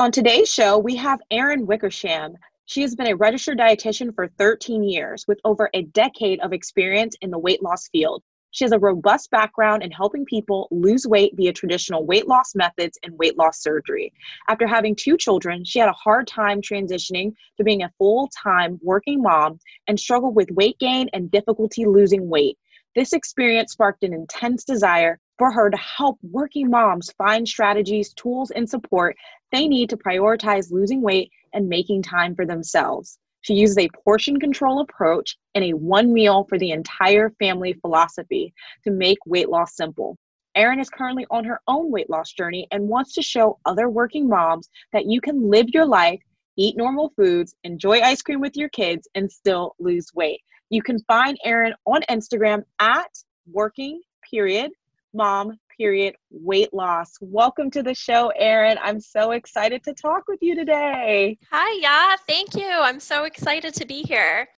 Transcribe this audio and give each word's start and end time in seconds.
On 0.00 0.12
today's 0.12 0.48
show, 0.48 0.78
we 0.78 0.94
have 0.94 1.20
Erin 1.28 1.66
Wickersham. 1.66 2.36
She 2.66 2.82
has 2.82 2.94
been 2.94 3.08
a 3.08 3.16
registered 3.16 3.58
dietitian 3.58 4.14
for 4.14 4.28
13 4.38 4.84
years 4.84 5.24
with 5.26 5.40
over 5.44 5.68
a 5.74 5.82
decade 5.82 6.38
of 6.38 6.52
experience 6.52 7.16
in 7.20 7.32
the 7.32 7.38
weight 7.38 7.64
loss 7.64 7.88
field. 7.88 8.22
She 8.52 8.62
has 8.62 8.70
a 8.70 8.78
robust 8.78 9.28
background 9.32 9.82
in 9.82 9.90
helping 9.90 10.24
people 10.24 10.68
lose 10.70 11.04
weight 11.04 11.32
via 11.34 11.52
traditional 11.52 12.06
weight 12.06 12.28
loss 12.28 12.54
methods 12.54 12.96
and 13.02 13.18
weight 13.18 13.36
loss 13.36 13.60
surgery. 13.60 14.12
After 14.46 14.68
having 14.68 14.94
two 14.94 15.16
children, 15.16 15.64
she 15.64 15.80
had 15.80 15.88
a 15.88 16.04
hard 16.04 16.28
time 16.28 16.62
transitioning 16.62 17.32
to 17.56 17.64
being 17.64 17.82
a 17.82 17.92
full 17.98 18.30
time 18.40 18.78
working 18.84 19.20
mom 19.20 19.58
and 19.88 19.98
struggled 19.98 20.36
with 20.36 20.48
weight 20.52 20.78
gain 20.78 21.08
and 21.12 21.28
difficulty 21.28 21.86
losing 21.86 22.28
weight. 22.28 22.56
This 22.94 23.12
experience 23.12 23.72
sparked 23.72 24.04
an 24.04 24.14
intense 24.14 24.62
desire 24.62 25.18
for 25.38 25.52
her 25.52 25.70
to 25.70 25.76
help 25.76 26.18
working 26.22 26.70
moms 26.70 27.12
find 27.12 27.46
strategies, 27.46 28.12
tools, 28.14 28.50
and 28.50 28.68
support 28.68 29.16
they 29.52 29.66
need 29.66 29.90
to 29.90 29.96
prioritize 29.96 30.72
losing 30.72 31.02
weight 31.02 31.30
and 31.52 31.68
making 31.68 32.02
time 32.02 32.34
for 32.34 32.46
themselves. 32.46 33.18
She 33.40 33.54
uses 33.54 33.78
a 33.78 33.88
portion 34.04 34.38
control 34.40 34.80
approach 34.80 35.36
and 35.54 35.64
a 35.64 35.72
one 35.72 36.12
meal 36.12 36.44
for 36.48 36.58
the 36.58 36.72
entire 36.72 37.30
family 37.38 37.72
philosophy 37.74 38.52
to 38.84 38.90
make 38.90 39.18
weight 39.26 39.48
loss 39.48 39.76
simple. 39.76 40.16
Erin 40.54 40.80
is 40.80 40.90
currently 40.90 41.24
on 41.30 41.44
her 41.44 41.60
own 41.68 41.90
weight 41.90 42.10
loss 42.10 42.32
journey 42.32 42.66
and 42.72 42.88
wants 42.88 43.14
to 43.14 43.22
show 43.22 43.58
other 43.64 43.88
working 43.88 44.28
moms 44.28 44.68
that 44.92 45.06
you 45.06 45.20
can 45.20 45.48
live 45.48 45.68
your 45.68 45.86
life, 45.86 46.20
eat 46.56 46.76
normal 46.76 47.12
foods, 47.16 47.54
enjoy 47.62 48.00
ice 48.00 48.22
cream 48.22 48.40
with 48.40 48.56
your 48.56 48.68
kids, 48.70 49.08
and 49.14 49.30
still 49.30 49.76
lose 49.78 50.08
weight. 50.14 50.40
You 50.70 50.82
can 50.82 50.98
find 51.04 51.38
Erin 51.44 51.74
on 51.86 52.02
Instagram 52.10 52.64
at 52.80 53.10
working 53.50 54.02
period 54.28 54.72
mom 55.14 55.58
period 55.78 56.16
weight 56.30 56.74
loss. 56.74 57.16
Welcome 57.20 57.70
to 57.70 57.84
the 57.84 57.94
show, 57.94 58.32
Erin. 58.36 58.78
I'm 58.82 59.00
so 59.00 59.30
excited 59.30 59.84
to 59.84 59.94
talk 59.94 60.24
with 60.26 60.40
you 60.42 60.56
today. 60.56 61.38
Hi, 61.52 61.78
yeah, 61.80 62.16
thank 62.26 62.56
you. 62.56 62.68
I'm 62.68 62.98
so 62.98 63.24
excited 63.24 63.74
to 63.74 63.86
be 63.86 64.02
here. 64.02 64.48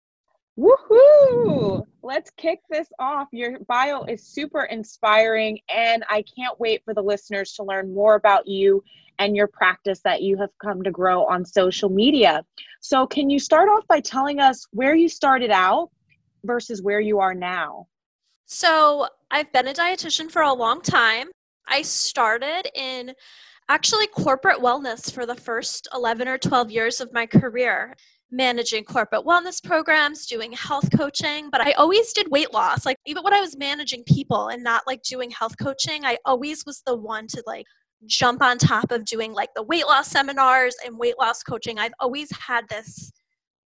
Woohoo! 0.59 1.85
Let's 2.03 2.31
kick 2.39 2.61
this 2.71 2.89
off. 2.99 3.29
Your 3.33 3.59
bio 3.69 4.05
is 4.05 4.27
super 4.27 4.65
inspiring, 4.65 5.59
and 5.75 6.05
I 6.09 6.25
can't 6.37 6.59
wait 6.59 6.83
for 6.87 6.95
the 6.95 7.03
listeners 7.03 7.53
to 7.53 7.65
learn 7.65 7.93
more 7.93 8.15
about 8.15 8.49
you 8.49 8.83
and 9.19 9.37
your 9.37 9.47
practice 9.47 10.01
that 10.05 10.23
you 10.23 10.39
have 10.39 10.51
come 10.63 10.83
to 10.83 10.91
grow 10.91 11.25
on 11.27 11.45
social 11.45 11.91
media. 11.91 12.43
So, 12.81 13.07
can 13.07 13.29
you 13.29 13.39
start 13.39 13.69
off 13.69 13.87
by 13.87 14.01
telling 14.01 14.41
us 14.41 14.67
where 14.73 14.95
you 14.95 15.11
started 15.11 15.51
out 15.51 15.91
versus 16.45 16.83
where 16.83 17.01
you 17.01 17.21
are 17.21 17.35
now? 17.35 17.89
So, 18.47 19.07
I've 19.31 19.53
been 19.53 19.69
a 19.69 19.73
dietitian 19.73 20.31
for 20.31 20.43
a 20.43 20.53
long 20.53 20.83
time. 20.83 21.29
I 21.69 21.83
started 21.83 22.69
in 22.75 23.13
actually 23.69 24.09
corporate 24.09 24.59
wellness 24.59 25.13
for 25.13 25.25
the 25.25 25.37
first 25.37 25.87
11 25.95 26.27
or 26.27 26.39
12 26.39 26.71
years 26.71 27.01
of 27.01 27.13
my 27.13 27.27
career 27.27 27.95
managing 28.33 28.85
corporate 28.85 29.25
wellness 29.25 29.63
programs, 29.63 30.27
doing 30.27 30.53
health 30.53 30.89
coaching, 30.97 31.51
but 31.51 31.61
I 31.61 31.73
always 31.73 32.13
did 32.13 32.31
weight 32.31 32.53
loss. 32.53 32.87
Like 32.87 32.97
even 33.07 33.25
when 33.25 33.35
I 33.35 33.41
was 33.41 33.57
managing 33.57 34.05
people 34.05 34.49
and 34.49 34.63
not 34.63 34.83
like 34.87 35.03
doing 35.03 35.31
health 35.31 35.57
coaching, 35.61 36.05
I 36.05 36.19
always 36.25 36.65
was 36.65 36.83
the 36.87 36.97
one 36.97 37.27
to 37.29 37.43
like 37.47 37.67
jump 38.07 38.43
on 38.43 38.59
top 38.59 38.93
of 38.93 39.05
doing 39.05 39.33
like 39.33 39.51
the 39.55 39.63
weight 39.63 39.87
loss 39.87 40.09
seminars 40.09 40.77
and 40.85 40.99
weight 40.99 41.19
loss 41.19 41.43
coaching. 41.43 41.79
I've 41.79 41.93
always 41.99 42.31
had 42.37 42.69
this 42.69 43.13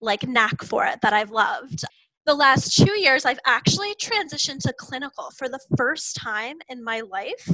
like 0.01 0.27
knack 0.27 0.63
for 0.63 0.85
it 0.85 0.99
that 1.01 1.13
I've 1.13 1.31
loved 1.31 1.83
the 2.25 2.33
last 2.33 2.75
two 2.75 2.99
years, 2.99 3.25
I've 3.25 3.39
actually 3.45 3.95
transitioned 3.95 4.59
to 4.59 4.73
clinical 4.73 5.29
for 5.37 5.49
the 5.49 5.59
first 5.77 6.15
time 6.15 6.57
in 6.69 6.83
my 6.83 7.01
life, 7.01 7.49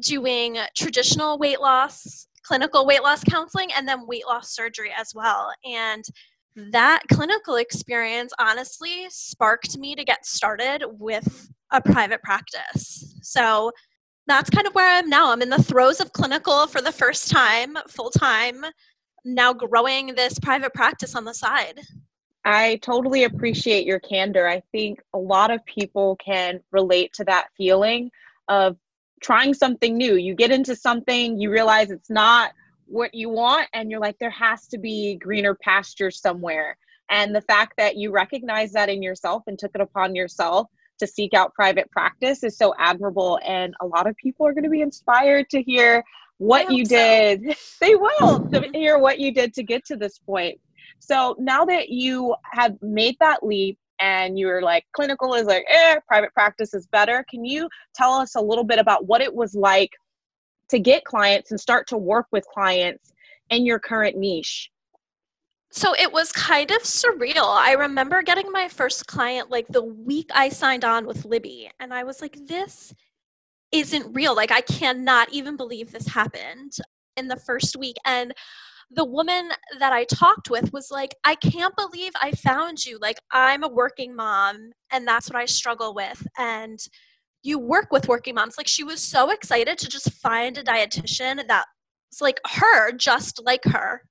doing 0.00 0.58
traditional 0.76 1.38
weight 1.38 1.60
loss, 1.60 2.28
clinical 2.42 2.86
weight 2.86 3.02
loss 3.02 3.24
counseling, 3.24 3.70
and 3.76 3.86
then 3.88 4.06
weight 4.06 4.26
loss 4.26 4.54
surgery 4.54 4.92
as 4.96 5.12
well. 5.14 5.52
And 5.64 6.04
that 6.56 7.02
clinical 7.12 7.56
experience 7.56 8.32
honestly 8.38 9.06
sparked 9.08 9.76
me 9.78 9.94
to 9.94 10.04
get 10.04 10.26
started 10.26 10.84
with 10.98 11.48
a 11.72 11.80
private 11.80 12.22
practice. 12.22 13.14
So 13.22 13.72
that's 14.26 14.50
kind 14.50 14.66
of 14.66 14.74
where 14.74 14.88
I 14.88 14.98
am 14.98 15.08
now. 15.08 15.32
I'm 15.32 15.42
in 15.42 15.50
the 15.50 15.62
throes 15.62 16.00
of 16.00 16.12
clinical 16.12 16.66
for 16.66 16.80
the 16.80 16.92
first 16.92 17.30
time, 17.30 17.76
full 17.88 18.10
time, 18.10 18.64
now 19.24 19.52
growing 19.52 20.14
this 20.14 20.38
private 20.38 20.74
practice 20.74 21.14
on 21.14 21.24
the 21.24 21.34
side. 21.34 21.80
I 22.44 22.76
totally 22.76 23.24
appreciate 23.24 23.86
your 23.86 24.00
candor. 24.00 24.48
I 24.48 24.62
think 24.72 25.00
a 25.12 25.18
lot 25.18 25.50
of 25.50 25.64
people 25.66 26.16
can 26.16 26.60
relate 26.72 27.12
to 27.14 27.24
that 27.24 27.48
feeling 27.56 28.10
of 28.48 28.76
trying 29.22 29.54
something 29.54 29.96
new. 29.96 30.16
You 30.16 30.34
get 30.34 30.50
into 30.50 30.74
something, 30.74 31.38
you 31.38 31.50
realize 31.50 31.90
it's 31.90 32.10
not 32.10 32.52
what 32.86 33.14
you 33.14 33.28
want, 33.28 33.68
and 33.74 33.90
you're 33.90 34.00
like, 34.00 34.18
there 34.18 34.30
has 34.30 34.66
to 34.68 34.78
be 34.78 35.16
greener 35.16 35.54
pasture 35.54 36.10
somewhere. 36.10 36.76
And 37.10 37.34
the 37.34 37.42
fact 37.42 37.74
that 37.76 37.96
you 37.96 38.10
recognize 38.10 38.72
that 38.72 38.88
in 38.88 39.02
yourself 39.02 39.42
and 39.46 39.58
took 39.58 39.72
it 39.74 39.80
upon 39.80 40.14
yourself 40.14 40.68
to 41.00 41.06
seek 41.06 41.34
out 41.34 41.54
private 41.54 41.90
practice 41.90 42.42
is 42.42 42.56
so 42.56 42.74
admirable. 42.78 43.38
And 43.44 43.74
a 43.80 43.86
lot 43.86 44.06
of 44.08 44.16
people 44.16 44.46
are 44.46 44.52
going 44.52 44.64
to 44.64 44.70
be 44.70 44.80
inspired 44.80 45.50
to 45.50 45.62
hear 45.62 46.04
what 46.38 46.70
you 46.70 46.84
did. 46.84 47.42
So. 47.42 47.54
They 47.80 47.94
will 47.96 48.48
to 48.50 48.68
hear 48.72 48.98
what 48.98 49.18
you 49.18 49.32
did 49.32 49.54
to 49.54 49.62
get 49.62 49.84
to 49.86 49.96
this 49.96 50.18
point. 50.18 50.60
So 51.00 51.34
now 51.38 51.64
that 51.64 51.88
you 51.88 52.34
have 52.44 52.80
made 52.82 53.16
that 53.20 53.42
leap 53.42 53.78
and 54.00 54.38
you're 54.38 54.62
like 54.62 54.84
clinical 54.92 55.34
is 55.34 55.46
like 55.46 55.64
eh 55.68 55.98
private 56.06 56.32
practice 56.32 56.72
is 56.72 56.86
better 56.86 57.22
can 57.28 57.44
you 57.44 57.68
tell 57.94 58.14
us 58.14 58.34
a 58.34 58.40
little 58.40 58.64
bit 58.64 58.78
about 58.78 59.06
what 59.06 59.20
it 59.20 59.34
was 59.34 59.54
like 59.54 59.90
to 60.70 60.78
get 60.78 61.04
clients 61.04 61.50
and 61.50 61.60
start 61.60 61.86
to 61.86 61.98
work 61.98 62.26
with 62.32 62.42
clients 62.46 63.12
in 63.50 63.66
your 63.66 63.78
current 63.78 64.16
niche 64.16 64.70
so 65.72 65.94
it 65.94 66.12
was 66.12 66.32
kind 66.32 66.72
of 66.72 66.82
surreal. 66.82 67.44
I 67.44 67.74
remember 67.74 68.22
getting 68.22 68.50
my 68.50 68.66
first 68.66 69.06
client 69.06 69.50
like 69.50 69.68
the 69.68 69.84
week 69.84 70.28
I 70.34 70.48
signed 70.48 70.84
on 70.84 71.06
with 71.06 71.24
Libby, 71.24 71.70
and 71.78 71.94
I 71.94 72.02
was 72.02 72.20
like, 72.20 72.36
this 72.46 72.92
isn't 73.70 74.12
real. 74.12 74.34
Like, 74.34 74.50
I 74.50 74.62
cannot 74.62 75.32
even 75.32 75.56
believe 75.56 75.92
this 75.92 76.08
happened 76.08 76.76
in 77.16 77.28
the 77.28 77.36
first 77.36 77.76
week. 77.76 77.96
And 78.04 78.34
the 78.90 79.04
woman 79.04 79.50
that 79.78 79.92
I 79.92 80.04
talked 80.04 80.50
with 80.50 80.72
was 80.72 80.90
like, 80.90 81.14
I 81.24 81.36
can't 81.36 81.74
believe 81.76 82.12
I 82.20 82.32
found 82.32 82.84
you. 82.84 82.98
Like, 83.00 83.18
I'm 83.30 83.62
a 83.62 83.68
working 83.68 84.16
mom, 84.16 84.72
and 84.90 85.06
that's 85.06 85.28
what 85.30 85.40
I 85.40 85.44
struggle 85.46 85.94
with. 85.94 86.26
And 86.36 86.78
you 87.42 87.58
work 87.58 87.92
with 87.92 88.08
working 88.08 88.34
moms. 88.34 88.58
Like, 88.58 88.66
she 88.66 88.84
was 88.84 89.00
so 89.00 89.30
excited 89.30 89.78
to 89.78 89.88
just 89.88 90.12
find 90.14 90.58
a 90.58 90.64
dietitian 90.64 91.46
that's 91.46 92.20
like 92.20 92.40
her, 92.46 92.92
just 92.92 93.40
like 93.44 93.64
her. 93.64 94.02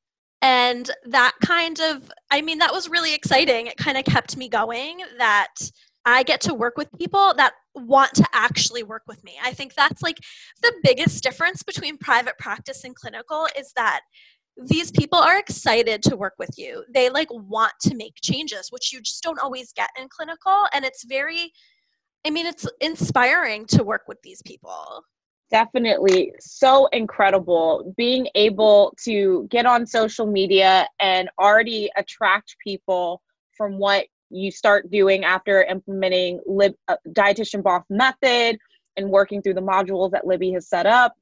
And 0.42 0.90
that 1.06 1.34
kind 1.44 1.82
of, 1.82 2.10
I 2.32 2.42
mean, 2.42 2.60
that 2.60 2.72
was 2.72 2.90
really 2.90 3.14
exciting. 3.14 3.68
It 3.68 3.76
kind 3.76 3.98
of 3.98 4.06
kept 4.06 4.38
me 4.38 4.48
going 4.48 5.02
that 5.18 5.54
I 6.06 6.24
get 6.24 6.40
to 6.42 6.54
work 6.54 6.78
with 6.78 6.88
people 6.98 7.34
that 7.36 7.54
want 7.76 8.14
to 8.16 8.26
actually 8.34 8.84
work 8.84 9.04
with 9.08 9.22
me. 9.24 9.34
I 9.44 9.52
think 9.52 9.74
that's 9.74 10.02
like 10.02 10.18
the 10.62 10.74
biggest 10.82 11.22
difference 11.24 11.62
between 11.62 11.98
private 11.98 12.38
practice 12.38 12.86
and 12.86 12.96
clinical 12.96 13.48
is 13.58 13.74
that 13.76 14.00
these 14.66 14.92
people 14.92 15.20
are 15.20 15.40
excited 15.40 16.04
to 16.04 16.18
work 16.18 16.34
with 16.38 16.52
you. 16.58 16.84
They 16.94 17.10
like 17.10 17.30
want 17.32 17.74
to 17.82 17.96
make 17.96 18.16
changes, 18.22 18.72
which 18.72 18.92
you 18.92 19.02
just 19.02 19.24
don't 19.24 19.40
always 19.40 19.72
get 19.74 19.90
in 20.00 20.08
clinical. 20.10 20.66
And 20.74 20.84
it's 20.84 21.04
very, 21.04 21.52
I 22.26 22.30
mean, 22.30 22.46
it's 22.46 22.68
inspiring 22.82 23.66
to 23.68 23.84
work 23.84 24.04
with 24.08 24.22
these 24.24 24.42
people. 24.42 25.04
Definitely 25.50 26.34
so 26.40 26.88
incredible 26.88 27.94
being 27.98 28.28
able 28.36 28.96
to 29.04 29.48
get 29.50 29.66
on 29.66 29.86
social 29.86 30.28
media 30.28 30.88
and 31.00 31.30
already 31.40 31.90
attract 31.98 32.56
people 32.64 33.22
from 33.58 33.80
what 33.80 34.06
you 34.30 34.52
start 34.52 34.92
doing 34.92 35.24
after 35.24 35.64
implementing 35.64 36.40
Lib, 36.46 36.74
uh, 36.88 36.98
dietitian 37.10 37.64
boss 37.64 37.84
method 37.90 38.60
and 38.96 39.10
working 39.10 39.42
through 39.42 39.56
the 39.56 39.62
modules 39.62 40.12
that 40.12 40.28
Libby 40.28 40.52
has 40.52 40.68
set 40.68 40.86
up 40.86 41.16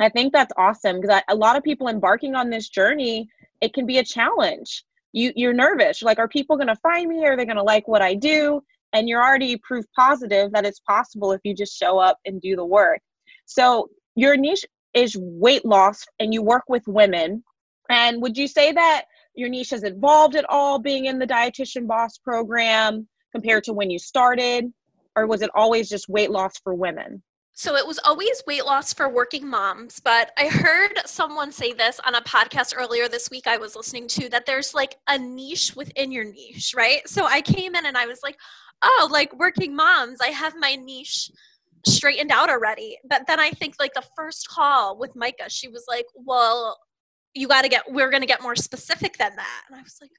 I 0.00 0.08
think 0.08 0.32
that's 0.32 0.52
awesome 0.56 1.00
because 1.00 1.22
a 1.28 1.34
lot 1.34 1.56
of 1.56 1.62
people 1.62 1.88
embarking 1.88 2.34
on 2.34 2.50
this 2.50 2.68
journey, 2.68 3.28
it 3.60 3.74
can 3.74 3.86
be 3.86 3.98
a 3.98 4.04
challenge. 4.04 4.84
You 5.12 5.32
you're 5.36 5.52
nervous. 5.52 6.00
You're 6.00 6.06
like, 6.06 6.18
are 6.18 6.28
people 6.28 6.56
going 6.56 6.68
to 6.68 6.76
find 6.76 7.08
me? 7.08 7.26
Are 7.26 7.36
they 7.36 7.44
going 7.44 7.56
to 7.56 7.62
like 7.62 7.86
what 7.86 8.02
I 8.02 8.14
do? 8.14 8.62
And 8.92 9.08
you're 9.08 9.22
already 9.22 9.56
proof 9.58 9.84
positive 9.94 10.52
that 10.52 10.64
it's 10.64 10.80
possible 10.80 11.32
if 11.32 11.40
you 11.44 11.54
just 11.54 11.76
show 11.76 11.98
up 11.98 12.18
and 12.24 12.40
do 12.40 12.56
the 12.56 12.64
work. 12.64 13.00
So 13.46 13.90
your 14.16 14.36
niche 14.36 14.64
is 14.94 15.16
weight 15.18 15.64
loss, 15.64 16.06
and 16.18 16.32
you 16.34 16.42
work 16.42 16.64
with 16.68 16.82
women. 16.86 17.44
And 17.88 18.22
would 18.22 18.36
you 18.36 18.48
say 18.48 18.72
that 18.72 19.04
your 19.34 19.48
niche 19.48 19.70
has 19.70 19.84
evolved 19.84 20.34
at 20.34 20.48
all, 20.48 20.78
being 20.78 21.06
in 21.06 21.18
the 21.18 21.26
dietitian 21.26 21.86
boss 21.86 22.18
program 22.18 23.06
compared 23.32 23.64
to 23.64 23.72
when 23.72 23.90
you 23.90 23.98
started, 23.98 24.72
or 25.14 25.26
was 25.26 25.42
it 25.42 25.50
always 25.54 25.88
just 25.88 26.08
weight 26.08 26.30
loss 26.30 26.58
for 26.58 26.74
women? 26.74 27.22
So 27.60 27.76
it 27.76 27.86
was 27.86 28.00
always 28.06 28.42
weight 28.46 28.64
loss 28.64 28.94
for 28.94 29.06
working 29.06 29.46
moms, 29.46 30.00
but 30.00 30.32
I 30.38 30.48
heard 30.48 30.92
someone 31.04 31.52
say 31.52 31.74
this 31.74 32.00
on 32.06 32.14
a 32.14 32.22
podcast 32.22 32.72
earlier 32.74 33.06
this 33.06 33.28
week 33.28 33.46
I 33.46 33.58
was 33.58 33.76
listening 33.76 34.08
to 34.08 34.30
that 34.30 34.46
there's 34.46 34.72
like 34.72 34.96
a 35.08 35.18
niche 35.18 35.76
within 35.76 36.10
your 36.10 36.24
niche, 36.24 36.72
right? 36.74 37.06
So 37.06 37.26
I 37.26 37.42
came 37.42 37.74
in 37.74 37.84
and 37.84 37.98
I 37.98 38.06
was 38.06 38.20
like, 38.22 38.38
oh, 38.80 39.10
like 39.12 39.38
working 39.38 39.76
moms, 39.76 40.22
I 40.22 40.28
have 40.28 40.54
my 40.58 40.74
niche 40.74 41.30
straightened 41.86 42.30
out 42.30 42.48
already. 42.48 42.96
But 43.06 43.26
then 43.26 43.38
I 43.38 43.50
think 43.50 43.74
like 43.78 43.92
the 43.92 44.08
first 44.16 44.48
call 44.48 44.96
with 44.96 45.14
Micah, 45.14 45.50
she 45.50 45.68
was 45.68 45.84
like, 45.86 46.06
well, 46.14 46.78
you 47.34 47.46
got 47.46 47.60
to 47.60 47.68
get 47.68 47.84
we're 47.90 48.08
going 48.08 48.22
to 48.22 48.26
get 48.26 48.40
more 48.40 48.56
specific 48.56 49.16
than 49.18 49.36
that 49.36 49.62
and 49.68 49.78
i 49.78 49.82
was 49.82 49.98
like 50.00 50.10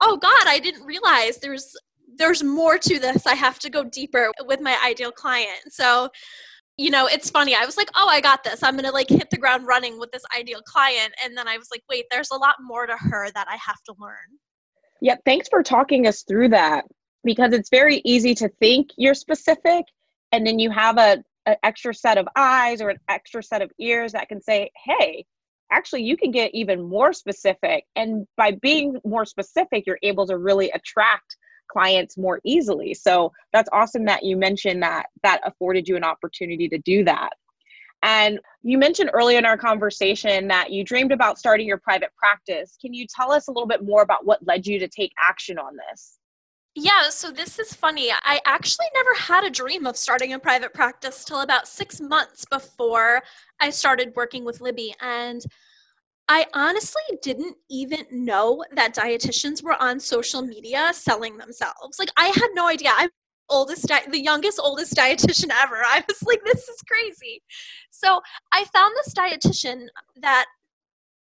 oh 0.00 0.16
god 0.16 0.44
i 0.46 0.58
didn't 0.58 0.82
realize 0.86 1.36
there's 1.40 1.76
there's 2.16 2.42
more 2.42 2.78
to 2.78 2.98
this 2.98 3.26
i 3.26 3.34
have 3.34 3.58
to 3.58 3.68
go 3.68 3.84
deeper 3.84 4.32
with 4.46 4.58
my 4.58 4.74
ideal 4.82 5.12
client 5.12 5.60
so 5.68 6.08
you 6.78 6.90
know 6.90 7.06
it's 7.06 7.28
funny. 7.28 7.54
I 7.54 7.66
was 7.66 7.76
like 7.76 7.90
oh 7.96 8.08
i 8.08 8.20
got 8.20 8.44
this. 8.44 8.62
I'm 8.62 8.74
going 8.74 8.84
to 8.84 8.92
like 8.92 9.08
hit 9.10 9.28
the 9.30 9.36
ground 9.36 9.66
running 9.66 9.98
with 9.98 10.10
this 10.12 10.22
ideal 10.38 10.62
client. 10.62 11.12
And 11.22 11.36
then 11.36 11.46
i 11.46 11.58
was 11.58 11.68
like 11.70 11.82
wait 11.90 12.06
there's 12.10 12.30
a 12.30 12.36
lot 12.36 12.54
more 12.60 12.86
to 12.86 12.96
her 12.96 13.30
that 13.34 13.46
i 13.50 13.56
have 13.56 13.82
to 13.86 13.94
learn. 13.98 14.38
Yep 15.02 15.20
thanks 15.26 15.48
for 15.48 15.62
talking 15.62 16.06
us 16.06 16.22
through 16.22 16.48
that 16.50 16.86
because 17.24 17.52
it's 17.52 17.68
very 17.68 18.00
easy 18.04 18.34
to 18.36 18.48
think 18.60 18.90
you're 18.96 19.14
specific 19.14 19.84
and 20.32 20.46
then 20.46 20.58
you 20.58 20.70
have 20.70 20.96
a 20.98 21.22
an 21.46 21.56
extra 21.62 21.94
set 21.94 22.18
of 22.18 22.28
eyes 22.36 22.80
or 22.80 22.90
an 22.90 22.98
extra 23.08 23.42
set 23.42 23.62
of 23.62 23.70
ears 23.78 24.12
that 24.12 24.28
can 24.28 24.40
say 24.40 24.70
hey 24.84 25.24
actually 25.70 26.02
you 26.02 26.16
can 26.16 26.30
get 26.30 26.54
even 26.54 26.82
more 26.82 27.12
specific. 27.12 27.84
And 27.94 28.26
by 28.36 28.52
being 28.52 28.98
more 29.04 29.24
specific 29.24 29.84
you're 29.86 29.98
able 30.02 30.26
to 30.28 30.38
really 30.38 30.70
attract 30.70 31.36
clients 31.68 32.16
more 32.16 32.40
easily 32.44 32.94
so 32.94 33.32
that's 33.52 33.68
awesome 33.72 34.04
that 34.04 34.24
you 34.24 34.36
mentioned 34.36 34.82
that 34.82 35.06
that 35.22 35.40
afforded 35.44 35.86
you 35.88 35.96
an 35.96 36.04
opportunity 36.04 36.68
to 36.68 36.78
do 36.78 37.04
that 37.04 37.30
and 38.02 38.38
you 38.62 38.78
mentioned 38.78 39.10
earlier 39.12 39.38
in 39.38 39.44
our 39.44 39.58
conversation 39.58 40.48
that 40.48 40.70
you 40.70 40.84
dreamed 40.84 41.12
about 41.12 41.38
starting 41.38 41.66
your 41.66 41.78
private 41.78 42.10
practice 42.16 42.76
can 42.80 42.94
you 42.94 43.06
tell 43.06 43.32
us 43.32 43.48
a 43.48 43.50
little 43.50 43.66
bit 43.66 43.84
more 43.84 44.02
about 44.02 44.24
what 44.24 44.44
led 44.46 44.66
you 44.66 44.78
to 44.78 44.88
take 44.88 45.12
action 45.20 45.58
on 45.58 45.76
this 45.90 46.18
yeah, 46.80 47.08
so 47.08 47.32
this 47.32 47.58
is 47.58 47.74
funny. 47.74 48.12
I 48.12 48.40
actually 48.46 48.86
never 48.94 49.12
had 49.18 49.42
a 49.42 49.50
dream 49.50 49.84
of 49.84 49.96
starting 49.96 50.32
a 50.32 50.38
private 50.38 50.72
practice 50.72 51.24
till 51.24 51.40
about 51.40 51.66
six 51.66 52.00
months 52.00 52.44
before 52.44 53.24
I 53.58 53.70
started 53.70 54.12
working 54.14 54.44
with 54.44 54.60
Libby. 54.60 54.94
And 55.00 55.42
I 56.28 56.46
honestly 56.52 57.02
didn't 57.22 57.56
even 57.70 58.04
know 58.10 58.62
that 58.74 58.94
dietitians 58.94 59.62
were 59.62 59.80
on 59.82 59.98
social 59.98 60.42
media 60.42 60.90
selling 60.92 61.38
themselves. 61.38 61.98
Like 61.98 62.10
I 62.16 62.26
had 62.26 62.48
no 62.54 62.68
idea. 62.68 62.92
I'm 62.94 63.10
oldest 63.50 63.88
the 63.88 64.22
youngest 64.22 64.60
oldest 64.62 64.94
dietitian 64.94 65.50
ever. 65.62 65.76
I 65.76 66.04
was 66.06 66.22
like 66.22 66.40
this 66.44 66.68
is 66.68 66.82
crazy. 66.86 67.42
So, 67.90 68.20
I 68.52 68.64
found 68.64 68.94
this 68.96 69.14
dietitian 69.14 69.86
that 70.16 70.46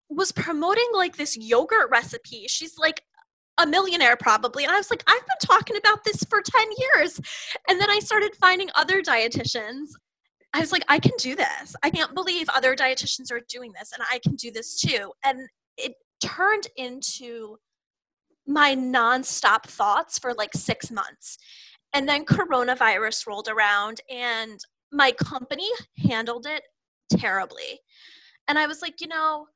was 0.09 0.33
promoting 0.33 0.89
like 0.95 1.17
this 1.17 1.37
yogurt 1.37 1.91
recipe. 1.91 2.47
She's 2.49 2.79
like 2.79 3.03
a 3.59 3.67
millionaire 3.67 4.17
probably. 4.17 4.65
And 4.65 4.73
I 4.73 4.77
was 4.77 4.91
like, 4.91 5.05
I've 5.07 5.27
been 5.27 5.49
talking 5.49 5.77
about 5.77 6.05
this 6.05 6.25
for 6.25 6.43
10 6.43 6.67
years. 6.79 7.21
And 7.69 7.81
then 7.81 7.91
I 7.91 8.01
started 8.01 8.35
finding 8.41 8.69
other 8.75 9.03
dietitians 9.03 9.91
I 10.55 10.61
was 10.61 10.71
like, 10.71 10.85
I 10.89 11.01
can 11.01 11.13
do 11.19 11.35
this. 11.35 11.75
I 11.83 11.91
can't 11.91 12.15
believe 12.15 12.49
other 12.49 12.77
dietitians 12.77 13.33
are 13.33 13.41
doing 13.49 13.73
this, 13.73 13.91
and 13.93 14.05
I 14.11 14.21
can 14.21 14.37
do 14.37 14.53
this 14.53 14.81
too. 14.81 15.11
And 15.25 15.49
it 15.77 15.95
turned 16.23 16.69
into 16.77 17.57
my 18.47 18.77
nonstop 18.77 19.65
thoughts 19.65 20.17
for 20.19 20.33
like 20.33 20.55
six 20.55 20.93
months. 20.93 21.39
And 21.93 22.09
then 22.09 22.25
coronavirus 22.25 23.27
rolled 23.27 23.49
around, 23.49 24.01
and 24.09 24.61
my 24.93 25.11
company 25.11 25.69
handled 26.09 26.47
it 26.47 26.63
terribly. 27.11 27.81
And 28.47 28.57
I 28.57 28.67
was 28.67 28.81
like, 28.81 29.01
you 29.01 29.09
know, 29.09 29.49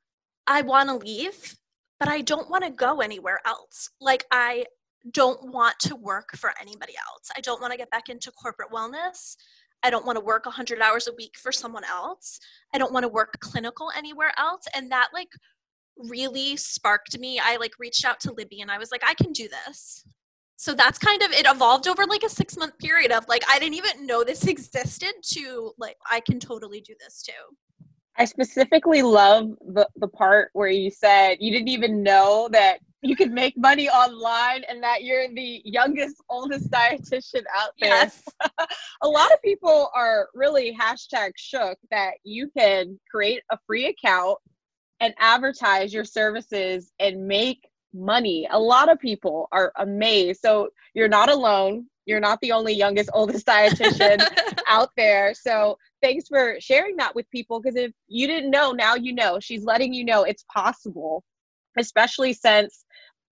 I 0.47 0.63
want 0.63 0.89
to 0.89 0.95
leave, 0.95 1.55
but 1.97 2.09
I 2.09 2.19
don't 2.19 2.49
want 2.49 2.65
to 2.65 2.71
go 2.71 2.99
anywhere 2.99 3.39
else. 3.45 3.89
Like, 4.01 4.25
I 4.31 4.65
don't 5.13 5.53
want 5.53 5.79
to 5.79 5.95
work 5.95 6.35
for 6.35 6.53
anybody 6.59 6.93
else. 6.97 7.29
I 7.37 7.39
don't 7.39 7.61
want 7.61 7.71
to 7.71 7.77
get 7.77 7.89
back 7.89 8.09
into 8.09 8.31
corporate 8.31 8.71
wellness. 8.71 9.37
I 9.83 9.89
don't 9.89 10.05
want 10.05 10.17
to 10.17 10.23
work 10.23 10.45
100 10.45 10.81
hours 10.81 11.07
a 11.07 11.13
week 11.15 11.37
for 11.37 11.51
someone 11.51 11.83
else. 11.83 12.39
I 12.73 12.77
don't 12.77 12.93
want 12.93 13.03
to 13.03 13.09
work 13.09 13.37
clinical 13.39 13.91
anywhere 13.95 14.31
else. 14.37 14.67
And 14.75 14.91
that 14.91 15.09
like 15.13 15.29
really 15.97 16.57
sparked 16.57 17.17
me. 17.19 17.39
I 17.43 17.57
like 17.57 17.73
reached 17.79 18.05
out 18.05 18.19
to 18.21 18.33
Libby 18.33 18.61
and 18.61 18.71
I 18.71 18.77
was 18.77 18.91
like, 18.91 19.03
I 19.05 19.13
can 19.13 19.31
do 19.31 19.47
this. 19.47 20.05
So 20.57 20.73
that's 20.73 20.99
kind 20.99 21.21
of 21.21 21.31
it 21.31 21.45
evolved 21.47 21.87
over 21.87 22.05
like 22.05 22.23
a 22.23 22.29
six 22.29 22.57
month 22.57 22.77
period 22.79 23.11
of 23.11 23.25
like, 23.29 23.43
I 23.49 23.59
didn't 23.59 23.75
even 23.75 24.05
know 24.05 24.23
this 24.23 24.45
existed 24.47 25.13
to 25.33 25.71
like, 25.77 25.97
I 26.09 26.19
can 26.19 26.39
totally 26.39 26.81
do 26.81 26.93
this 26.99 27.21
too. 27.21 27.55
I 28.17 28.25
specifically 28.25 29.01
love 29.01 29.51
the, 29.61 29.87
the 29.95 30.07
part 30.09 30.49
where 30.51 30.67
you 30.67 30.91
said 30.91 31.37
you 31.39 31.51
didn't 31.51 31.69
even 31.69 32.03
know 32.03 32.49
that 32.51 32.79
you 33.01 33.15
can 33.15 33.33
make 33.33 33.57
money 33.57 33.89
online 33.89 34.63
and 34.67 34.83
that 34.83 35.03
you're 35.03 35.27
the 35.33 35.61
youngest, 35.63 36.17
oldest 36.29 36.69
dietitian 36.69 37.43
out 37.57 37.71
there. 37.79 37.89
Yes. 37.89 38.23
a 39.01 39.07
lot 39.07 39.31
of 39.31 39.41
people 39.41 39.89
are 39.95 40.27
really 40.33 40.75
hashtag 40.75 41.31
shook 41.37 41.77
that 41.91 42.15
you 42.23 42.49
can 42.57 42.99
create 43.09 43.41
a 43.51 43.57
free 43.65 43.87
account 43.87 44.37
and 44.99 45.13
advertise 45.17 45.93
your 45.93 46.03
services 46.03 46.91
and 46.99 47.25
make 47.25 47.69
money. 47.93 48.47
A 48.51 48.59
lot 48.59 48.91
of 48.91 48.99
people 48.99 49.47
are 49.51 49.71
amazed. 49.77 50.41
So 50.41 50.69
you're 50.93 51.07
not 51.07 51.29
alone. 51.29 51.87
You're 52.05 52.19
not 52.19 52.39
the 52.41 52.51
only 52.51 52.73
youngest, 52.73 53.09
oldest 53.13 53.45
dietitian 53.45 54.25
out 54.67 54.89
there. 54.97 55.33
So 55.33 55.77
thanks 56.01 56.27
for 56.27 56.57
sharing 56.59 56.97
that 56.97 57.15
with 57.15 57.29
people 57.29 57.61
because 57.61 57.75
if 57.75 57.91
you 58.07 58.27
didn't 58.27 58.51
know, 58.51 58.71
now 58.71 58.95
you 58.95 59.13
know. 59.13 59.39
She's 59.39 59.63
letting 59.63 59.93
you 59.93 60.03
know 60.03 60.23
it's 60.23 60.43
possible, 60.51 61.23
especially 61.79 62.33
since 62.33 62.85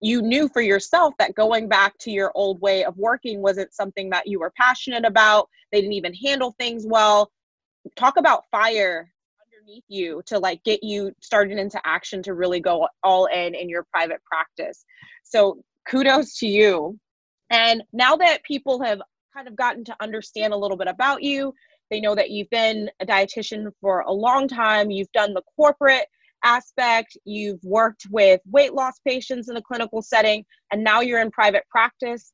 you 0.01 0.21
knew 0.21 0.49
for 0.49 0.61
yourself 0.61 1.13
that 1.19 1.35
going 1.35 1.69
back 1.69 1.97
to 1.99 2.11
your 2.11 2.31
old 2.33 2.59
way 2.59 2.83
of 2.83 2.97
working 2.97 3.41
wasn't 3.41 3.73
something 3.73 4.09
that 4.09 4.27
you 4.27 4.39
were 4.39 4.51
passionate 4.57 5.05
about. 5.05 5.47
They 5.71 5.79
didn't 5.79 5.93
even 5.93 6.13
handle 6.13 6.55
things 6.59 6.85
well. 6.87 7.31
Talk 7.95 8.17
about 8.17 8.43
fire 8.51 9.11
underneath 9.45 9.83
you 9.87 10.21
to 10.25 10.39
like 10.39 10.63
get 10.63 10.83
you 10.83 11.11
started 11.21 11.59
into 11.59 11.79
action 11.85 12.23
to 12.23 12.33
really 12.33 12.59
go 12.59 12.87
all 13.03 13.27
in 13.27 13.53
in 13.53 13.69
your 13.69 13.85
private 13.91 14.21
practice. 14.25 14.83
So 15.23 15.61
kudos 15.87 16.37
to 16.39 16.47
you. 16.47 16.97
And 17.51 17.83
now 17.93 18.15
that 18.15 18.43
people 18.43 18.81
have 18.81 19.01
kind 19.35 19.47
of 19.47 19.55
gotten 19.55 19.83
to 19.85 19.95
understand 20.01 20.53
a 20.53 20.57
little 20.57 20.77
bit 20.77 20.87
about 20.87 21.21
you, 21.21 21.53
they 21.91 21.99
know 21.99 22.15
that 22.15 22.31
you've 22.31 22.49
been 22.49 22.89
a 23.01 23.05
dietitian 23.05 23.69
for 23.81 23.99
a 24.01 24.11
long 24.11 24.47
time, 24.47 24.89
you've 24.89 25.11
done 25.11 25.33
the 25.33 25.43
corporate 25.55 26.07
aspect, 26.43 27.17
you've 27.25 27.63
worked 27.63 28.07
with 28.09 28.41
weight 28.49 28.73
loss 28.73 28.99
patients 29.05 29.49
in 29.49 29.57
a 29.57 29.61
clinical 29.61 30.01
setting, 30.01 30.45
and 30.71 30.83
now 30.83 31.01
you're 31.01 31.21
in 31.21 31.31
private 31.31 31.63
practice. 31.69 32.33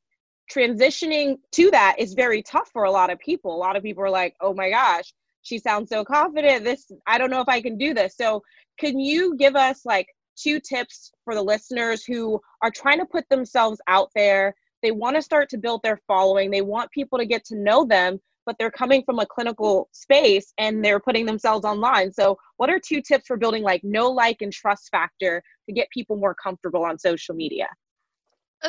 Transitioning 0.54 1.38
to 1.54 1.72
that 1.72 1.96
is 2.00 2.14
very 2.14 2.42
tough 2.42 2.70
for 2.72 2.84
a 2.84 2.92
lot 2.92 3.12
of 3.12 3.20
people. 3.20 3.56
A 3.56 3.58
lot 3.58 3.76
of 3.76 3.84
people 3.84 4.04
are 4.04 4.10
like, 4.10 4.36
oh 4.42 4.54
my 4.54 4.70
gosh, 4.70 5.14
she 5.42 5.60
sounds 5.60 5.90
so 5.90 6.04
confident. 6.04 6.64
This, 6.64 6.92
I 7.06 7.18
don't 7.18 7.32
know 7.32 7.42
if 7.42 7.50
I 7.50 7.62
can 7.62 7.78
do 7.78 7.94
this. 7.94 8.16
So, 8.16 8.42
can 8.80 9.00
you 9.00 9.36
give 9.36 9.56
us 9.56 9.82
like 9.86 10.08
two 10.38 10.60
tips 10.60 11.12
for 11.26 11.34
the 11.34 11.42
listeners 11.42 12.06
who 12.06 12.40
are 12.62 12.72
trying 12.72 13.00
to 13.00 13.06
put 13.06 13.28
themselves 13.30 13.80
out 13.88 14.10
there? 14.16 14.54
They 14.84 14.92
want 14.92 15.16
to 15.16 15.22
start 15.22 15.50
to 15.50 15.58
build 15.58 15.82
their 15.84 16.00
following, 16.08 16.52
they 16.52 16.62
want 16.62 16.92
people 16.92 17.18
to 17.18 17.26
get 17.26 17.44
to 17.46 17.56
know 17.58 17.86
them, 17.86 18.20
but 18.48 18.56
they're 18.58 18.72
coming 18.72 19.04
from 19.04 19.20
a 19.20 19.26
clinical 19.26 19.90
space 19.92 20.54
and 20.58 20.84
they're 20.84 21.02
putting 21.02 21.26
themselves 21.26 21.66
online. 21.66 22.12
So, 22.14 22.40
what 22.56 22.72
are 22.72 22.80
two 22.80 23.02
tips 23.02 23.28
for 23.28 23.38
building 23.38 23.62
like 23.62 23.84
no 23.84 24.10
like 24.10 24.42
and 24.42 24.52
trust 24.52 24.90
factor 24.90 25.44
to 25.68 25.74
get 25.74 25.90
people 25.92 26.16
more 26.16 26.34
comfortable 26.34 26.84
on 26.84 26.98
social 26.98 27.36
media? 27.36 27.68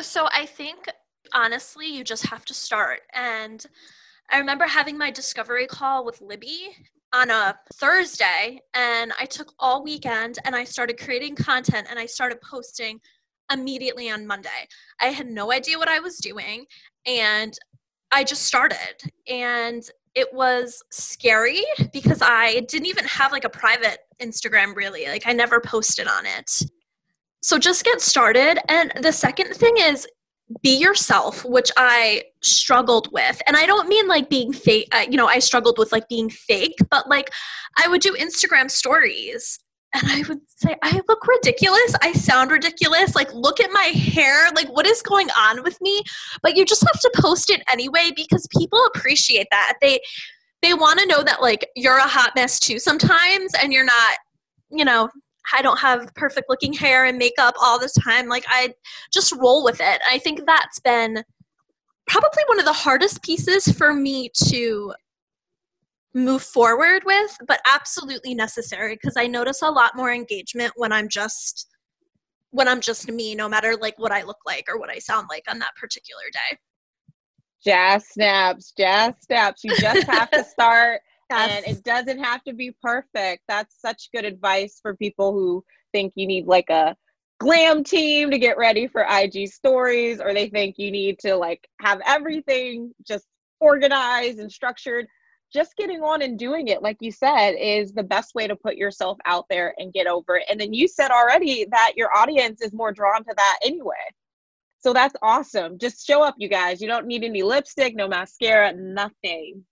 So, 0.01 0.27
I 0.31 0.45
think 0.45 0.87
honestly, 1.33 1.87
you 1.87 2.03
just 2.03 2.27
have 2.27 2.45
to 2.45 2.53
start. 2.53 3.01
And 3.13 3.65
I 4.29 4.37
remember 4.37 4.65
having 4.65 4.97
my 4.97 5.09
discovery 5.09 5.65
call 5.65 6.05
with 6.05 6.21
Libby 6.21 6.75
on 7.13 7.31
a 7.31 7.57
Thursday, 7.75 8.61
and 8.75 9.13
I 9.19 9.25
took 9.25 9.53
all 9.57 9.83
weekend 9.83 10.37
and 10.45 10.55
I 10.55 10.65
started 10.65 10.99
creating 10.99 11.35
content 11.35 11.87
and 11.89 11.97
I 11.97 12.05
started 12.05 12.39
posting 12.41 12.99
immediately 13.51 14.11
on 14.11 14.27
Monday. 14.27 14.67
I 15.01 15.07
had 15.07 15.25
no 15.25 15.51
idea 15.51 15.79
what 15.79 15.87
I 15.87 15.99
was 15.99 16.17
doing, 16.17 16.65
and 17.05 17.57
I 18.11 18.23
just 18.23 18.43
started 18.43 19.01
and 19.27 19.83
it 20.15 20.33
was 20.33 20.83
scary 20.91 21.63
because 21.93 22.21
I 22.21 22.61
didn't 22.61 22.87
even 22.87 23.05
have 23.05 23.31
like 23.31 23.45
a 23.45 23.49
private 23.49 23.99
Instagram 24.21 24.75
really. 24.75 25.05
Like 25.07 25.27
I 25.27 25.33
never 25.33 25.59
posted 25.59 26.07
on 26.07 26.25
it. 26.25 26.51
So 27.41 27.57
just 27.57 27.85
get 27.85 28.01
started. 28.01 28.59
And 28.67 28.91
the 29.01 29.13
second 29.13 29.53
thing 29.53 29.75
is 29.77 30.07
be 30.63 30.77
yourself, 30.77 31.45
which 31.45 31.71
I 31.77 32.23
struggled 32.41 33.11
with. 33.13 33.39
And 33.45 33.55
I 33.55 33.65
don't 33.65 33.87
mean 33.87 34.07
like 34.07 34.29
being 34.29 34.51
fake, 34.51 34.87
uh, 34.91 35.05
you 35.09 35.15
know, 35.15 35.27
I 35.27 35.39
struggled 35.39 35.77
with 35.77 35.91
like 35.91 36.09
being 36.09 36.29
fake, 36.29 36.75
but 36.89 37.07
like 37.07 37.29
I 37.77 37.87
would 37.87 38.01
do 38.01 38.15
Instagram 38.15 38.71
stories 38.71 39.59
and 39.93 40.03
I 40.07 40.23
would 40.27 40.41
say, 40.47 40.75
I 40.83 41.01
look 41.07 41.25
ridiculous. 41.27 41.95
I 42.01 42.13
sound 42.13 42.51
ridiculous. 42.51 43.15
Like, 43.15 43.33
look 43.33 43.59
at 43.59 43.71
my 43.71 43.85
hair. 43.85 44.51
Like, 44.53 44.69
what 44.69 44.85
is 44.85 45.01
going 45.01 45.29
on 45.31 45.63
with 45.63 45.79
me? 45.81 46.03
But 46.43 46.55
you 46.55 46.65
just 46.65 46.83
have 46.83 46.99
to 47.01 47.11
post 47.21 47.49
it 47.49 47.61
anyway 47.71 48.11
because 48.15 48.47
people 48.57 48.79
appreciate 48.93 49.47
that. 49.51 49.73
They 49.81 49.99
they 50.61 50.73
want 50.73 50.99
to 50.99 51.05
know 51.05 51.23
that 51.23 51.41
like 51.41 51.65
you're 51.75 51.97
a 51.97 52.07
hot 52.07 52.33
mess 52.35 52.59
too 52.59 52.79
sometimes, 52.79 53.53
and 53.61 53.73
you're 53.73 53.85
not, 53.85 54.17
you 54.69 54.85
know. 54.85 55.09
I 55.51 55.63
don't 55.63 55.79
have 55.79 56.13
perfect 56.13 56.47
looking 56.47 56.73
hair 56.73 57.05
and 57.05 57.17
makeup 57.17 57.55
all 57.59 57.79
the 57.79 57.89
time. 58.03 58.27
Like, 58.27 58.45
I 58.47 58.71
just 59.11 59.31
roll 59.31 59.63
with 59.63 59.81
it. 59.81 59.99
I 60.07 60.19
think 60.19 60.41
that's 60.45 60.79
been 60.79 61.23
probably 62.07 62.43
one 62.47 62.59
of 62.59 62.65
the 62.65 62.73
hardest 62.73 63.23
pieces 63.23 63.67
for 63.71 63.93
me 63.93 64.29
to 64.49 64.93
move 66.19 66.43
forward 66.43 67.03
with, 67.05 67.37
but 67.47 67.61
absolutely 67.67 68.35
necessary 68.35 68.95
because 68.95 69.17
I 69.17 69.27
notice 69.27 69.61
a 69.61 69.69
lot 69.69 69.95
more 69.95 70.11
engagement 70.11 70.73
when 70.75 70.91
I'm 70.91 71.09
just 71.09 71.67
when 72.51 72.67
I'm 72.67 72.81
just 72.81 73.11
me, 73.11 73.35
no 73.35 73.47
matter 73.47 73.75
like 73.79 73.97
what 73.99 74.11
I 74.11 74.23
look 74.23 74.39
like 74.45 74.65
or 74.67 74.79
what 74.79 74.89
I 74.89 74.97
sound 74.97 75.27
like 75.29 75.43
on 75.47 75.59
that 75.59 75.75
particular 75.79 76.23
day. 76.33 76.57
Jazz 77.63 78.07
snaps, 78.07 78.73
jazz 78.75 79.13
snaps. 79.21 79.63
You 79.63 79.75
just 79.77 80.07
have 80.07 80.31
to 80.31 80.43
start 80.49 81.01
yes. 81.29 81.63
and 81.65 81.77
it 81.77 81.83
doesn't 81.83 82.23
have 82.23 82.43
to 82.45 82.53
be 82.53 82.75
perfect. 82.81 83.43
That's 83.47 83.79
such 83.79 84.09
good 84.13 84.25
advice 84.25 84.79
for 84.81 84.95
people 84.95 85.33
who 85.33 85.63
think 85.91 86.13
you 86.15 86.25
need 86.25 86.47
like 86.47 86.69
a 86.69 86.95
glam 87.39 87.83
team 87.83 88.31
to 88.31 88.37
get 88.37 88.57
ready 88.57 88.87
for 88.87 89.05
IG 89.09 89.47
stories 89.47 90.19
or 90.19 90.33
they 90.33 90.49
think 90.49 90.75
you 90.77 90.91
need 90.91 91.19
to 91.19 91.35
like 91.35 91.67
have 91.81 92.01
everything 92.05 92.93
just 93.07 93.25
organized 93.59 94.39
and 94.39 94.51
structured 94.51 95.07
just 95.51 95.75
getting 95.77 96.01
on 96.01 96.21
and 96.21 96.37
doing 96.37 96.67
it, 96.67 96.81
like 96.81 96.97
you 96.99 97.11
said, 97.11 97.51
is 97.51 97.91
the 97.91 98.03
best 98.03 98.35
way 98.35 98.47
to 98.47 98.55
put 98.55 98.75
yourself 98.75 99.17
out 99.25 99.45
there 99.49 99.73
and 99.77 99.93
get 99.93 100.07
over 100.07 100.37
it. 100.37 100.45
And 100.49 100.59
then 100.59 100.73
you 100.73 100.87
said 100.87 101.11
already 101.11 101.65
that 101.71 101.93
your 101.95 102.15
audience 102.15 102.61
is 102.61 102.73
more 102.73 102.91
drawn 102.91 103.23
to 103.23 103.33
that 103.35 103.59
anyway. 103.63 103.93
So 104.79 104.93
that's 104.93 105.15
awesome. 105.21 105.77
Just 105.77 106.05
show 106.05 106.23
up, 106.23 106.35
you 106.37 106.47
guys. 106.47 106.81
You 106.81 106.87
don't 106.87 107.07
need 107.07 107.23
any 107.23 107.43
lipstick, 107.43 107.95
no 107.95 108.07
mascara, 108.07 108.73
nothing. 108.73 109.63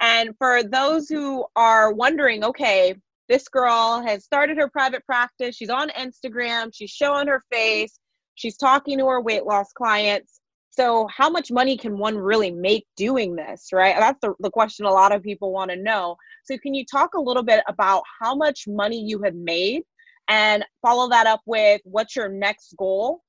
And 0.00 0.34
for 0.38 0.62
those 0.62 1.08
who 1.08 1.46
are 1.56 1.92
wondering, 1.92 2.44
okay, 2.44 2.94
this 3.28 3.48
girl 3.48 4.02
has 4.04 4.24
started 4.24 4.56
her 4.56 4.68
private 4.68 5.04
practice. 5.06 5.54
She's 5.54 5.70
on 5.70 5.90
Instagram. 5.90 6.70
She's 6.74 6.90
showing 6.90 7.28
her 7.28 7.44
face. 7.52 7.98
She's 8.34 8.56
talking 8.56 8.98
to 8.98 9.06
her 9.06 9.20
weight 9.20 9.44
loss 9.44 9.72
clients 9.72 10.39
so 10.70 11.08
how 11.08 11.28
much 11.28 11.50
money 11.50 11.76
can 11.76 11.98
one 11.98 12.16
really 12.16 12.50
make 12.50 12.86
doing 12.96 13.34
this 13.34 13.68
right? 13.72 13.96
That's 13.98 14.18
the, 14.22 14.34
the 14.40 14.50
question 14.50 14.86
a 14.86 14.90
lot 14.90 15.12
of 15.12 15.22
people 15.22 15.52
want 15.52 15.70
to 15.70 15.76
know. 15.76 16.16
So 16.44 16.56
can 16.58 16.74
you 16.74 16.84
talk 16.84 17.14
a 17.14 17.20
little 17.20 17.42
bit 17.42 17.62
about 17.68 18.02
how 18.20 18.34
much 18.34 18.66
money 18.66 19.00
you 19.00 19.20
have 19.22 19.34
made 19.34 19.82
and 20.28 20.64
follow 20.80 21.08
that 21.10 21.26
up 21.26 21.40
with 21.44 21.80
what's 21.84 22.14
your 22.16 22.28
next 22.28 22.74
goal? 22.78 23.22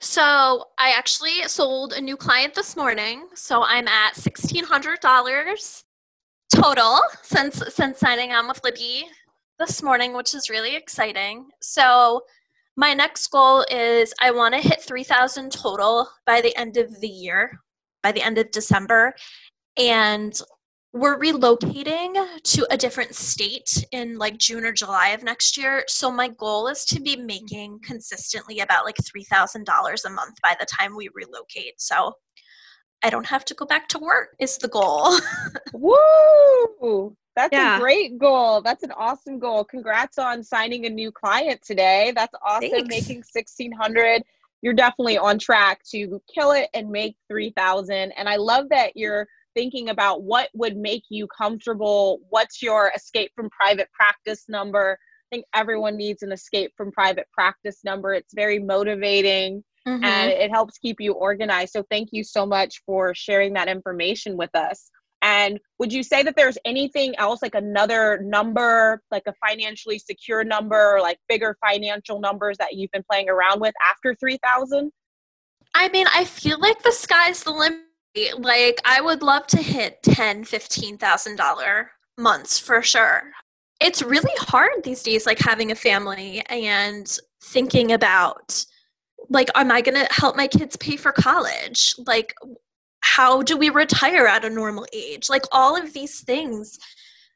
So 0.00 0.64
i 0.78 0.90
actually 0.90 1.42
sold 1.46 1.92
a 1.92 2.00
new 2.00 2.16
client 2.16 2.54
this 2.54 2.76
morning. 2.76 3.28
So 3.34 3.62
i'm 3.62 3.86
at 3.88 4.14
$1600 4.14 5.84
total 6.54 7.00
since 7.22 7.62
since 7.74 7.98
signing 7.98 8.30
on 8.32 8.46
with 8.46 8.62
libby 8.62 9.06
this 9.58 9.82
morning 9.82 10.12
which 10.12 10.34
is 10.34 10.50
really 10.50 10.74
exciting. 10.74 11.46
So 11.60 12.22
my 12.76 12.94
next 12.94 13.26
goal 13.28 13.64
is 13.70 14.14
I 14.20 14.30
want 14.30 14.54
to 14.54 14.60
hit 14.60 14.80
3,000 14.80 15.52
total 15.52 16.08
by 16.26 16.40
the 16.40 16.56
end 16.56 16.76
of 16.76 17.00
the 17.00 17.08
year, 17.08 17.60
by 18.02 18.12
the 18.12 18.22
end 18.22 18.38
of 18.38 18.50
December. 18.50 19.14
And 19.76 20.38
we're 20.94 21.18
relocating 21.18 22.14
to 22.42 22.66
a 22.70 22.76
different 22.76 23.14
state 23.14 23.84
in 23.92 24.18
like 24.18 24.36
June 24.36 24.64
or 24.64 24.72
July 24.72 25.08
of 25.08 25.22
next 25.22 25.56
year. 25.56 25.84
So 25.88 26.10
my 26.10 26.28
goal 26.28 26.68
is 26.68 26.84
to 26.86 27.00
be 27.00 27.16
making 27.16 27.80
consistently 27.82 28.60
about 28.60 28.84
like 28.84 28.96
$3,000 28.96 30.04
a 30.04 30.10
month 30.10 30.34
by 30.42 30.54
the 30.58 30.66
time 30.66 30.94
we 30.94 31.08
relocate. 31.14 31.80
So 31.80 32.12
I 33.02 33.10
don't 33.10 33.26
have 33.26 33.44
to 33.46 33.54
go 33.54 33.64
back 33.64 33.88
to 33.88 33.98
work 33.98 34.36
is 34.38 34.58
the 34.58 34.68
goal. 34.68 35.18
Woo! 35.72 37.16
That's 37.34 37.52
yeah. 37.52 37.76
a 37.76 37.80
great 37.80 38.18
goal. 38.18 38.60
That's 38.60 38.82
an 38.82 38.92
awesome 38.92 39.38
goal. 39.38 39.64
Congrats 39.64 40.18
on 40.18 40.42
signing 40.42 40.86
a 40.86 40.90
new 40.90 41.10
client 41.10 41.62
today. 41.62 42.12
That's 42.14 42.34
awesome. 42.44 42.70
Thanks. 42.70 42.88
Making 42.88 43.18
1600. 43.18 44.22
You're 44.60 44.74
definitely 44.74 45.18
on 45.18 45.38
track 45.38 45.82
to 45.90 46.20
kill 46.32 46.52
it 46.52 46.68
and 46.74 46.90
make 46.90 47.16
3000. 47.28 48.12
And 48.12 48.28
I 48.28 48.36
love 48.36 48.68
that 48.70 48.96
you're 48.96 49.26
thinking 49.54 49.88
about 49.88 50.22
what 50.22 50.50
would 50.54 50.76
make 50.76 51.04
you 51.08 51.26
comfortable. 51.26 52.20
What's 52.28 52.62
your 52.62 52.92
escape 52.94 53.32
from 53.34 53.50
private 53.50 53.90
practice 53.92 54.44
number? 54.48 54.98
I 55.00 55.36
think 55.36 55.46
everyone 55.54 55.96
needs 55.96 56.22
an 56.22 56.32
escape 56.32 56.72
from 56.76 56.92
private 56.92 57.26
practice 57.32 57.80
number. 57.82 58.12
It's 58.12 58.34
very 58.34 58.58
motivating. 58.58 59.64
Mm-hmm. 59.84 60.04
and 60.04 60.30
it 60.30 60.52
helps 60.52 60.78
keep 60.78 61.00
you 61.00 61.14
organized. 61.14 61.72
So, 61.72 61.82
thank 61.90 62.10
you 62.12 62.22
so 62.22 62.46
much 62.46 62.80
for 62.86 63.16
sharing 63.16 63.54
that 63.54 63.66
information 63.66 64.36
with 64.36 64.54
us. 64.54 64.88
And 65.22 65.60
would 65.78 65.92
you 65.92 66.02
say 66.02 66.22
that 66.24 66.34
there's 66.36 66.58
anything 66.64 67.14
else, 67.16 67.42
like 67.42 67.54
another 67.54 68.20
number, 68.22 69.02
like 69.10 69.22
a 69.26 69.34
financially 69.34 69.98
secure 69.98 70.42
number, 70.42 70.96
or 70.96 71.00
like 71.00 71.18
bigger 71.28 71.56
financial 71.64 72.20
numbers 72.20 72.58
that 72.58 72.74
you've 72.74 72.90
been 72.90 73.04
playing 73.08 73.28
around 73.28 73.60
with 73.60 73.74
after 73.88 74.14
3000? 74.16 74.90
I 75.74 75.88
mean, 75.88 76.06
I 76.12 76.24
feel 76.24 76.58
like 76.60 76.82
the 76.82 76.92
sky's 76.92 77.44
the 77.44 77.52
limit. 77.52 77.80
Like, 78.38 78.78
I 78.84 79.00
would 79.00 79.22
love 79.22 79.46
to 79.48 79.62
hit 79.62 80.02
ten, 80.02 80.44
fifteen 80.44 80.98
thousand 80.98 81.36
dollar 81.36 81.92
months 82.18 82.58
for 82.58 82.82
sure. 82.82 83.22
It's 83.80 84.02
really 84.02 84.34
hard 84.36 84.84
these 84.84 85.02
days, 85.02 85.24
like 85.24 85.38
having 85.38 85.70
a 85.70 85.74
family 85.74 86.42
and 86.50 87.18
thinking 87.42 87.92
about 87.92 88.64
like 89.28 89.48
am 89.54 89.70
i 89.70 89.80
going 89.80 89.94
to 89.94 90.12
help 90.12 90.36
my 90.36 90.46
kids 90.46 90.76
pay 90.76 90.96
for 90.96 91.12
college 91.12 91.94
like 92.06 92.34
how 93.02 93.42
do 93.42 93.56
we 93.56 93.70
retire 93.70 94.26
at 94.26 94.44
a 94.44 94.50
normal 94.50 94.86
age? 94.92 95.28
Like 95.28 95.44
all 95.52 95.76
of 95.76 95.92
these 95.92 96.20
things 96.20 96.78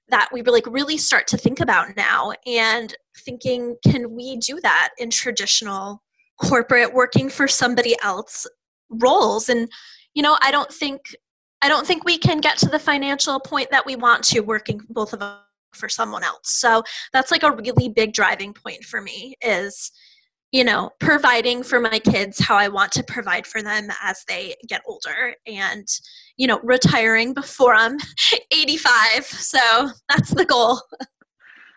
that 0.09 0.29
we 0.33 0.43
like 0.43 0.67
really 0.67 0.97
start 0.97 1.27
to 1.29 1.37
think 1.37 1.61
about 1.61 1.97
now 1.97 2.33
and 2.47 2.95
thinking 3.25 3.77
can 3.87 4.15
we 4.15 4.37
do 4.37 4.61
that 4.61 4.91
in 4.99 5.11
traditional 5.11 6.03
corporate 6.41 6.95
working 6.95 7.29
for 7.29 7.49
somebody 7.49 7.97
else 8.03 8.47
roles? 8.89 9.49
And 9.49 9.69
you 10.17 10.23
know 10.23 10.37
i 10.41 10.51
don't 10.51 10.73
think 10.73 11.15
i 11.63 11.69
don't 11.69 11.87
think 11.87 12.05
we 12.05 12.19
can 12.19 12.41
get 12.41 12.57
to 12.57 12.69
the 12.69 12.79
financial 12.79 13.39
point 13.39 13.71
that 13.71 13.87
we 13.87 13.95
want 13.95 14.25
to 14.25 14.41
working 14.41 14.81
both 14.89 15.13
of 15.13 15.23
us 15.23 15.41
for 15.77 15.89
someone 15.89 16.25
else. 16.25 16.51
So 16.51 16.83
that's 17.13 17.31
like 17.31 17.43
a 17.43 17.53
really 17.53 17.89
big 17.89 18.15
driving 18.15 18.55
point 18.55 18.83
for 18.85 19.01
me 19.01 19.35
is 19.43 19.93
you 20.57 20.65
know, 20.65 20.89
providing 21.01 21.63
for 21.63 21.81
my 21.81 21.99
kids 21.99 22.39
how 22.39 22.57
I 22.57 22.69
want 22.69 22.91
to 22.93 23.03
provide 23.03 23.47
for 23.47 23.61
them 23.61 23.89
as 24.03 24.25
they 24.27 24.55
get 24.67 24.81
older 24.87 25.35
and, 25.47 25.87
you 26.39 26.47
know, 26.47 26.61
retiring 26.63 27.35
before 27.35 27.75
I'm 27.75 27.99
85. 28.51 29.27
So 29.27 29.91
that's 30.09 30.31
the 30.31 30.47
goal. 30.47 30.81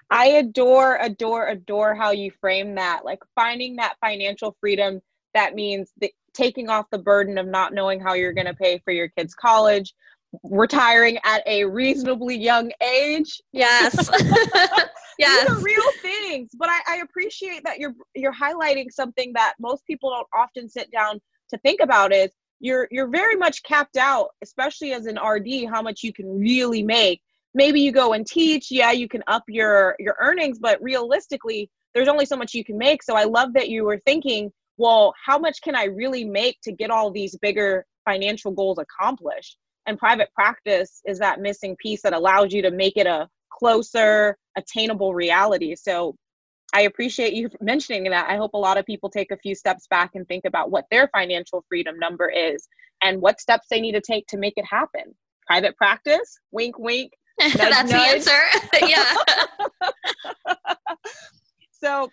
I 0.09 0.27
adore, 0.27 0.95
adore, 1.01 1.50
adore 1.50 1.93
how 1.93 2.12
you 2.12 2.31
frame 2.39 2.74
that. 2.75 3.03
Like 3.03 3.19
finding 3.36 3.75
that 3.75 3.98
financial 4.00 4.55
freedom 4.62 5.01
that 5.33 5.55
means 5.55 5.91
taking 6.33 6.69
off 6.69 6.86
the 6.89 7.00
burden 7.00 7.38
of 7.38 7.48
not 7.48 7.74
knowing 7.74 8.00
how 8.00 8.13
you're 8.13 8.31
going 8.31 8.48
to 8.48 8.53
pay 8.53 8.79
for 8.86 8.93
your 8.93 9.09
kids' 9.09 9.36
college, 9.36 9.93
retiring 10.43 11.17
at 11.24 11.41
a 11.48 11.65
reasonably 11.65 12.38
young 12.38 12.71
age. 12.81 13.41
Yes. 13.51 14.09
yes. 15.19 15.48
These 15.48 15.57
are 15.57 15.62
real 15.62 15.91
things. 16.01 16.51
But 16.57 16.69
I, 16.69 16.79
I 16.88 16.98
appreciate 16.98 17.63
that 17.63 17.79
you're 17.79 17.93
you're 18.15 18.33
highlighting 18.33 18.91
something 18.91 19.33
that 19.33 19.53
most 19.59 19.86
people 19.86 20.09
don't 20.12 20.27
often 20.33 20.69
sit 20.69 20.91
down 20.91 21.19
to 21.50 21.57
think 21.59 21.79
about 21.81 22.13
is 22.13 22.29
you're 22.59 22.88
you're 22.91 23.09
very 23.09 23.36
much 23.36 23.63
capped 23.63 23.98
out, 23.98 24.29
especially 24.41 24.93
as 24.93 25.05
an 25.05 25.17
RD, 25.17 25.69
how 25.69 25.81
much 25.81 26.03
you 26.03 26.13
can 26.13 26.39
really 26.39 26.83
make. 26.83 27.21
Maybe 27.53 27.81
you 27.81 27.91
go 27.91 28.13
and 28.13 28.27
teach, 28.27 28.67
yeah, 28.69 28.91
you 28.91 29.07
can 29.07 29.24
up 29.27 29.43
your 29.48 29.95
your 30.00 30.15
earnings, 30.21 30.59
but 30.59 30.81
realistically, 30.81 31.69
there's 31.93 32.07
only 32.07 32.25
so 32.25 32.38
much 32.38 32.53
you 32.53 32.63
can 32.63 32.77
make. 32.77 33.01
So 33.01 33.15
I 33.15 33.24
love 33.24 33.53
that 33.53 33.69
you 33.69 33.86
were 33.86 34.00
thinking, 34.05 34.51
well, 34.77 35.13
how 35.25 35.39
much 35.39 35.62
can 35.62 35.75
I 35.75 35.86
really 35.86 36.25
make 36.25 36.57
to 36.63 36.71
get 36.71 36.91
all 36.91 37.12
these 37.12 37.36
bigger 37.38 37.86
financial 38.05 38.51
goals 38.51 38.77
accomplished? 38.77 39.57
And 39.89 39.98
private 39.98 40.31
practice 40.34 41.01
is 41.05 41.19
that 41.19 41.41
missing 41.41 41.75
piece 41.77 42.01
that 42.03 42.13
allows 42.13 42.53
you 42.53 42.62
to 42.62 42.72
make 42.72 42.96
it 42.96 43.08
a 43.08 43.27
closer 43.51 44.38
attainable 44.55 45.13
reality. 45.13 45.75
So 45.75 46.15
i 46.74 46.81
appreciate 46.81 47.34
you 47.34 47.50
mentioning 47.62 48.03
that. 48.03 48.29
I 48.29 48.38
hope 48.38 48.53
a 48.53 48.58
lot 48.58 48.77
of 48.77 48.86
people 48.86 49.10
take 49.10 49.31
a 49.31 49.38
few 49.38 49.55
steps 49.55 49.88
back 49.89 50.12
and 50.13 50.27
think 50.27 50.46
about 50.46 50.69
what 50.72 50.86
their 50.91 51.10
financial 51.10 51.65
freedom 51.67 51.98
number 52.00 52.29
is 52.29 52.67
and 53.01 53.19
what 53.19 53.41
steps 53.41 53.67
they 53.69 53.81
need 53.81 53.93
to 53.93 54.01
take 54.01 54.27
to 54.27 54.38
make 54.38 54.53
it 54.55 54.65
happen. 54.65 55.15
Private 55.48 55.75
practice 55.75 56.38
wink 56.51 56.77
wink 56.77 57.12
nudge, 57.41 57.53
that's 57.53 57.91
nudge. 57.91 58.24
the 58.24 58.31
answer. 58.31 58.88
Yeah. 58.88 59.13
So 61.72 62.10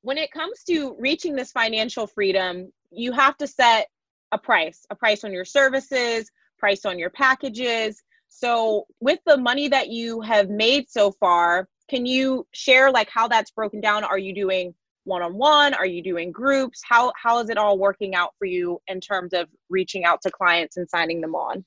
when 0.00 0.16
it 0.16 0.30
comes 0.30 0.62
to 0.68 0.96
reaching 0.98 1.36
this 1.36 1.52
financial 1.52 2.06
freedom 2.06 2.72
you 2.90 3.12
have 3.12 3.36
to 3.38 3.46
set 3.46 3.88
a 4.32 4.38
price 4.38 4.86
a 4.90 4.94
price 4.94 5.24
on 5.24 5.32
your 5.32 5.44
services 5.44 6.30
price 6.62 6.84
on 6.84 6.96
your 6.98 7.10
packages. 7.10 8.02
So, 8.28 8.86
with 9.00 9.18
the 9.26 9.36
money 9.36 9.68
that 9.68 9.88
you 9.88 10.20
have 10.20 10.48
made 10.48 10.88
so 10.88 11.10
far, 11.10 11.68
can 11.90 12.06
you 12.06 12.46
share 12.52 12.90
like 12.90 13.10
how 13.10 13.26
that's 13.26 13.50
broken 13.50 13.80
down? 13.80 14.04
Are 14.04 14.18
you 14.18 14.32
doing 14.32 14.72
one-on-one? 15.04 15.74
Are 15.74 15.86
you 15.86 16.02
doing 16.02 16.30
groups? 16.30 16.80
How 16.88 17.12
how 17.20 17.40
is 17.40 17.50
it 17.50 17.58
all 17.58 17.78
working 17.78 18.14
out 18.14 18.30
for 18.38 18.46
you 18.46 18.80
in 18.86 19.00
terms 19.00 19.32
of 19.32 19.48
reaching 19.68 20.04
out 20.04 20.22
to 20.22 20.30
clients 20.30 20.76
and 20.76 20.88
signing 20.88 21.20
them 21.20 21.34
on? 21.34 21.64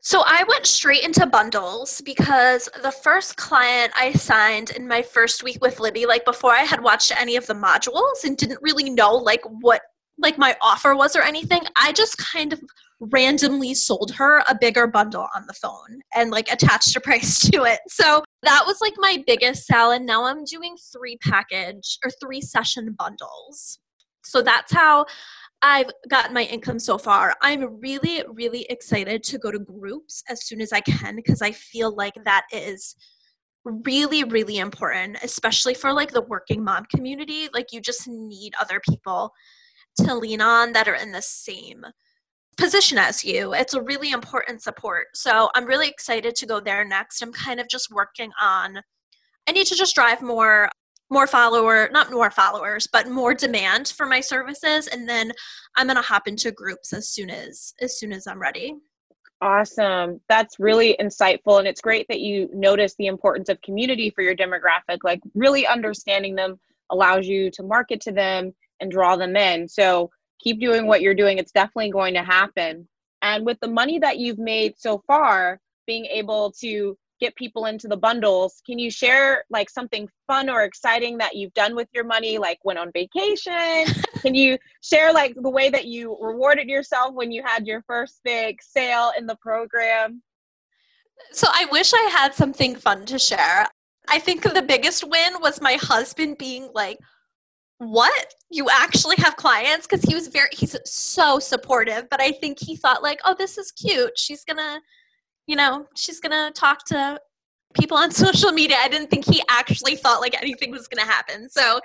So 0.00 0.22
I 0.24 0.44
went 0.46 0.66
straight 0.66 1.02
into 1.02 1.26
bundles 1.26 2.00
because 2.02 2.68
the 2.82 2.92
first 2.92 3.36
client 3.36 3.92
I 3.96 4.12
signed 4.12 4.70
in 4.70 4.86
my 4.86 5.02
first 5.02 5.42
week 5.42 5.58
with 5.60 5.80
Libby, 5.80 6.06
like 6.06 6.24
before 6.24 6.52
I 6.52 6.62
had 6.62 6.82
watched 6.82 7.12
any 7.18 7.34
of 7.34 7.46
the 7.46 7.54
modules 7.54 8.22
and 8.22 8.36
didn't 8.36 8.60
really 8.62 8.90
know 8.90 9.14
like 9.16 9.42
what 9.60 9.82
like 10.18 10.38
my 10.38 10.56
offer 10.60 10.94
was 10.94 11.16
or 11.16 11.22
anything, 11.22 11.62
I 11.76 11.92
just 11.92 12.16
kind 12.18 12.52
of 12.52 12.62
randomly 13.00 13.74
sold 13.74 14.12
her 14.12 14.42
a 14.48 14.56
bigger 14.60 14.86
bundle 14.86 15.28
on 15.34 15.46
the 15.46 15.52
phone 15.54 16.00
and 16.14 16.30
like 16.30 16.50
attached 16.50 16.96
a 16.96 17.00
price 17.00 17.38
to 17.50 17.64
it. 17.64 17.80
So 17.88 18.22
that 18.42 18.64
was 18.66 18.80
like 18.80 18.94
my 18.98 19.22
biggest 19.26 19.66
sell. 19.66 19.92
And 19.92 20.06
now 20.06 20.24
I'm 20.24 20.44
doing 20.44 20.76
three 20.92 21.16
package 21.18 21.98
or 22.04 22.10
three 22.22 22.40
session 22.40 22.94
bundles. 22.98 23.78
So 24.24 24.42
that's 24.42 24.72
how 24.72 25.06
I've 25.62 25.90
gotten 26.08 26.34
my 26.34 26.44
income 26.44 26.78
so 26.78 26.98
far. 26.98 27.34
I'm 27.42 27.80
really, 27.80 28.22
really 28.32 28.62
excited 28.68 29.22
to 29.24 29.38
go 29.38 29.50
to 29.50 29.58
groups 29.58 30.22
as 30.28 30.46
soon 30.46 30.60
as 30.60 30.72
I 30.72 30.80
can 30.80 31.16
because 31.16 31.42
I 31.42 31.52
feel 31.52 31.94
like 31.94 32.14
that 32.24 32.46
is 32.52 32.94
really 33.64 34.24
really 34.24 34.58
important 34.58 35.18
especially 35.22 35.74
for 35.74 35.92
like 35.92 36.10
the 36.12 36.22
working 36.22 36.64
mom 36.64 36.86
community 36.94 37.48
like 37.52 37.66
you 37.70 37.80
just 37.82 38.08
need 38.08 38.54
other 38.58 38.80
people 38.88 39.32
to 39.96 40.14
lean 40.14 40.40
on 40.40 40.72
that 40.72 40.88
are 40.88 40.94
in 40.94 41.12
the 41.12 41.20
same 41.20 41.84
position 42.58 42.98
as 42.98 43.24
you. 43.24 43.54
It's 43.54 43.74
a 43.74 43.82
really 43.82 44.10
important 44.10 44.62
support. 44.62 45.06
So 45.14 45.48
I'm 45.54 45.64
really 45.64 45.88
excited 45.88 46.34
to 46.36 46.46
go 46.46 46.60
there 46.60 46.84
next. 46.84 47.22
I'm 47.22 47.32
kind 47.32 47.60
of 47.60 47.68
just 47.68 47.90
working 47.90 48.30
on 48.40 48.80
I 49.48 49.52
need 49.52 49.66
to 49.68 49.74
just 49.74 49.94
drive 49.94 50.20
more 50.20 50.68
more 51.10 51.26
follower, 51.26 51.88
not 51.90 52.10
more 52.12 52.30
followers, 52.30 52.86
but 52.92 53.08
more 53.08 53.32
demand 53.32 53.88
for 53.96 54.04
my 54.04 54.20
services 54.20 54.88
and 54.88 55.08
then 55.08 55.32
I'm 55.74 55.86
going 55.86 55.96
to 55.96 56.02
hop 56.02 56.28
into 56.28 56.52
groups 56.52 56.92
as 56.92 57.08
soon 57.08 57.30
as 57.30 57.72
as 57.80 57.98
soon 57.98 58.12
as 58.12 58.26
I'm 58.26 58.40
ready. 58.40 58.74
Awesome. 59.40 60.20
That's 60.28 60.58
really 60.58 60.96
insightful 61.00 61.60
and 61.60 61.68
it's 61.68 61.80
great 61.80 62.06
that 62.08 62.20
you 62.20 62.50
notice 62.52 62.94
the 62.98 63.06
importance 63.06 63.48
of 63.48 63.62
community 63.62 64.10
for 64.10 64.22
your 64.22 64.34
demographic. 64.34 64.98
Like 65.02 65.20
really 65.34 65.66
understanding 65.66 66.34
them 66.34 66.58
allows 66.90 67.26
you 67.26 67.50
to 67.52 67.62
market 67.62 68.00
to 68.02 68.12
them 68.12 68.52
and 68.80 68.90
draw 68.90 69.16
them 69.16 69.36
in. 69.36 69.68
So 69.68 70.10
keep 70.38 70.60
doing 70.60 70.86
what 70.86 71.02
you're 71.02 71.14
doing. 71.14 71.38
It's 71.38 71.52
definitely 71.52 71.90
going 71.90 72.14
to 72.14 72.22
happen. 72.22 72.88
And 73.22 73.44
with 73.44 73.58
the 73.60 73.68
money 73.68 73.98
that 73.98 74.18
you've 74.18 74.38
made 74.38 74.78
so 74.78 75.02
far, 75.06 75.60
being 75.86 76.06
able 76.06 76.52
to 76.60 76.96
get 77.20 77.34
people 77.34 77.66
into 77.66 77.88
the 77.88 77.96
bundles, 77.96 78.62
can 78.64 78.78
you 78.78 78.90
share 78.90 79.44
like 79.50 79.68
something 79.68 80.08
fun 80.26 80.48
or 80.48 80.62
exciting 80.62 81.18
that 81.18 81.34
you've 81.34 81.54
done 81.54 81.74
with 81.74 81.88
your 81.92 82.04
money? 82.04 82.38
Like 82.38 82.58
went 82.64 82.78
on 82.78 82.92
vacation? 82.92 83.86
can 84.22 84.34
you 84.34 84.58
share 84.82 85.12
like 85.12 85.34
the 85.34 85.50
way 85.50 85.70
that 85.70 85.86
you 85.86 86.16
rewarded 86.20 86.68
yourself 86.68 87.14
when 87.14 87.32
you 87.32 87.42
had 87.42 87.66
your 87.66 87.82
first 87.82 88.20
big 88.24 88.62
sale 88.62 89.12
in 89.18 89.26
the 89.26 89.36
program? 89.36 90.22
So 91.32 91.48
I 91.50 91.66
wish 91.72 91.92
I 91.92 92.08
had 92.12 92.34
something 92.34 92.76
fun 92.76 93.04
to 93.06 93.18
share. 93.18 93.66
I 94.08 94.18
think 94.18 94.42
the 94.42 94.62
biggest 94.62 95.04
win 95.04 95.34
was 95.40 95.60
my 95.60 95.74
husband 95.74 96.38
being 96.38 96.70
like, 96.74 96.98
what? 97.78 98.34
You 98.50 98.68
actually 98.70 99.16
have 99.18 99.36
clients? 99.36 99.86
Because 99.86 100.02
he 100.02 100.14
was 100.14 100.28
very 100.28 100.48
he's 100.52 100.76
so 100.84 101.38
supportive 101.38 102.08
but 102.10 102.20
i 102.20 102.32
think 102.32 102.58
he 102.60 102.76
thought 102.76 103.02
like 103.02 103.20
oh 103.24 103.34
this 103.38 103.58
is 103.58 103.72
cute. 103.72 104.18
She's 104.18 104.44
gonna 104.44 104.80
you 105.46 105.56
know 105.56 105.86
she's 105.96 106.20
gonna 106.20 106.50
talk 106.54 106.84
to 106.86 107.20
people 107.74 107.96
on 107.96 108.10
social 108.26 108.52
media. 108.52 108.76
I 108.80 108.88
didn't 108.88 109.10
think 109.10 109.24
he 109.26 109.42
actually 109.48 109.96
thought 109.96 110.20
like 110.20 110.40
anything 110.40 110.70
was 110.70 110.88
gonna 110.88 111.06
happen. 111.06 111.48
So 111.48 111.80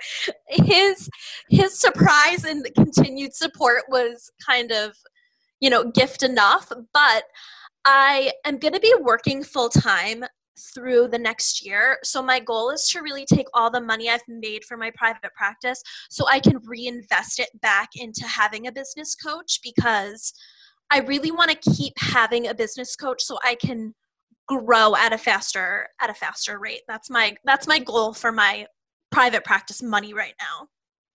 his 0.48 1.08
his 1.48 1.78
surprise 1.78 2.44
and 2.44 2.66
continued 2.74 3.34
support 3.34 3.84
was 3.88 4.30
kind 4.44 4.72
of 4.72 4.94
you 5.60 5.70
know 5.70 5.90
gift 5.90 6.22
enough 6.22 6.70
but 6.92 7.24
i 7.86 8.30
am 8.44 8.58
gonna 8.58 8.80
be 8.80 8.94
working 9.00 9.42
full 9.42 9.70
time 9.70 10.24
through 10.58 11.08
the 11.08 11.18
next 11.18 11.64
year. 11.64 11.98
So 12.02 12.22
my 12.22 12.40
goal 12.40 12.70
is 12.70 12.88
to 12.90 13.02
really 13.02 13.26
take 13.26 13.46
all 13.54 13.70
the 13.70 13.80
money 13.80 14.08
I've 14.08 14.22
made 14.28 14.64
for 14.64 14.76
my 14.76 14.90
private 14.96 15.32
practice 15.34 15.82
so 16.10 16.26
I 16.28 16.40
can 16.40 16.58
reinvest 16.64 17.40
it 17.40 17.50
back 17.60 17.90
into 17.96 18.26
having 18.26 18.66
a 18.66 18.72
business 18.72 19.14
coach 19.14 19.60
because 19.62 20.32
I 20.90 21.00
really 21.00 21.30
want 21.30 21.50
to 21.50 21.70
keep 21.72 21.94
having 21.98 22.46
a 22.46 22.54
business 22.54 22.94
coach 22.96 23.22
so 23.22 23.38
I 23.44 23.56
can 23.56 23.94
grow 24.46 24.94
at 24.94 25.12
a 25.12 25.18
faster 25.18 25.88
at 26.00 26.10
a 26.10 26.14
faster 26.14 26.58
rate. 26.58 26.82
That's 26.86 27.10
my 27.10 27.34
that's 27.44 27.66
my 27.66 27.78
goal 27.78 28.12
for 28.12 28.30
my 28.30 28.66
private 29.10 29.44
practice 29.44 29.82
money 29.82 30.12
right 30.12 30.34
now. 30.38 30.68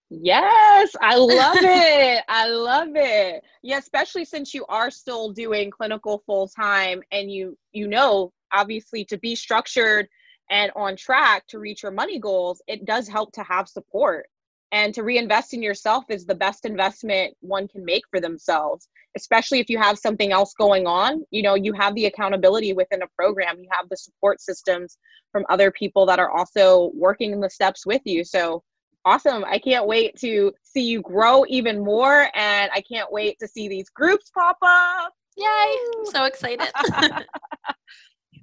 Yes, 0.10 0.96
I 1.02 1.16
love 1.16 1.58
it. 1.60 2.24
I 2.28 2.48
love 2.48 2.90
it. 2.96 3.44
Yeah, 3.62 3.78
especially 3.78 4.26
since 4.26 4.54
you 4.54 4.66
are 4.68 4.90
still 4.90 5.32
doing 5.32 5.70
clinical 5.70 6.24
full 6.26 6.48
time 6.48 7.02
and 7.12 7.32
you 7.32 7.58
you 7.74 7.88
know 7.88 8.32
obviously 8.52 9.06
to 9.06 9.18
be 9.20 9.36
structured 9.36 10.08
and 10.50 10.72
on 10.76 10.96
track 10.96 11.46
to 11.50 11.60
reach 11.60 11.84
your 11.84 11.92
money 11.92 12.20
goals, 12.20 12.62
it 12.68 12.86
does 12.86 13.08
help 13.08 13.32
to 13.34 13.44
have 13.44 13.68
support. 13.68 14.26
And 14.72 14.94
to 14.94 15.04
reinvest 15.04 15.54
in 15.54 15.64
yourself 15.64 16.06
is 16.10 16.26
the 16.26 16.36
best 16.36 16.66
investment 16.66 17.36
one 17.42 17.68
can 17.68 17.84
make 17.84 18.04
for 18.12 18.20
themselves, 18.20 18.88
especially 19.18 19.60
if 19.60 19.70
you 19.70 19.80
have 19.80 19.98
something 19.98 20.32
else 20.32 20.54
going 20.54 20.86
on. 20.86 21.24
You 21.32 21.42
know, 21.42 21.56
you 21.56 21.74
have 21.74 21.96
the 21.96 22.06
accountability 22.06 22.74
within 22.74 23.02
a 23.02 23.08
program, 23.16 23.60
you 23.60 23.68
have 23.72 23.90
the 23.90 23.98
support 23.98 24.42
systems 24.42 24.98
from 25.32 25.46
other 25.50 25.72
people 25.72 26.06
that 26.08 26.20
are 26.20 26.32
also 26.32 26.92
working 26.94 27.32
in 27.32 27.42
the 27.42 27.50
steps 27.50 27.86
with 27.86 28.02
you. 28.06 28.24
So, 28.24 28.64
awesome. 29.06 29.44
I 29.46 29.60
can't 29.60 29.88
wait 29.88 30.16
to 30.20 30.52
see 30.64 30.84
you 30.84 31.02
grow 31.02 31.46
even 31.48 31.84
more. 31.84 32.30
And 32.36 32.72
I 32.74 32.82
can't 32.82 33.12
wait 33.12 33.38
to 33.40 33.48
see 33.48 33.68
these 33.68 33.90
groups 33.90 34.30
pop 34.34 34.58
up. 34.62 35.14
Yay! 35.38 35.76
I'm 35.98 36.06
so 36.06 36.26
excited. 36.26 36.68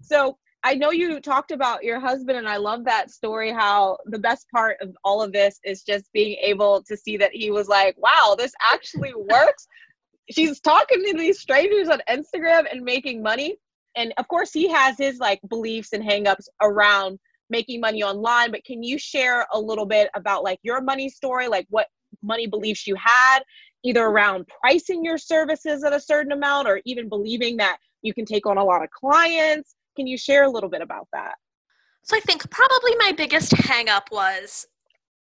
So 0.07 0.39
I 0.63 0.75
know 0.75 0.91
you 0.91 1.21
talked 1.21 1.51
about 1.51 1.85
your 1.85 2.01
husband, 2.01 2.39
and 2.39 2.49
I 2.49 2.57
love 2.57 2.85
that 2.85 3.11
story. 3.11 3.53
How 3.53 3.99
the 4.07 4.19
best 4.19 4.47
part 4.55 4.77
of 4.81 4.97
all 5.05 5.23
of 5.23 5.33
this 5.33 5.59
is 5.65 5.83
just 5.83 6.13
being 6.13 6.37
able 6.41 6.83
to 6.85 6.97
see 6.97 7.17
that 7.17 7.33
he 7.33 7.51
was 7.51 7.69
like, 7.69 7.97
wow, 7.99 8.35
this 8.39 8.53
actually 8.63 9.13
works. 9.31 9.67
She's 10.31 10.61
talking 10.61 11.05
to 11.05 11.17
these 11.17 11.41
strangers 11.41 11.89
on 11.89 12.01
Instagram 12.09 12.67
and 12.71 12.83
making 12.83 13.23
money. 13.23 13.57
And 13.97 14.13
of 14.19 14.29
course, 14.29 14.53
he 14.53 14.69
has 14.69 14.99
his 14.99 15.19
like 15.19 15.41
beliefs 15.49 15.93
and 15.93 16.03
hangups 16.03 16.47
around 16.61 17.19
making 17.51 17.81
money 17.81 18.03
online. 18.03 18.51
But 18.51 18.65
can 18.65 18.83
you 18.83 18.99
share 18.99 19.47
a 19.53 19.61
little 19.61 19.87
bit 19.87 20.09
about 20.15 20.43
like 20.43 20.59
your 20.63 20.81
money 20.81 21.09
story, 21.09 21.49
like 21.49 21.67
what 21.71 21.87
money 22.23 22.47
beliefs 22.47 22.87
you 22.87 22.97
had, 22.97 23.41
either 23.85 24.05
around 24.05 24.47
pricing 24.61 25.05
your 25.05 25.19
services 25.19 25.85
at 25.85 25.93
a 25.93 26.01
certain 26.01 26.33
amount 26.33 26.69
or 26.69 26.81
even 26.85 27.09
believing 27.09 27.57
that 27.59 27.79
you 28.03 28.15
can 28.15 28.25
take 28.25 28.47
on 28.47 28.59
a 28.59 28.65
lot 28.65 28.83
of 28.83 28.91
clients? 28.91 29.75
Can 29.97 30.07
you 30.07 30.19
share 30.19 30.45
a 30.45 30.51
little 30.51 30.71
bit 30.71 30.83
about 30.83 31.09
that? 31.13 31.35
So 32.03 32.17
I 32.17 32.21
think 32.21 32.49
probably 32.51 32.95
my 32.99 33.13
biggest 33.13 33.53
hangup 33.53 34.13
was 34.13 34.67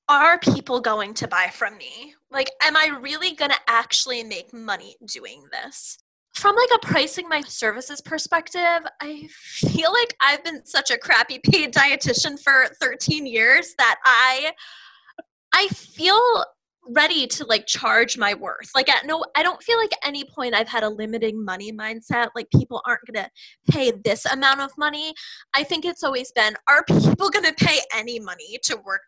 are 0.08 0.38
people 0.38 0.80
going 0.80 1.14
to 1.14 1.28
buy 1.28 1.48
from 1.52 1.78
me? 1.78 2.14
Like, 2.30 2.50
am 2.61 2.76
I 2.76 2.98
really 3.00 3.35
going 3.35 3.50
to 3.50 3.58
actually 3.68 4.22
make 4.24 4.52
money 4.52 4.96
doing 5.06 5.44
this? 5.52 5.98
From 6.35 6.57
like 6.57 6.71
a 6.75 6.87
pricing 6.87 7.29
my 7.29 7.42
services 7.42 8.01
perspective, 8.01 8.81
I 9.01 9.29
feel 9.31 9.92
like 9.92 10.16
I've 10.21 10.42
been 10.42 10.64
such 10.64 10.90
a 10.90 10.99
crappy 10.99 11.38
paid 11.38 11.75
dietitian 11.75 12.42
for 12.42 12.68
13 12.81 13.27
years 13.27 13.75
that 13.79 13.97
I 14.05 14.53
I 15.55 15.68
feel 15.68 16.45
ready 16.88 17.27
to 17.29 17.45
like 17.45 17.66
charge 17.66 18.18
my 18.18 18.35
worth. 18.35 18.71
Like 18.75 18.88
at 18.88 19.07
no 19.07 19.25
I 19.37 19.42
don't 19.42 19.62
feel 19.62 19.79
like 19.79 19.92
any 20.05 20.25
point 20.25 20.55
I've 20.55 20.68
had 20.68 20.83
a 20.83 20.88
limiting 20.88 21.45
money 21.45 21.73
mindset 21.73 22.29
like 22.35 22.49
people 22.51 22.83
aren't 22.87 23.07
going 23.07 23.25
to 23.25 23.73
pay 23.73 23.92
this 24.05 24.25
amount 24.27 24.61
of 24.61 24.71
money. 24.77 25.14
I 25.55 25.62
think 25.62 25.85
it's 25.85 26.03
always 26.03 26.33
been 26.33 26.55
are 26.68 26.85
people 26.85 27.31
going 27.31 27.45
to 27.45 27.55
pay 27.55 27.79
any 27.95 28.18
money 28.18 28.59
to 28.64 28.77
work 28.85 29.03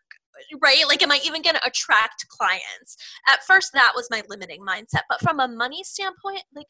right? 0.61 0.83
Like 0.87 1.03
am 1.03 1.11
I 1.11 1.19
even 1.25 1.41
going 1.41 1.55
to 1.55 1.67
attract 1.67 2.27
clients? 2.29 2.97
At 3.27 3.43
first 3.43 3.71
that 3.73 3.93
was 3.95 4.07
my 4.11 4.21
limiting 4.29 4.61
mindset, 4.61 5.03
but 5.09 5.21
from 5.21 5.39
a 5.39 5.47
money 5.47 5.83
standpoint, 5.83 6.43
like 6.55 6.67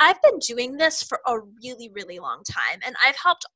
I've 0.00 0.20
been 0.22 0.38
doing 0.38 0.76
this 0.76 1.02
for 1.02 1.20
a 1.26 1.38
really 1.62 1.90
really 1.94 2.18
long 2.18 2.42
time 2.44 2.80
and 2.84 2.96
I've 3.04 3.16
helped 3.16 3.46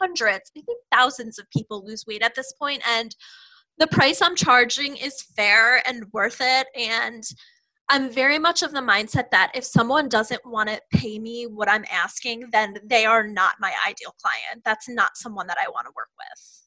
hundreds, 0.00 0.50
maybe 0.54 0.66
thousands 0.92 1.38
of 1.38 1.50
people 1.50 1.84
lose 1.84 2.04
weight 2.06 2.22
at 2.22 2.34
this 2.34 2.52
point 2.58 2.82
and 2.88 3.14
the 3.78 3.86
price 3.86 4.22
I'm 4.22 4.36
charging 4.36 4.96
is 4.96 5.22
fair 5.36 5.86
and 5.86 6.04
worth 6.12 6.38
it. 6.40 6.66
And 6.76 7.24
I'm 7.88 8.10
very 8.10 8.38
much 8.38 8.62
of 8.62 8.72
the 8.72 8.80
mindset 8.80 9.30
that 9.30 9.52
if 9.54 9.64
someone 9.64 10.08
doesn't 10.08 10.44
want 10.44 10.68
to 10.68 10.80
pay 10.92 11.18
me 11.18 11.46
what 11.46 11.68
I'm 11.68 11.84
asking, 11.90 12.48
then 12.52 12.76
they 12.84 13.04
are 13.04 13.26
not 13.26 13.56
my 13.60 13.72
ideal 13.86 14.14
client. 14.20 14.62
That's 14.64 14.88
not 14.88 15.16
someone 15.16 15.46
that 15.46 15.58
I 15.64 15.68
want 15.68 15.86
to 15.86 15.92
work 15.94 16.08
with. 16.18 16.65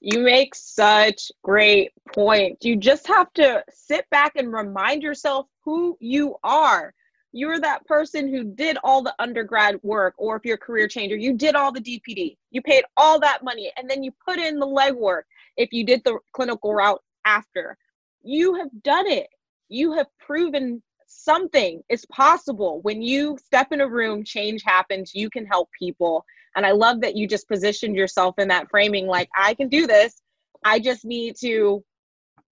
You 0.00 0.20
make 0.20 0.54
such 0.54 1.30
great 1.42 1.92
points. 2.14 2.64
You 2.64 2.76
just 2.76 3.06
have 3.06 3.32
to 3.34 3.62
sit 3.70 4.08
back 4.10 4.32
and 4.36 4.52
remind 4.52 5.02
yourself 5.02 5.46
who 5.62 5.96
you 6.00 6.36
are. 6.42 6.94
You're 7.32 7.60
that 7.60 7.86
person 7.86 8.28
who 8.28 8.42
did 8.42 8.78
all 8.82 9.02
the 9.02 9.14
undergrad 9.18 9.78
work, 9.82 10.14
or 10.16 10.36
if 10.36 10.44
you're 10.44 10.56
a 10.56 10.58
career 10.58 10.88
changer, 10.88 11.16
you 11.16 11.34
did 11.34 11.54
all 11.54 11.70
the 11.70 11.80
DPD. 11.80 12.36
You 12.50 12.62
paid 12.62 12.84
all 12.96 13.20
that 13.20 13.44
money 13.44 13.70
and 13.76 13.88
then 13.88 14.02
you 14.02 14.10
put 14.26 14.38
in 14.38 14.58
the 14.58 14.66
legwork 14.66 15.22
if 15.56 15.72
you 15.72 15.84
did 15.84 16.02
the 16.04 16.18
clinical 16.32 16.74
route 16.74 17.02
after. 17.24 17.76
You 18.22 18.54
have 18.54 18.70
done 18.82 19.06
it. 19.06 19.28
You 19.68 19.92
have 19.92 20.06
proven 20.18 20.82
something 21.06 21.82
is 21.88 22.06
possible. 22.06 22.80
When 22.82 23.02
you 23.02 23.36
step 23.44 23.72
in 23.72 23.80
a 23.80 23.88
room, 23.88 24.24
change 24.24 24.62
happens. 24.64 25.14
You 25.14 25.28
can 25.30 25.46
help 25.46 25.68
people. 25.78 26.24
And 26.56 26.66
I 26.66 26.72
love 26.72 27.00
that 27.02 27.16
you 27.16 27.28
just 27.28 27.48
positioned 27.48 27.96
yourself 27.96 28.34
in 28.38 28.48
that 28.48 28.70
framing 28.70 29.06
like, 29.06 29.28
I 29.36 29.54
can 29.54 29.68
do 29.68 29.86
this. 29.86 30.20
I 30.64 30.78
just 30.78 31.04
need 31.04 31.36
to 31.40 31.84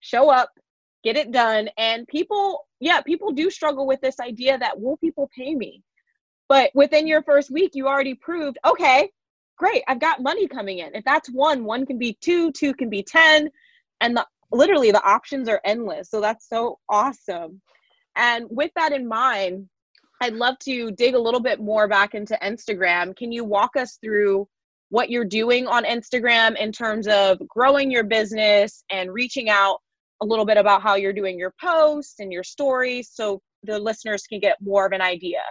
show 0.01 0.31
up, 0.31 0.51
get 1.03 1.17
it 1.17 1.33
done. 1.33 1.69
And 1.77 2.07
people, 2.07 2.67
yeah, 2.81 3.01
people 3.01 3.33
do 3.33 3.51
struggle 3.51 3.87
with 3.87 4.01
this 4.01 4.21
idea 4.21 4.59
that 4.59 4.81
will 4.81 4.97
people 4.99 5.29
pay 5.37 5.55
me? 5.55 5.83
But 6.49 6.71
within 6.75 7.07
your 7.07 7.23
first 7.23 7.51
week, 7.51 7.73
you 7.75 7.87
already 7.87 8.15
proved, 8.15 8.59
okay, 8.65 9.11
great, 9.59 9.83
I've 9.89 10.01
got 10.01 10.23
money 10.23 10.49
coming 10.49 10.79
in. 10.79 10.95
If 10.95 11.05
that's 11.05 11.29
one, 11.29 11.65
one 11.65 11.85
can 11.85 11.99
be 11.99 12.17
two, 12.21 12.53
two 12.53 12.73
can 12.73 12.89
be 12.89 13.03
10. 13.03 13.51
And 14.01 14.17
the, 14.17 14.27
literally 14.51 14.93
the 14.93 15.05
options 15.05 15.49
are 15.49 15.61
endless. 15.65 16.09
So 16.11 16.21
that's 16.21 16.49
so 16.49 16.79
awesome. 16.89 17.61
And 18.17 18.47
with 18.51 18.71
that 18.77 18.93
in 18.93 19.07
mind, 19.07 19.69
I'd 20.21 20.35
love 20.35 20.59
to 20.61 20.91
dig 20.93 21.15
a 21.15 21.19
little 21.19 21.41
bit 21.41 21.61
more 21.61 21.89
back 21.89 22.15
into 22.15 22.39
Instagram. 22.43 23.17
Can 23.17 23.31
you 23.31 23.45
walk 23.45 23.77
us 23.77 23.99
through 24.03 24.49
what 24.91 25.11
you're 25.11 25.25
doing 25.25 25.67
on 25.67 25.85
Instagram 25.85 26.57
in 26.59 26.73
terms 26.73 27.07
of 27.07 27.39
growing 27.47 27.91
your 27.91 28.05
business 28.05 28.83
and 28.91 29.13
reaching 29.13 29.49
out 29.49 29.79
a 30.23 30.27
little 30.27 30.45
bit 30.45 30.57
about 30.57 30.83
how 30.83 30.95
you're 30.95 31.13
doing 31.13 31.39
your 31.39 31.55
posts 31.61 32.17
and 32.19 32.33
your 32.33 32.43
stories 32.43 33.11
so 33.13 33.41
the 33.63 33.79
listeners 33.79 34.25
can 34.27 34.41
get 34.41 34.57
more 34.61 34.87
of 34.87 34.93
an 34.93 35.01
idea? 35.01 35.43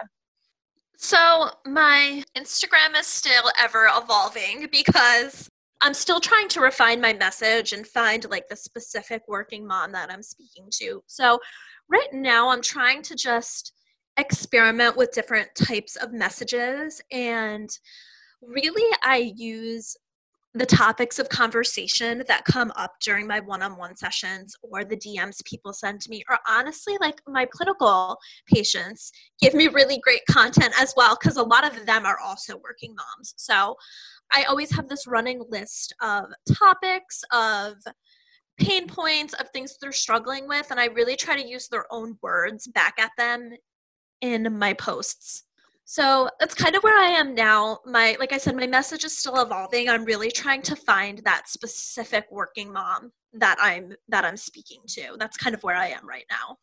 So, 0.96 1.50
my 1.64 2.24
Instagram 2.36 2.98
is 2.98 3.06
still 3.06 3.44
ever 3.58 3.88
evolving 3.96 4.66
because 4.72 5.48
I'm 5.80 5.94
still 5.94 6.18
trying 6.18 6.48
to 6.48 6.60
refine 6.60 7.00
my 7.00 7.12
message 7.12 7.72
and 7.72 7.86
find 7.86 8.28
like 8.28 8.48
the 8.48 8.56
specific 8.56 9.22
working 9.28 9.64
mom 9.64 9.92
that 9.92 10.10
I'm 10.10 10.24
speaking 10.24 10.66
to. 10.80 11.02
So, 11.06 11.38
right 11.88 12.12
now, 12.12 12.48
I'm 12.48 12.62
trying 12.62 13.02
to 13.02 13.14
just 13.14 13.72
experiment 14.18 14.96
with 14.96 15.12
different 15.12 15.48
types 15.54 15.96
of 15.96 16.12
messages 16.12 17.00
and 17.10 17.70
really 18.42 18.84
I 19.02 19.32
use 19.36 19.96
the 20.54 20.66
topics 20.66 21.18
of 21.18 21.28
conversation 21.28 22.22
that 22.26 22.44
come 22.44 22.72
up 22.74 22.92
during 23.00 23.26
my 23.26 23.38
one-on-one 23.38 23.94
sessions 23.96 24.56
or 24.62 24.84
the 24.84 24.96
DMs 24.96 25.44
people 25.44 25.72
send 25.72 26.00
to 26.00 26.10
me 26.10 26.24
or 26.28 26.38
honestly 26.48 26.96
like 27.00 27.20
my 27.28 27.46
clinical 27.46 28.18
patients 28.52 29.12
give 29.40 29.54
me 29.54 29.68
really 29.68 30.00
great 30.02 30.22
content 30.28 30.72
as 30.80 30.94
well 30.96 31.14
cuz 31.16 31.36
a 31.36 31.42
lot 31.42 31.64
of 31.64 31.86
them 31.86 32.06
are 32.06 32.18
also 32.18 32.56
working 32.56 32.94
moms. 32.94 33.34
So 33.36 33.76
I 34.32 34.44
always 34.44 34.74
have 34.74 34.88
this 34.88 35.06
running 35.06 35.44
list 35.48 35.94
of 36.00 36.26
topics 36.56 37.22
of 37.30 37.76
pain 38.58 38.88
points 38.88 39.34
of 39.34 39.50
things 39.50 39.76
they're 39.78 39.92
struggling 39.92 40.48
with 40.48 40.70
and 40.70 40.80
I 40.80 40.86
really 40.86 41.14
try 41.14 41.40
to 41.40 41.48
use 41.48 41.68
their 41.68 41.86
own 41.92 42.18
words 42.22 42.66
back 42.66 42.98
at 42.98 43.12
them 43.16 43.52
in 44.20 44.58
my 44.58 44.72
posts. 44.74 45.44
So 45.84 46.28
that's 46.38 46.54
kind 46.54 46.76
of 46.76 46.82
where 46.82 46.98
I 46.98 47.08
am 47.08 47.34
now. 47.34 47.78
My 47.86 48.16
like 48.20 48.32
I 48.32 48.38
said, 48.38 48.56
my 48.56 48.66
message 48.66 49.04
is 49.04 49.16
still 49.16 49.40
evolving. 49.40 49.88
I'm 49.88 50.04
really 50.04 50.30
trying 50.30 50.60
to 50.62 50.76
find 50.76 51.18
that 51.24 51.48
specific 51.48 52.26
working 52.30 52.70
mom 52.70 53.10
that 53.32 53.56
I'm 53.60 53.94
that 54.08 54.24
I'm 54.24 54.36
speaking 54.36 54.80
to. 54.88 55.16
That's 55.18 55.38
kind 55.38 55.54
of 55.54 55.62
where 55.62 55.76
I 55.76 55.88
am 55.88 56.06
right 56.06 56.26
now. 56.30 56.58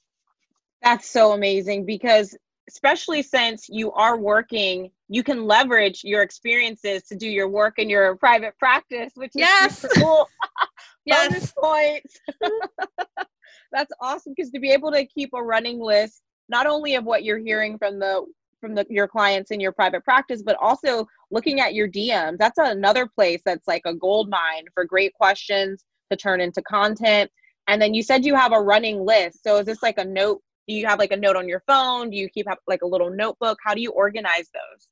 That's 0.83 1.09
so 1.09 1.31
amazing 1.31 1.85
because 1.87 2.37
especially 2.69 3.21
since 3.21 3.67
you 3.69 3.91
are 3.93 4.17
working, 4.17 4.91
you 5.07 5.23
can 5.23 5.45
leverage 5.45 6.01
your 6.03 6.21
experiences 6.21 7.03
to 7.03 7.15
do 7.15 7.27
your 7.27 7.47
work 7.47 7.79
in 7.79 7.89
your 7.89 8.15
private 8.17 8.57
practice, 8.57 9.11
which 9.15 9.29
is 9.29 9.41
yes. 9.41 9.79
super 9.79 9.93
cool. 9.95 10.29
yes. 11.05 11.53
points. 11.57 12.19
That's 13.71 13.91
awesome 13.99 14.33
because 14.35 14.51
to 14.51 14.59
be 14.59 14.71
able 14.71 14.91
to 14.91 15.05
keep 15.05 15.31
a 15.33 15.41
running 15.41 15.79
list 15.79 16.21
not 16.49 16.67
only 16.67 16.95
of 16.95 17.03
what 17.03 17.23
you're 17.23 17.39
hearing 17.39 17.77
from 17.77 17.99
the 17.99 18.25
from 18.61 18.73
the, 18.73 18.85
your 18.89 19.07
clients 19.07 19.51
in 19.51 19.59
your 19.59 19.71
private 19.71 20.03
practice 20.03 20.41
but 20.41 20.57
also 20.59 21.05
looking 21.29 21.59
at 21.59 21.73
your 21.73 21.87
dms 21.87 22.37
that's 22.37 22.57
another 22.57 23.05
place 23.05 23.41
that's 23.45 23.67
like 23.67 23.81
a 23.85 23.93
gold 23.93 24.29
mine 24.29 24.63
for 24.73 24.85
great 24.85 25.13
questions 25.13 25.83
to 26.11 26.17
turn 26.17 26.41
into 26.41 26.61
content. 26.61 27.31
And 27.67 27.81
then 27.81 27.93
you 27.93 28.03
said 28.03 28.25
you 28.25 28.35
have 28.35 28.53
a 28.53 28.61
running 28.61 29.03
list. 29.03 29.43
So 29.43 29.57
is 29.57 29.65
this 29.65 29.81
like 29.81 29.97
a 29.97 30.05
note 30.05 30.41
do 30.67 30.73
you 30.73 30.87
have 30.87 30.97
like 30.97 31.11
a 31.11 31.17
note 31.17 31.35
on 31.35 31.47
your 31.47 31.61
phone? 31.67 32.09
Do 32.09 32.17
you 32.17 32.27
keep 32.27 32.47
like 32.65 32.81
a 32.81 32.87
little 32.87 33.11
notebook? 33.11 33.59
How 33.63 33.75
do 33.75 33.81
you 33.81 33.91
organize 33.91 34.49
those? 34.51 34.87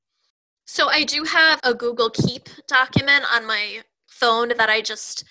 So 0.66 0.88
i 0.88 1.04
do 1.04 1.24
have 1.24 1.60
a 1.63 1.74
google 1.74 2.10
keep 2.10 2.48
document 2.68 3.26
on 3.34 3.46
my 3.46 3.82
phone 4.08 4.50
that 4.58 4.70
i 4.70 4.80
just 4.80 5.26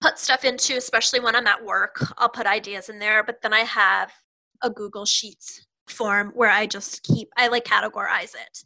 put 0.00 0.18
stuff 0.18 0.44
into 0.44 0.76
especially 0.76 1.18
when 1.20 1.34
i'm 1.34 1.46
at 1.46 1.64
work. 1.64 2.04
I'll 2.18 2.28
put 2.28 2.46
ideas 2.46 2.88
in 2.88 2.98
there 2.98 3.24
but 3.24 3.42
then 3.42 3.52
i 3.52 3.60
have 3.60 4.12
a 4.62 4.70
Google 4.70 5.04
Sheets 5.04 5.66
form 5.88 6.32
where 6.34 6.50
I 6.50 6.66
just 6.66 7.02
keep, 7.02 7.28
I 7.36 7.48
like 7.48 7.64
categorize 7.64 8.34
it 8.34 8.64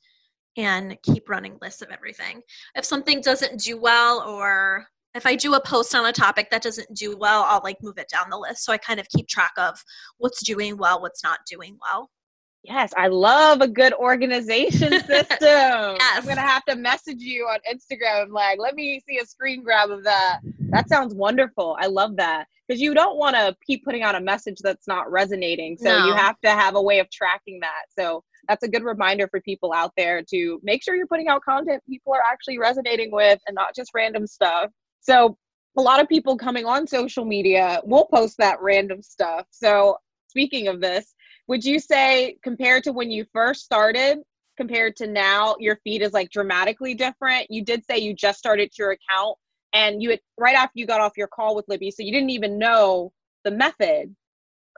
and 0.56 0.96
keep 1.02 1.28
running 1.28 1.58
lists 1.62 1.82
of 1.82 1.90
everything. 1.90 2.42
If 2.74 2.84
something 2.84 3.20
doesn't 3.20 3.60
do 3.60 3.78
well 3.78 4.20
or 4.20 4.86
if 5.14 5.26
I 5.26 5.36
do 5.36 5.54
a 5.54 5.60
post 5.60 5.94
on 5.94 6.06
a 6.06 6.12
topic 6.12 6.48
that 6.50 6.62
doesn't 6.62 6.94
do 6.96 7.16
well, 7.16 7.44
I'll 7.46 7.60
like 7.62 7.82
move 7.82 7.98
it 7.98 8.08
down 8.08 8.30
the 8.30 8.38
list. 8.38 8.64
So 8.64 8.72
I 8.72 8.78
kind 8.78 8.98
of 8.98 9.08
keep 9.08 9.28
track 9.28 9.52
of 9.58 9.82
what's 10.18 10.42
doing 10.42 10.76
well, 10.76 11.00
what's 11.00 11.22
not 11.22 11.40
doing 11.50 11.76
well. 11.80 12.10
Yes, 12.64 12.92
I 12.96 13.08
love 13.08 13.60
a 13.60 13.66
good 13.66 13.92
organization 13.94 14.90
system. 15.06 15.26
yes. 15.40 16.18
I'm 16.18 16.24
gonna 16.24 16.40
have 16.40 16.64
to 16.66 16.76
message 16.76 17.20
you 17.20 17.44
on 17.44 17.58
Instagram. 17.70 18.30
Like, 18.30 18.58
let 18.60 18.74
me 18.74 19.02
see 19.08 19.18
a 19.18 19.26
screen 19.26 19.64
grab 19.64 19.90
of 19.90 20.04
that. 20.04 20.40
That 20.70 20.88
sounds 20.88 21.14
wonderful. 21.14 21.76
I 21.80 21.86
love 21.86 22.16
that 22.16 22.46
because 22.66 22.80
you 22.80 22.94
don't 22.94 23.18
want 23.18 23.34
to 23.36 23.56
keep 23.66 23.84
putting 23.84 24.02
out 24.02 24.14
a 24.14 24.20
message 24.20 24.58
that's 24.62 24.86
not 24.86 25.10
resonating. 25.10 25.76
So 25.76 25.88
no. 25.88 26.06
you 26.06 26.14
have 26.14 26.40
to 26.40 26.50
have 26.50 26.76
a 26.76 26.82
way 26.82 27.00
of 27.00 27.10
tracking 27.10 27.60
that. 27.60 27.82
So 27.98 28.22
that's 28.48 28.62
a 28.62 28.68
good 28.68 28.84
reminder 28.84 29.28
for 29.28 29.40
people 29.40 29.72
out 29.72 29.92
there 29.96 30.22
to 30.30 30.60
make 30.62 30.82
sure 30.82 30.94
you're 30.94 31.06
putting 31.06 31.28
out 31.28 31.42
content 31.42 31.82
people 31.88 32.14
are 32.14 32.22
actually 32.30 32.58
resonating 32.58 33.10
with 33.10 33.40
and 33.46 33.54
not 33.54 33.74
just 33.74 33.90
random 33.94 34.26
stuff. 34.26 34.70
So 35.00 35.36
a 35.76 35.82
lot 35.82 36.00
of 36.00 36.08
people 36.08 36.36
coming 36.36 36.64
on 36.64 36.86
social 36.86 37.24
media 37.24 37.80
will 37.84 38.06
post 38.06 38.38
that 38.38 38.60
random 38.60 39.02
stuff. 39.02 39.46
So 39.50 39.96
speaking 40.28 40.68
of 40.68 40.80
this, 40.80 41.14
would 41.48 41.64
you 41.64 41.78
say 41.78 42.36
compared 42.42 42.84
to 42.84 42.92
when 42.92 43.10
you 43.10 43.26
first 43.32 43.64
started 43.64 44.18
compared 44.56 44.96
to 44.96 45.06
now 45.06 45.56
your 45.58 45.78
feed 45.82 46.02
is 46.02 46.12
like 46.12 46.30
dramatically 46.30 46.94
different? 46.94 47.50
You 47.50 47.64
did 47.64 47.84
say 47.84 47.98
you 47.98 48.14
just 48.14 48.38
started 48.38 48.70
your 48.78 48.92
account 48.92 49.36
and 49.72 50.02
you 50.02 50.10
had 50.10 50.20
right 50.38 50.54
after 50.54 50.72
you 50.74 50.86
got 50.86 51.00
off 51.00 51.12
your 51.16 51.28
call 51.28 51.56
with 51.56 51.64
libby 51.68 51.90
so 51.90 52.02
you 52.02 52.12
didn't 52.12 52.30
even 52.30 52.58
know 52.58 53.12
the 53.44 53.50
method 53.50 54.14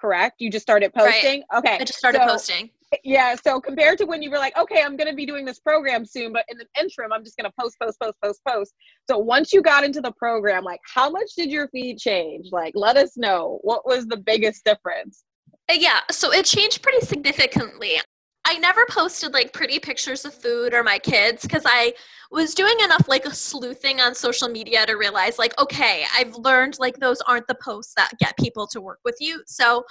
correct? 0.00 0.40
You 0.40 0.50
just 0.50 0.62
started 0.62 0.92
posting? 0.92 1.44
Right. 1.52 1.58
okay. 1.58 1.78
I 1.80 1.84
just 1.84 1.98
started 1.98 2.20
so, 2.22 2.28
posting. 2.28 2.70
yeah 3.02 3.34
so 3.34 3.60
compared 3.60 3.98
to 3.98 4.04
when 4.04 4.22
you 4.22 4.30
were 4.30 4.38
like 4.38 4.56
okay 4.56 4.82
i'm 4.82 4.96
going 4.96 5.08
to 5.08 5.16
be 5.16 5.26
doing 5.26 5.44
this 5.44 5.58
program 5.58 6.04
soon 6.04 6.32
but 6.32 6.44
in 6.48 6.56
the 6.58 6.66
interim 6.78 7.12
i'm 7.12 7.24
just 7.24 7.36
going 7.36 7.50
to 7.50 7.54
post 7.58 7.76
post 7.80 7.98
post 8.00 8.16
post 8.22 8.40
post. 8.46 8.74
So 9.10 9.18
once 9.18 9.52
you 9.52 9.62
got 9.62 9.84
into 9.84 10.00
the 10.00 10.12
program 10.12 10.64
like 10.64 10.80
how 10.94 11.10
much 11.10 11.34
did 11.36 11.50
your 11.50 11.68
feed 11.68 11.98
change? 11.98 12.48
Like 12.52 12.72
let 12.74 12.96
us 12.96 13.16
know. 13.16 13.58
What 13.62 13.84
was 13.84 14.06
the 14.06 14.16
biggest 14.16 14.64
difference 14.64 15.24
Uh, 15.70 15.74
yeah, 15.74 16.00
so 16.10 16.32
it 16.32 16.44
changed 16.44 16.82
pretty 16.82 17.04
significantly. 17.04 18.00
I 18.46 18.58
never 18.58 18.84
posted 18.90 19.32
like 19.32 19.54
pretty 19.54 19.78
pictures 19.78 20.26
of 20.26 20.34
food 20.34 20.74
or 20.74 20.82
my 20.82 20.98
kids 20.98 21.42
because 21.42 21.62
I 21.64 21.94
was 22.30 22.54
doing 22.54 22.74
enough 22.84 23.08
like 23.08 23.24
sleuthing 23.32 24.00
on 24.02 24.14
social 24.14 24.48
media 24.48 24.84
to 24.84 24.94
realize 24.94 25.38
like 25.38 25.58
okay, 25.58 26.04
I've 26.14 26.34
learned 26.36 26.78
like 26.78 26.98
those 26.98 27.22
aren't 27.22 27.46
the 27.46 27.54
posts 27.54 27.94
that 27.96 28.10
get 28.18 28.36
people 28.36 28.66
to 28.68 28.82
work 28.82 28.98
with 29.02 29.16
you. 29.20 29.42
So 29.46 29.84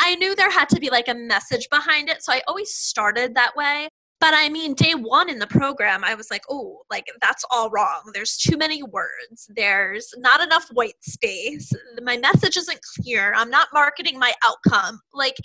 I 0.00 0.16
knew 0.16 0.34
there 0.34 0.50
had 0.50 0.68
to 0.70 0.80
be 0.80 0.90
like 0.90 1.06
a 1.06 1.14
message 1.14 1.68
behind 1.70 2.08
it. 2.08 2.24
So 2.24 2.32
I 2.32 2.40
always 2.48 2.74
started 2.74 3.36
that 3.36 3.54
way. 3.54 3.88
But 4.20 4.34
I 4.34 4.50
mean, 4.50 4.74
day 4.74 4.94
one 4.94 5.30
in 5.30 5.38
the 5.38 5.46
program, 5.46 6.04
I 6.04 6.14
was 6.14 6.30
like, 6.30 6.42
oh, 6.50 6.82
like 6.90 7.06
that's 7.22 7.42
all 7.50 7.70
wrong. 7.70 8.10
There's 8.12 8.36
too 8.36 8.58
many 8.58 8.82
words. 8.82 9.50
There's 9.56 10.12
not 10.18 10.42
enough 10.42 10.68
white 10.72 11.02
space. 11.02 11.72
My 12.02 12.18
message 12.18 12.58
isn't 12.58 12.80
clear. 12.96 13.32
I'm 13.34 13.48
not 13.48 13.68
marketing 13.72 14.18
my 14.18 14.34
outcome. 14.44 15.00
Like, 15.14 15.36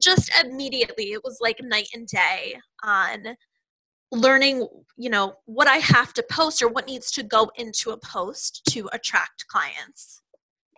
just 0.00 0.30
immediately, 0.42 1.12
it 1.12 1.22
was 1.22 1.38
like 1.42 1.58
night 1.62 1.88
and 1.94 2.06
day 2.06 2.56
on 2.82 3.36
learning, 4.12 4.66
you 4.96 5.10
know, 5.10 5.34
what 5.44 5.68
I 5.68 5.76
have 5.76 6.14
to 6.14 6.24
post 6.30 6.62
or 6.62 6.68
what 6.68 6.86
needs 6.86 7.10
to 7.12 7.22
go 7.22 7.50
into 7.56 7.90
a 7.90 7.98
post 7.98 8.62
to 8.70 8.88
attract 8.94 9.46
clients. 9.48 10.22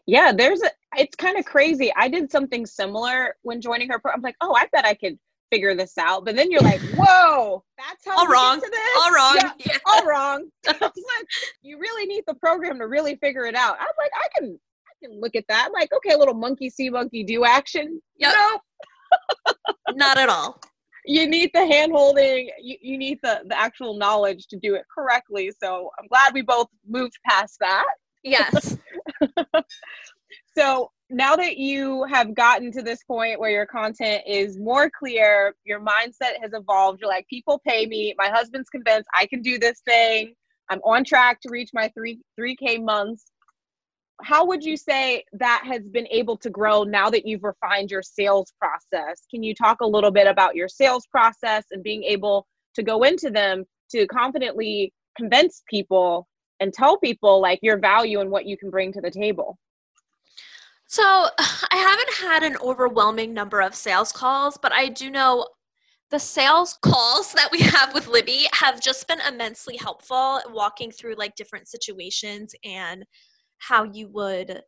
Yeah, 0.06 0.32
there's 0.36 0.62
a, 0.62 0.70
it's 0.96 1.16
kind 1.16 1.38
of 1.38 1.44
crazy. 1.44 1.92
I 1.96 2.08
did 2.08 2.30
something 2.30 2.66
similar 2.66 3.36
when 3.42 3.60
joining 3.60 3.88
her. 3.90 4.00
I'm 4.12 4.22
like, 4.22 4.36
oh, 4.40 4.54
I 4.54 4.66
bet 4.72 4.84
I 4.84 4.94
could 4.94 5.18
figure 5.50 5.74
this 5.74 5.96
out. 5.98 6.24
But 6.24 6.36
then 6.36 6.50
you're 6.50 6.60
like, 6.60 6.80
whoa, 6.96 7.62
that's 7.78 8.04
how 8.04 8.18
all 8.18 8.26
wrong. 8.26 8.60
All 8.98 9.12
wrong. 9.12 9.36
Yeah, 9.36 9.52
yeah. 9.58 9.78
All 9.86 10.04
wrong. 10.04 10.48
like, 10.66 11.26
you 11.62 11.78
really 11.78 12.06
need 12.06 12.24
the 12.26 12.34
program 12.34 12.78
to 12.78 12.88
really 12.88 13.16
figure 13.16 13.44
it 13.46 13.54
out. 13.54 13.76
I'm 13.78 13.86
like, 13.98 14.10
I 14.14 14.38
can 14.38 14.58
I 14.88 15.06
can 15.06 15.20
look 15.20 15.34
at 15.34 15.44
that. 15.48 15.66
I'm 15.66 15.72
like, 15.72 15.92
okay, 15.92 16.14
a 16.14 16.18
little 16.18 16.34
monkey 16.34 16.70
see, 16.70 16.90
monkey 16.90 17.22
do 17.22 17.44
action. 17.44 18.00
Yep. 18.18 18.34
Not 19.94 20.18
at 20.18 20.28
all. 20.28 20.60
You 21.06 21.28
need 21.28 21.50
the 21.52 21.66
hand 21.66 21.92
holding, 21.92 22.50
you, 22.62 22.76
you 22.80 22.96
need 22.96 23.18
the, 23.22 23.42
the 23.46 23.58
actual 23.58 23.98
knowledge 23.98 24.46
to 24.48 24.56
do 24.56 24.74
it 24.74 24.86
correctly. 24.92 25.52
So 25.62 25.90
I'm 25.98 26.06
glad 26.08 26.32
we 26.32 26.40
both 26.40 26.68
moved 26.88 27.18
past 27.28 27.58
that. 27.60 27.84
Yes. 28.22 28.78
so 30.56 30.90
now 31.10 31.36
that 31.36 31.58
you 31.58 32.04
have 32.04 32.34
gotten 32.34 32.72
to 32.72 32.82
this 32.82 33.02
point 33.04 33.38
where 33.38 33.50
your 33.50 33.66
content 33.66 34.22
is 34.26 34.58
more 34.58 34.90
clear, 34.90 35.54
your 35.64 35.80
mindset 35.80 36.40
has 36.40 36.52
evolved. 36.54 37.00
You're 37.00 37.10
like, 37.10 37.26
people 37.28 37.60
pay 37.66 37.86
me. 37.86 38.14
My 38.16 38.28
husband's 38.28 38.70
convinced 38.70 39.08
I 39.14 39.26
can 39.26 39.42
do 39.42 39.58
this 39.58 39.80
thing. 39.86 40.34
I'm 40.70 40.80
on 40.80 41.04
track 41.04 41.40
to 41.42 41.50
reach 41.50 41.70
my 41.74 41.90
three 41.94 42.20
three 42.36 42.56
k 42.56 42.78
months. 42.78 43.26
How 44.22 44.46
would 44.46 44.64
you 44.64 44.76
say 44.76 45.24
that 45.34 45.64
has 45.66 45.88
been 45.88 46.06
able 46.10 46.36
to 46.38 46.48
grow 46.48 46.84
now 46.84 47.10
that 47.10 47.26
you've 47.26 47.44
refined 47.44 47.90
your 47.90 48.02
sales 48.02 48.52
process? 48.58 49.26
Can 49.30 49.42
you 49.42 49.54
talk 49.54 49.80
a 49.80 49.86
little 49.86 50.12
bit 50.12 50.26
about 50.26 50.54
your 50.54 50.68
sales 50.68 51.06
process 51.06 51.64
and 51.70 51.82
being 51.82 52.04
able 52.04 52.46
to 52.76 52.82
go 52.82 53.02
into 53.02 53.30
them 53.30 53.64
to 53.90 54.06
confidently 54.06 54.92
convince 55.16 55.62
people 55.68 56.26
and 56.60 56.72
tell 56.72 56.98
people 56.98 57.40
like 57.42 57.58
your 57.60 57.78
value 57.78 58.20
and 58.20 58.30
what 58.30 58.46
you 58.46 58.56
can 58.56 58.70
bring 58.70 58.92
to 58.92 59.00
the 59.00 59.10
table? 59.10 59.58
So, 60.94 61.02
I 61.38 61.76
haven't 61.76 62.30
had 62.30 62.44
an 62.44 62.56
overwhelming 62.62 63.34
number 63.34 63.60
of 63.60 63.74
sales 63.74 64.12
calls, 64.12 64.56
but 64.56 64.70
I 64.70 64.88
do 64.88 65.10
know 65.10 65.48
the 66.12 66.20
sales 66.20 66.78
calls 66.82 67.32
that 67.32 67.50
we 67.50 67.58
have 67.62 67.92
with 67.92 68.06
Libby 68.06 68.46
have 68.52 68.80
just 68.80 69.08
been 69.08 69.18
immensely 69.28 69.76
helpful 69.76 70.40
walking 70.50 70.92
through 70.92 71.16
like 71.16 71.34
different 71.34 71.66
situations 71.66 72.54
and 72.64 73.04
how 73.58 73.82
you 73.82 74.06
would 74.12 74.62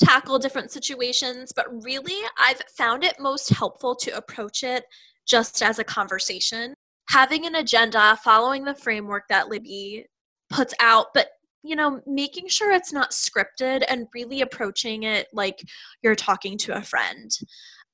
tackle 0.00 0.38
different 0.38 0.70
situations. 0.70 1.52
But 1.54 1.66
really, 1.82 2.20
I've 2.38 2.62
found 2.78 3.02
it 3.02 3.18
most 3.18 3.48
helpful 3.48 3.96
to 3.96 4.16
approach 4.16 4.62
it 4.62 4.84
just 5.26 5.62
as 5.64 5.80
a 5.80 5.84
conversation. 5.84 6.74
Having 7.08 7.46
an 7.46 7.56
agenda, 7.56 8.16
following 8.22 8.64
the 8.64 8.74
framework 8.76 9.24
that 9.30 9.48
Libby 9.48 10.06
puts 10.48 10.74
out, 10.78 11.06
but 11.12 11.30
you 11.62 11.76
know, 11.76 12.00
making 12.06 12.48
sure 12.48 12.72
it's 12.72 12.92
not 12.92 13.12
scripted 13.12 13.84
and 13.88 14.06
really 14.14 14.40
approaching 14.40 15.04
it 15.04 15.28
like 15.32 15.62
you're 16.02 16.14
talking 16.14 16.58
to 16.58 16.76
a 16.76 16.82
friend. 16.82 17.30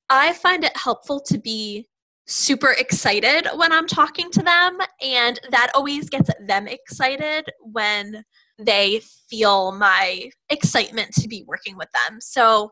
I 0.09 0.33
find 0.33 0.63
it 0.63 0.75
helpful 0.75 1.19
to 1.27 1.37
be 1.37 1.87
super 2.27 2.71
excited 2.77 3.47
when 3.55 3.71
I'm 3.71 3.87
talking 3.87 4.31
to 4.31 4.41
them, 4.41 4.77
and 5.01 5.39
that 5.51 5.71
always 5.75 6.09
gets 6.09 6.29
them 6.47 6.67
excited 6.67 7.45
when 7.61 8.23
they 8.57 9.01
feel 9.29 9.71
my 9.71 10.29
excitement 10.49 11.13
to 11.13 11.27
be 11.27 11.43
working 11.47 11.77
with 11.77 11.89
them. 11.91 12.19
So 12.19 12.71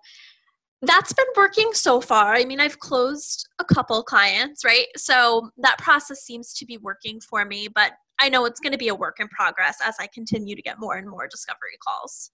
that's 0.82 1.14
been 1.14 1.26
working 1.36 1.72
so 1.74 2.02
far. 2.02 2.36
I 2.36 2.46
mean, 2.46 2.60
I've 2.60 2.80
closed 2.80 3.48
a 3.60 3.66
couple 3.66 4.02
clients, 4.04 4.64
right? 4.64 4.88
So 4.96 5.50
that 5.58 5.80
process 5.80 6.20
seems 6.22 6.54
to 6.54 6.66
be 6.66 6.78
working 6.78 7.20
for 7.20 7.46
me, 7.46 7.68
but 7.74 7.94
I 8.20 8.30
know 8.30 8.46
it's 8.46 8.60
going 8.60 8.72
to 8.72 8.78
be 8.78 8.88
a 8.88 8.96
work 8.96 9.20
in 9.20 9.28
progress 9.28 9.78
as 9.84 9.96
I 10.00 10.08
continue 10.14 10.56
to 10.56 10.62
get 10.62 10.80
more 10.80 10.96
and 10.96 11.10
more 11.10 11.28
discovery 11.28 11.78
calls. 11.86 12.32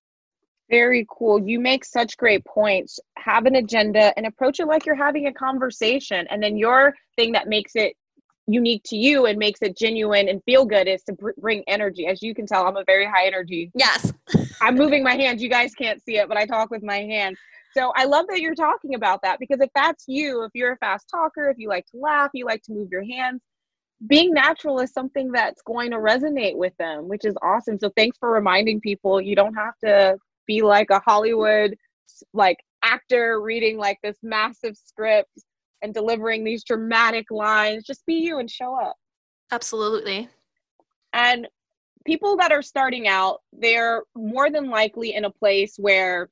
Very 0.70 1.06
cool. 1.10 1.46
You 1.46 1.60
make 1.60 1.84
such 1.84 2.18
great 2.18 2.44
points. 2.46 3.00
Have 3.18 3.46
an 3.46 3.56
agenda 3.56 4.14
and 4.18 4.26
approach 4.26 4.60
it 4.60 4.66
like 4.66 4.86
you're 4.86 4.96
having 4.96 5.28
a 5.28 5.34
conversation. 5.34 6.26
And 6.30 6.42
then 6.42 6.58
your 6.58 6.94
thing 7.18 7.34
that 7.34 7.48
makes 7.48 7.74
it 7.76 7.96
unique 8.48 8.84
to 8.86 8.98
you 8.98 9.26
and 9.26 9.38
makes 9.38 9.62
it 9.62 9.78
genuine 9.78 10.28
and 10.28 10.42
feel 10.44 10.66
good 10.66 10.88
is 10.88 11.04
to 11.04 11.14
br- 11.14 11.32
bring 11.38 11.64
energy. 11.68 12.08
As 12.08 12.22
you 12.22 12.34
can 12.34 12.46
tell, 12.46 12.66
I'm 12.66 12.78
a 12.78 12.84
very 12.86 13.06
high 13.06 13.26
energy. 13.26 13.72
Yes. 13.76 14.14
I'm 14.62 14.76
moving 14.76 15.04
my 15.04 15.16
hands. 15.16 15.42
You 15.42 15.50
guys 15.50 15.74
can't 15.74 16.02
see 16.04 16.18
it, 16.18 16.28
but 16.28 16.38
I 16.38 16.46
talk 16.46 16.70
with 16.70 16.84
my 16.84 16.98
hands. 16.98 17.38
So 17.76 17.92
I 17.96 18.06
love 18.06 18.26
that 18.30 18.40
you're 18.40 18.56
talking 18.56 18.96
about 18.96 19.22
that 19.24 19.40
because 19.40 19.60
if 19.60 19.70
that's 19.74 20.06
you, 20.08 20.44
if 20.44 20.52
you're 20.54 20.74
a 20.74 20.78
fast 20.78 21.08
talker, 21.10 21.50
if 21.50 21.58
you 21.58 21.70
like 21.70 21.86
to 21.88 21.98
laugh, 21.98 22.30
you 22.34 22.46
like 22.46 22.62
to 22.64 22.72
move 22.72 22.90
your 22.92 23.04
hands, 23.04 23.42
being 24.08 24.34
natural 24.34 24.80
is 24.80 24.92
something 24.92 25.32
that's 25.32 25.62
going 25.62 25.92
to 25.92 25.98
resonate 25.98 26.58
with 26.58 26.76
them, 26.78 27.08
which 27.08 27.26
is 27.26 27.36
awesome. 27.42 27.80
So 27.80 27.92
thanks 27.96 28.18
for 28.18 28.32
reminding 28.32 28.82
people 28.82 29.22
you 29.22 29.36
don't 29.36 29.56
have 29.56 29.78
to 29.84 30.18
be 30.46 30.62
like 30.62 30.90
a 30.90 31.00
Hollywood 31.00 31.76
like 32.34 32.58
actor 32.84 33.42
reading 33.42 33.78
like 33.78 33.98
this 34.04 34.18
massive 34.22 34.78
script 34.78 35.32
and 35.82 35.94
delivering 35.94 36.44
these 36.44 36.64
dramatic 36.64 37.32
lines. 37.32 37.84
Just 37.84 38.06
be 38.06 38.16
you 38.16 38.40
and 38.40 38.50
show 38.50 38.80
up. 38.80 38.96
Absolutely. 39.52 40.30
And 41.14 41.48
people 42.06 42.36
that 42.38 42.52
are 42.52 42.62
starting 42.62 43.08
out, 43.08 43.40
they're 43.54 44.04
more 44.16 44.50
than 44.50 44.70
likely 44.70 45.14
in 45.14 45.26
a 45.26 45.32
place 45.32 45.76
where 45.78 46.30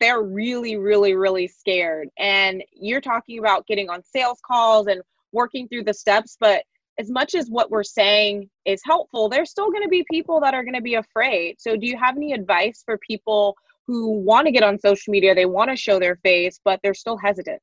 they're 0.00 0.22
really, 0.22 0.76
really, 0.76 1.14
really 1.14 1.48
scared. 1.48 2.08
And 2.18 2.62
you're 2.72 3.00
talking 3.00 3.38
about 3.38 3.66
getting 3.66 3.88
on 3.88 4.02
sales 4.02 4.40
calls 4.44 4.86
and 4.88 5.00
working 5.32 5.68
through 5.68 5.84
the 5.84 5.94
steps, 5.94 6.36
but 6.40 6.62
as 6.98 7.10
much 7.10 7.34
as 7.34 7.48
what 7.48 7.70
we're 7.70 7.84
saying 7.84 8.48
is 8.64 8.80
helpful, 8.84 9.28
there's 9.28 9.50
still 9.50 9.70
going 9.70 9.82
to 9.82 9.88
be 9.88 10.04
people 10.10 10.40
that 10.40 10.54
are 10.54 10.64
going 10.64 10.74
to 10.74 10.82
be 10.82 10.94
afraid. 10.94 11.56
So, 11.58 11.76
do 11.76 11.86
you 11.86 11.96
have 11.96 12.16
any 12.16 12.32
advice 12.32 12.82
for 12.84 12.98
people 12.98 13.56
who 13.86 14.10
want 14.10 14.46
to 14.46 14.52
get 14.52 14.62
on 14.62 14.78
social 14.78 15.10
media? 15.10 15.34
They 15.34 15.46
want 15.46 15.70
to 15.70 15.76
show 15.76 15.98
their 15.98 16.16
face, 16.16 16.60
but 16.64 16.80
they're 16.82 16.94
still 16.94 17.16
hesitant. 17.16 17.62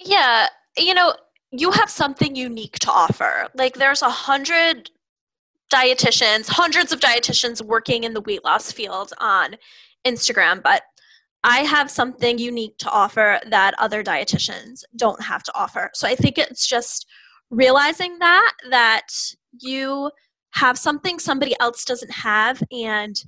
Yeah, 0.00 0.48
you 0.76 0.94
know, 0.94 1.14
you 1.50 1.70
have 1.72 1.90
something 1.90 2.36
unique 2.36 2.78
to 2.80 2.90
offer. 2.90 3.48
Like, 3.54 3.74
there's 3.74 4.02
a 4.02 4.10
hundred 4.10 4.90
dietitians, 5.72 6.48
hundreds 6.48 6.92
of 6.92 7.00
dietitians 7.00 7.62
working 7.62 8.04
in 8.04 8.14
the 8.14 8.20
weight 8.20 8.44
loss 8.44 8.70
field 8.70 9.12
on 9.18 9.56
Instagram, 10.06 10.62
but 10.62 10.82
I 11.42 11.60
have 11.60 11.90
something 11.90 12.38
unique 12.38 12.78
to 12.78 12.90
offer 12.90 13.40
that 13.48 13.74
other 13.78 14.02
dietitians 14.02 14.82
don't 14.96 15.22
have 15.22 15.42
to 15.44 15.52
offer. 15.54 15.90
So 15.94 16.08
I 16.08 16.14
think 16.14 16.38
it's 16.38 16.66
just 16.66 17.06
realizing 17.50 18.18
that 18.18 18.52
that 18.70 19.08
you 19.60 20.10
have 20.52 20.78
something 20.78 21.18
somebody 21.18 21.54
else 21.60 21.84
doesn't 21.84 22.10
have 22.10 22.62
and 22.72 23.22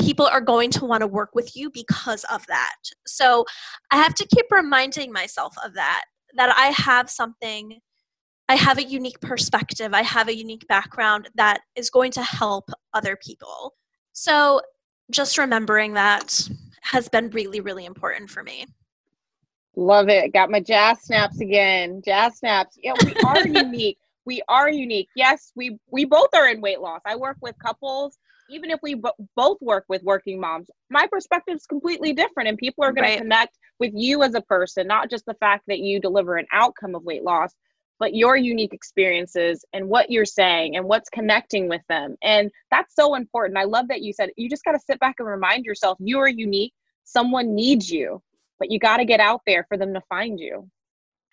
people 0.00 0.26
are 0.26 0.40
going 0.40 0.70
to 0.70 0.84
want 0.84 1.00
to 1.00 1.06
work 1.06 1.30
with 1.34 1.54
you 1.54 1.70
because 1.70 2.24
of 2.24 2.46
that. 2.46 2.76
So 3.06 3.44
I 3.90 3.96
have 3.96 4.14
to 4.14 4.26
keep 4.26 4.46
reminding 4.50 5.12
myself 5.12 5.54
of 5.64 5.74
that 5.74 6.04
that 6.34 6.54
I 6.56 6.66
have 6.68 7.10
something 7.10 7.78
I 8.48 8.56
have 8.56 8.76
a 8.76 8.84
unique 8.84 9.20
perspective, 9.20 9.94
I 9.94 10.02
have 10.02 10.28
a 10.28 10.36
unique 10.36 10.66
background 10.66 11.28
that 11.36 11.60
is 11.76 11.88
going 11.88 12.10
to 12.12 12.22
help 12.22 12.68
other 12.92 13.16
people. 13.16 13.74
So 14.12 14.60
just 15.10 15.38
remembering 15.38 15.94
that 15.94 16.48
has 16.82 17.08
been 17.08 17.30
really 17.30 17.60
really 17.60 17.86
important 17.86 18.30
for 18.30 18.42
me. 18.42 18.66
Love 19.76 20.08
it. 20.08 20.32
Got 20.32 20.50
my 20.50 20.60
jazz 20.60 21.02
snaps 21.02 21.40
again. 21.40 22.02
Jazz 22.04 22.38
snaps. 22.38 22.78
Yeah, 22.82 22.92
we 23.04 23.14
are 23.24 23.46
unique. 23.46 23.98
We 24.24 24.42
are 24.48 24.70
unique. 24.70 25.08
Yes, 25.16 25.52
we 25.56 25.78
we 25.90 26.04
both 26.04 26.28
are 26.34 26.48
in 26.48 26.60
weight 26.60 26.80
loss. 26.80 27.00
I 27.06 27.16
work 27.16 27.38
with 27.40 27.56
couples. 27.58 28.18
Even 28.50 28.70
if 28.70 28.80
we 28.82 28.94
b- 28.94 29.08
both 29.34 29.56
work 29.62 29.84
with 29.88 30.02
working 30.02 30.38
moms, 30.38 30.68
my 30.90 31.06
perspective 31.06 31.56
is 31.56 31.64
completely 31.64 32.12
different, 32.12 32.50
and 32.50 32.58
people 32.58 32.84
are 32.84 32.92
going 32.92 33.04
right. 33.04 33.14
to 33.14 33.22
connect 33.22 33.56
with 33.78 33.92
you 33.94 34.22
as 34.22 34.34
a 34.34 34.42
person, 34.42 34.86
not 34.86 35.08
just 35.08 35.24
the 35.24 35.34
fact 35.34 35.64
that 35.68 35.78
you 35.78 36.00
deliver 36.00 36.36
an 36.36 36.46
outcome 36.52 36.94
of 36.94 37.02
weight 37.02 37.22
loss, 37.22 37.54
but 37.98 38.14
your 38.14 38.36
unique 38.36 38.74
experiences 38.74 39.64
and 39.72 39.88
what 39.88 40.10
you're 40.10 40.26
saying 40.26 40.76
and 40.76 40.84
what's 40.84 41.08
connecting 41.08 41.66
with 41.68 41.80
them. 41.88 42.16
And 42.22 42.50
that's 42.70 42.94
so 42.94 43.14
important. 43.14 43.56
I 43.56 43.64
love 43.64 43.88
that 43.88 44.02
you 44.02 44.12
said 44.12 44.30
you 44.36 44.50
just 44.50 44.64
got 44.64 44.72
to 44.72 44.80
sit 44.80 45.00
back 45.00 45.16
and 45.18 45.26
remind 45.26 45.64
yourself 45.64 45.96
you 46.00 46.18
are 46.18 46.28
unique. 46.28 46.74
Someone 47.04 47.54
needs 47.54 47.90
you 47.90 48.22
but 48.58 48.70
you 48.70 48.78
got 48.78 48.98
to 48.98 49.04
get 49.04 49.20
out 49.20 49.40
there 49.46 49.64
for 49.68 49.76
them 49.76 49.94
to 49.94 50.00
find 50.08 50.38
you. 50.38 50.68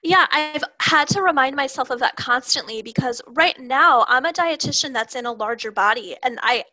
Yeah, 0.02 0.28
I've 0.32 0.64
had 0.82 1.08
to 1.10 1.22
remind 1.22 1.56
myself 1.56 1.90
of 1.90 2.00
that 2.00 2.16
constantly 2.16 2.82
because 2.82 3.22
right 3.28 3.60
now 3.60 4.06
I'm 4.08 4.26
a 4.26 4.32
dietitian 4.32 4.94
that's 4.94 5.16
in 5.16 5.26
a 5.26 5.34
larger 5.34 5.72
body 5.72 6.16
and 6.24 6.40
I 6.42 6.64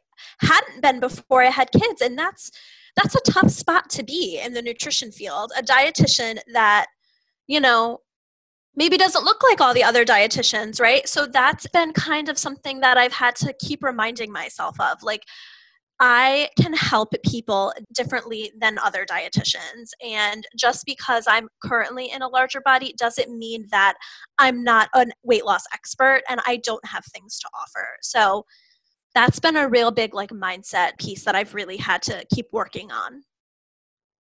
hadn't 0.40 0.80
been 0.80 1.00
before 1.00 1.42
I 1.42 1.50
had 1.50 1.70
kids 1.72 2.00
and 2.00 2.16
that's 2.16 2.50
that's 2.94 3.14
a 3.14 3.30
tough 3.30 3.50
spot 3.50 3.90
to 3.90 4.02
be 4.02 4.40
in 4.42 4.54
the 4.54 4.62
nutrition 4.62 5.12
field. 5.12 5.52
A 5.58 5.62
dietitian 5.62 6.38
that 6.52 6.86
you 7.46 7.60
know 7.60 8.00
maybe 8.76 8.96
doesn't 8.96 9.24
look 9.24 9.42
like 9.42 9.60
all 9.60 9.74
the 9.74 9.82
other 9.82 10.04
dietitians, 10.04 10.80
right? 10.80 11.08
So 11.08 11.26
that's 11.26 11.66
been 11.68 11.92
kind 11.92 12.28
of 12.28 12.38
something 12.38 12.80
that 12.80 12.96
I've 12.96 13.14
had 13.14 13.34
to 13.36 13.54
keep 13.58 13.82
reminding 13.82 14.30
myself 14.30 14.78
of 14.78 15.02
like 15.02 15.22
I 15.98 16.50
can 16.60 16.74
help 16.74 17.14
people 17.24 17.72
differently 17.94 18.52
than 18.60 18.78
other 18.78 19.06
dietitians. 19.06 19.90
And 20.04 20.46
just 20.54 20.84
because 20.84 21.24
I'm 21.26 21.48
currently 21.64 22.10
in 22.10 22.20
a 22.22 22.28
larger 22.28 22.60
body 22.60 22.94
doesn't 22.98 23.36
mean 23.36 23.66
that 23.70 23.94
I'm 24.38 24.62
not 24.62 24.90
a 24.94 25.06
weight 25.22 25.46
loss 25.46 25.64
expert 25.72 26.22
and 26.28 26.40
I 26.46 26.58
don't 26.58 26.84
have 26.86 27.04
things 27.06 27.38
to 27.38 27.48
offer. 27.54 27.96
So 28.02 28.44
that's 29.14 29.40
been 29.40 29.56
a 29.56 29.68
real 29.68 29.90
big 29.90 30.12
like 30.12 30.30
mindset 30.30 30.98
piece 30.98 31.24
that 31.24 31.34
I've 31.34 31.54
really 31.54 31.78
had 31.78 32.02
to 32.02 32.26
keep 32.34 32.48
working 32.52 32.92
on. 32.92 33.22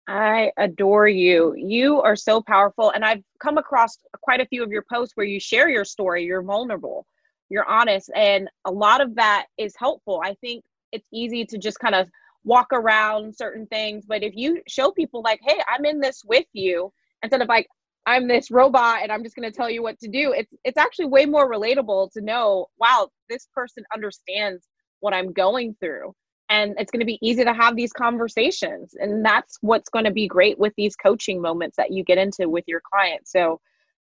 I 0.08 0.52
adore 0.58 1.10
you. 1.10 1.56
You 1.58 2.02
are 2.02 2.16
so 2.16 2.42
powerful. 2.42 2.92
And 2.92 3.04
I've 3.04 3.24
come 3.42 3.58
across 3.58 3.98
quite 4.22 4.40
a 4.40 4.46
few 4.46 4.64
of 4.64 4.72
your 4.72 4.86
posts 4.90 5.18
where 5.18 5.26
you 5.26 5.40
share 5.40 5.68
your 5.68 5.84
story, 5.84 6.24
you're 6.24 6.44
vulnerable, 6.44 7.06
you're 7.50 7.66
honest. 7.66 8.10
And 8.16 8.50
a 8.64 8.72
lot 8.72 9.02
of 9.02 9.16
that 9.16 9.48
is 9.58 9.74
helpful. 9.78 10.22
I 10.24 10.36
think 10.36 10.64
it's 10.92 11.08
easy 11.14 11.46
to 11.46 11.58
just 11.58 11.80
kind 11.80 11.96
of 11.96 12.10
walk 12.44 12.68
around 12.72 13.36
certain 13.36 13.66
things. 13.68 14.06
But 14.08 14.24
if 14.24 14.34
you 14.36 14.62
show 14.68 14.92
people, 14.92 15.22
like, 15.22 15.40
hey, 15.44 15.60
I'm 15.68 15.86
in 15.86 16.00
this 16.00 16.22
with 16.26 16.46
you, 16.54 16.92
instead 17.24 17.42
of 17.42 17.48
like, 17.48 17.68
I'm 18.06 18.28
this 18.28 18.52
robot 18.52 19.00
and 19.02 19.12
I'm 19.12 19.24
just 19.24 19.36
going 19.36 19.50
to 19.50 19.56
tell 19.56 19.70
you 19.70 19.82
what 19.82 20.00
to 20.00 20.08
do, 20.08 20.32
it's, 20.32 20.54
it's 20.64 20.78
actually 20.78 21.06
way 21.06 21.26
more 21.26 21.52
relatable 21.52 22.12
to 22.14 22.22
know, 22.22 22.68
wow, 22.80 23.10
this 23.30 23.48
person 23.54 23.84
understands 23.94 24.68
what 25.00 25.14
I'm 25.14 25.34
going 25.34 25.76
through. 25.80 26.14
And 26.50 26.76
it's 26.78 26.92
going 26.92 27.00
to 27.00 27.06
be 27.06 27.18
easy 27.24 27.44
to 27.44 27.54
have 27.54 27.76
these 27.76 27.92
conversations. 27.92 28.94
And 29.00 29.26
that's 29.26 29.58
what's 29.62 29.90
going 29.90 30.06
to 30.06 30.12
be 30.12 30.28
great 30.28 30.60
with 30.60 30.74
these 30.78 30.96
coaching 30.96 31.42
moments 31.42 31.76
that 31.78 31.92
you 31.92 32.04
get 32.04 32.20
into 32.20 32.48
with 32.48 32.66
your 32.68 32.82
clients. 32.94 33.32
So, 33.32 33.60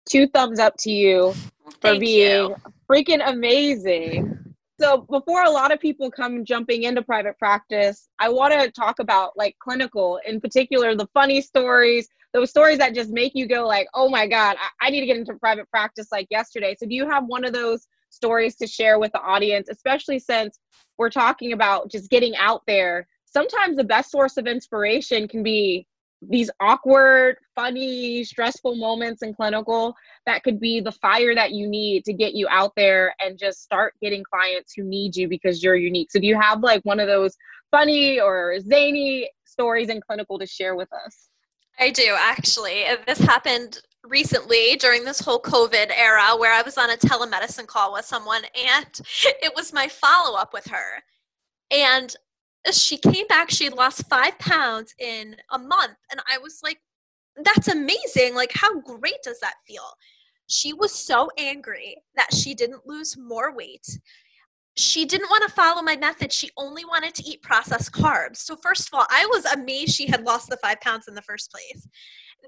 two 0.09 0.26
thumbs 0.28 0.59
up 0.59 0.74
to 0.81 0.90
you 0.90 1.35
for 1.64 1.92
Thank 1.92 2.00
being 2.00 2.50
you. 2.50 2.57
freaking 2.90 3.26
amazing. 3.26 4.47
So 4.81 4.99
before 5.11 5.43
a 5.43 5.51
lot 5.51 5.73
of 5.73 5.81
people 5.81 6.11
come 6.11 6.45
jumping 6.45 6.85
into 6.85 7.03
private 7.03 7.38
practice, 7.38 8.09
I 8.21 8.29
want 8.29 8.55
to 8.55 8.71
talk 8.71 9.01
about 9.01 9.37
like 9.37 9.57
clinical, 9.59 10.21
in 10.25 10.41
particular, 10.41 10.95
the 10.95 11.09
funny 11.14 11.41
stories, 11.41 12.09
those 12.33 12.51
stories 12.51 12.79
that 12.79 12.95
just 12.95 13.11
make 13.11 13.33
you 13.35 13.47
go 13.47 13.67
like, 13.67 13.88
"Oh 13.95 14.09
my 14.09 14.27
god, 14.27 14.57
I, 14.61 14.87
I 14.87 14.91
need 14.91 15.01
to 15.01 15.07
get 15.07 15.17
into 15.17 15.35
private 15.35 15.69
practice 15.71 16.09
like 16.12 16.29
yesterday." 16.31 16.77
So 16.79 16.87
do 16.87 16.95
you 16.95 17.09
have 17.11 17.25
one 17.27 17.45
of 17.45 17.53
those 17.53 17.88
stories 18.11 18.57
to 18.57 18.67
share 18.67 18.99
with 18.99 19.12
the 19.12 19.21
audience, 19.21 19.69
especially 19.69 20.19
since 20.19 20.59
we're 20.97 21.11
talking 21.11 21.53
about 21.53 21.91
just 21.91 22.11
getting 22.11 22.37
out 22.37 22.62
there. 22.67 23.07
Sometimes 23.25 23.77
the 23.77 23.85
best 23.85 24.11
source 24.11 24.37
of 24.37 24.47
inspiration 24.47 25.29
can 25.29 25.43
be 25.43 25.87
these 26.22 26.50
awkward, 26.61 27.37
funny, 27.54 28.24
stressful 28.24 28.74
moments 28.76 29.22
in 29.22 29.35
clinical 29.35 29.94
that 30.26 30.42
could 30.42 30.59
be 30.59 30.81
the 30.81 30.92
fire 30.92 31.35
that 31.35 31.52
you 31.52 31.68
need 31.68 32.04
to 32.04 32.12
get 32.12 32.35
you 32.35 32.48
out 32.50 32.72
there 32.76 33.14
and 33.20 33.38
just 33.38 33.62
start 33.62 33.94
getting 34.02 34.24
clients 34.24 34.72
who 34.76 34.83
need 34.83 35.16
you 35.16 35.28
because 35.28 35.62
you're 35.62 35.76
unique. 35.76 36.11
So, 36.11 36.18
do 36.18 36.26
you 36.26 36.38
have 36.38 36.61
like 36.62 36.83
one 36.83 37.00
of 37.00 37.07
those 37.07 37.37
funny 37.70 38.20
or 38.20 38.59
zany 38.61 39.31
stories 39.44 39.88
in 39.88 40.00
clinical 40.00 40.38
to 40.38 40.46
share 40.46 40.74
with 40.74 40.92
us? 40.92 41.28
I 41.78 41.90
do 41.90 42.16
actually. 42.18 42.85
This 43.07 43.18
happened 43.18 43.81
recently 44.04 44.76
during 44.76 45.04
this 45.04 45.20
whole 45.20 45.40
COVID 45.40 45.90
era 45.96 46.37
where 46.37 46.52
I 46.52 46.62
was 46.62 46.78
on 46.78 46.90
a 46.90 46.96
telemedicine 46.96 47.66
call 47.66 47.92
with 47.92 48.04
someone 48.04 48.42
and 48.54 49.00
it 49.24 49.52
was 49.54 49.72
my 49.72 49.88
follow 49.88 50.37
up 50.37 50.52
with 50.52 50.66
her. 50.66 51.02
And 51.70 52.14
Uh, 52.66 52.73
she 52.73 52.97
came 52.97 53.27
back, 53.29 53.51
she 53.51 53.64
had 53.64 53.75
lost 53.75 54.09
five 54.09 54.38
pounds 54.38 54.94
in 54.99 55.37
a 55.53 55.59
month. 55.59 55.97
And 56.11 56.21
I 56.29 56.38
was 56.38 56.61
like, 56.62 56.79
that's 57.44 57.68
amazing. 57.68 58.35
Like, 58.35 58.53
how 58.53 58.81
great 58.81 59.23
does 59.23 59.40
that 59.40 59.55
feel? 59.66 59.88
She 60.49 60.73
was 60.73 60.92
so 60.92 61.31
angry 61.38 61.97
that 62.16 62.33
she 62.35 62.55
didn't 62.55 62.87
lose 62.87 63.16
more 63.18 63.55
weight. 63.55 63.87
She 64.77 65.05
didn't 65.05 65.31
want 65.31 65.47
to 65.47 65.55
follow 65.55 65.83
my 65.83 65.97
method. 65.97 66.33
She 66.33 66.51
only 66.57 66.85
wanted 66.85 67.14
to 67.16 67.25
eat 67.25 67.42
processed 67.42 67.92
carbs. 67.92 68.38
So, 68.38 68.57
first 68.57 68.88
of 68.88 68.99
all, 68.99 69.07
I 69.11 69.27
was 69.27 69.44
amazed 69.44 69.94
she 69.94 70.07
had 70.07 70.25
lost 70.25 70.49
the 70.49 70.57
five 70.59 70.81
pounds 70.81 71.09
in 71.09 71.14
the 71.14 71.23
first 71.23 71.51
place. 71.51 71.87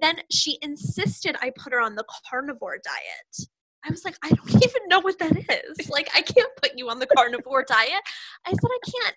Then 0.00 0.16
she 0.30 0.58
insisted 0.62 1.36
I 1.40 1.50
put 1.56 1.72
her 1.72 1.80
on 1.80 1.96
the 1.96 2.04
carnivore 2.30 2.78
diet. 2.82 3.48
I 3.84 3.90
was 3.90 4.04
like, 4.04 4.16
I 4.22 4.28
don't 4.28 4.50
even 4.64 4.88
know 4.88 5.00
what 5.00 5.18
that 5.18 5.36
is. 5.36 5.90
Like, 5.90 6.08
I 6.14 6.22
can't 6.22 6.50
put 6.62 6.72
you 6.76 6.88
on 6.88 6.98
the 6.98 7.06
carnivore 7.06 7.64
diet. 7.64 8.02
I 8.46 8.50
said, 8.50 8.58
I 8.64 8.78
can't 8.90 9.16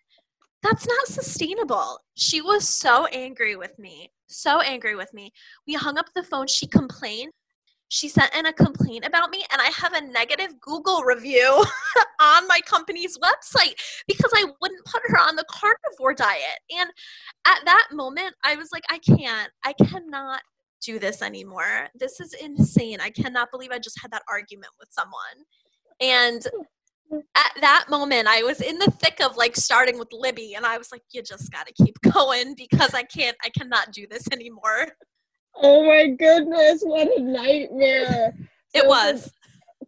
that's 0.63 0.87
not 0.87 1.07
sustainable. 1.07 1.99
She 2.15 2.41
was 2.41 2.67
so 2.67 3.05
angry 3.07 3.55
with 3.55 3.77
me, 3.77 4.11
so 4.27 4.61
angry 4.61 4.95
with 4.95 5.13
me. 5.13 5.31
We 5.67 5.73
hung 5.73 5.97
up 5.97 6.07
the 6.15 6.23
phone. 6.23 6.47
She 6.47 6.65
complained. 6.65 7.33
She 7.89 8.09
sent 8.09 8.33
in 8.33 8.47
a 8.47 8.53
complaint 8.53 9.05
about 9.05 9.29
me, 9.29 9.45
and 9.51 9.61
I 9.61 9.69
have 9.77 9.93
a 9.93 10.01
negative 10.01 10.59
Google 10.59 11.03
review 11.03 11.63
on 12.21 12.47
my 12.47 12.59
company's 12.65 13.19
website 13.19 13.75
because 14.07 14.31
I 14.33 14.45
wouldn't 14.61 14.85
put 14.85 15.03
her 15.05 15.19
on 15.19 15.35
the 15.35 15.45
carnivore 15.47 16.15
diet. 16.15 16.59
And 16.71 16.89
at 17.45 17.59
that 17.65 17.89
moment, 17.91 18.33
I 18.43 18.55
was 18.55 18.69
like, 18.71 18.83
I 18.89 18.97
can't, 18.97 19.51
I 19.63 19.73
cannot 19.73 20.41
do 20.83 20.97
this 20.97 21.21
anymore. 21.21 21.89
This 21.93 22.19
is 22.19 22.33
insane. 22.33 22.99
I 22.99 23.09
cannot 23.09 23.51
believe 23.51 23.69
I 23.71 23.79
just 23.79 24.01
had 24.01 24.11
that 24.11 24.23
argument 24.27 24.71
with 24.79 24.89
someone. 24.91 25.45
And 25.99 26.41
hmm. 26.43 26.63
At 27.11 27.51
that 27.61 27.85
moment 27.89 28.27
i 28.27 28.41
was 28.43 28.61
in 28.61 28.77
the 28.79 28.91
thick 28.91 29.21
of 29.23 29.37
like 29.37 29.55
starting 29.55 29.99
with 29.99 30.07
libby 30.11 30.53
and 30.55 30.65
i 30.65 30.77
was 30.77 30.91
like 30.91 31.01
you 31.11 31.21
just 31.21 31.51
got 31.51 31.67
to 31.67 31.73
keep 31.83 31.95
going 32.13 32.55
because 32.55 32.93
i 32.93 33.03
can't 33.03 33.37
i 33.43 33.49
cannot 33.49 33.91
do 33.91 34.05
this 34.09 34.27
anymore. 34.31 34.87
Oh 35.55 35.85
my 35.85 36.07
goodness 36.07 36.81
what 36.81 37.07
a 37.15 37.21
nightmare. 37.21 38.33
It 38.73 38.87
was 38.87 39.31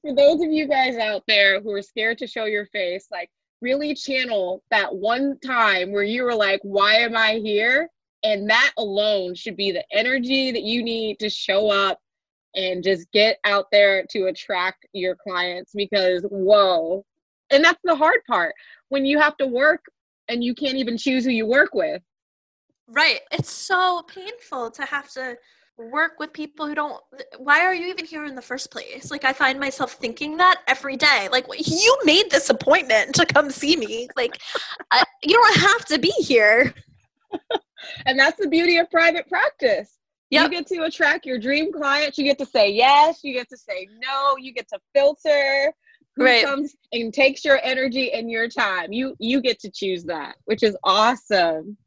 for, 0.02 0.10
for 0.10 0.16
those 0.16 0.42
of 0.44 0.52
you 0.52 0.68
guys 0.68 0.98
out 0.98 1.24
there 1.28 1.60
who 1.60 1.72
are 1.72 1.82
scared 1.82 2.20
to 2.20 2.28
show 2.28 2.46
your 2.46 2.68
face 2.68 3.08
like 3.12 3.30
really 3.62 3.96
channel 3.96 4.62
that 4.70 4.94
one 4.94 5.40
time 5.44 5.92
where 5.92 6.04
you 6.04 6.24
were 6.24 6.36
like 6.36 6.60
why 6.64 6.96
am 6.96 7.16
i 7.16 7.36
here? 7.36 7.90
And 8.24 8.50
that 8.50 8.74
alone 8.78 9.36
should 9.36 9.56
be 9.56 9.72
the 9.72 9.86
energy 9.92 10.52
that 10.52 10.64
you 10.64 10.84
need 10.84 11.20
to 11.20 11.30
show 11.30 11.70
up 11.70 12.00
and 12.56 12.84
just 12.84 13.12
get 13.12 13.38
out 13.44 13.68
there 13.72 14.06
to 14.12 14.26
attract 14.26 14.86
your 14.94 15.16
clients 15.16 15.72
because 15.76 16.24
whoa. 16.30 17.06
And 17.52 17.64
that's 17.64 17.80
the 17.84 17.96
hard 17.96 18.20
part 18.28 18.54
when 18.90 19.06
you 19.06 19.20
have 19.20 19.38
to 19.38 19.48
work 19.48 19.84
and 20.28 20.44
you 20.44 20.56
can't 20.56 20.78
even 20.78 20.98
choose 20.98 21.26
who 21.26 21.32
you 21.32 21.46
work 21.46 21.74
with. 21.74 22.02
Right 22.88 23.20
it's 23.32 23.52
so 23.52 24.04
painful 24.08 24.72
to 24.72 24.84
have 24.84 25.10
to 25.12 25.38
work 25.78 26.14
with 26.20 26.32
people 26.32 26.66
who 26.68 26.76
don't 26.76 27.04
why 27.38 27.60
are 27.60 27.74
you 27.74 27.88
even 27.88 28.06
here 28.06 28.26
in 28.26 28.36
the 28.36 28.42
first 28.42 28.72
place? 28.72 29.12
Like 29.12 29.26
i 29.26 29.34
find 29.34 29.60
myself 29.60 29.94
thinking 29.94 30.38
that 30.38 30.62
every 30.68 30.96
day 30.96 31.28
like 31.32 31.46
you 31.66 31.98
made 32.06 32.30
this 32.30 32.50
appointment 32.50 33.16
to 33.16 33.26
come 33.26 33.50
see 33.50 33.76
me? 33.76 34.08
Like 34.16 34.40
I, 34.92 35.04
you 35.24 35.36
don't 35.36 35.58
have 35.58 35.86
to 35.86 36.00
be 36.00 36.14
here. 36.20 36.74
And 38.08 38.18
that's 38.18 38.40
the 38.40 38.48
beauty 38.48 38.78
of 38.78 38.90
private 38.90 39.28
practice 39.28 40.00
yep. 40.30 40.44
you 40.44 40.58
get 40.58 40.68
to 40.68 40.84
attract 40.84 41.26
your 41.26 41.40
dream 41.40 41.72
clients 41.72 42.18
you 42.18 42.24
get 42.24 42.38
to 42.38 42.46
say 42.46 42.72
yes 42.72 43.20
you 43.24 43.34
get 43.34 43.50
to 43.50 43.58
say 43.58 43.88
no 44.02 44.36
you 44.38 44.54
get 44.54 44.68
to 44.68 44.80
filter 44.94 45.74
who 46.16 46.24
right. 46.24 46.46
comes 46.46 46.76
and 46.92 47.14
takes 47.14 47.44
your 47.44 47.60
energy 47.64 48.12
and 48.14 48.32
your 48.32 48.48
time. 48.48 48.94
You 48.94 49.16
you 49.20 49.42
get 49.42 49.60
to 49.60 49.72
choose 49.72 50.04
that, 50.06 50.36
which 50.46 50.64
is 50.64 50.78
awesome. 50.84 51.78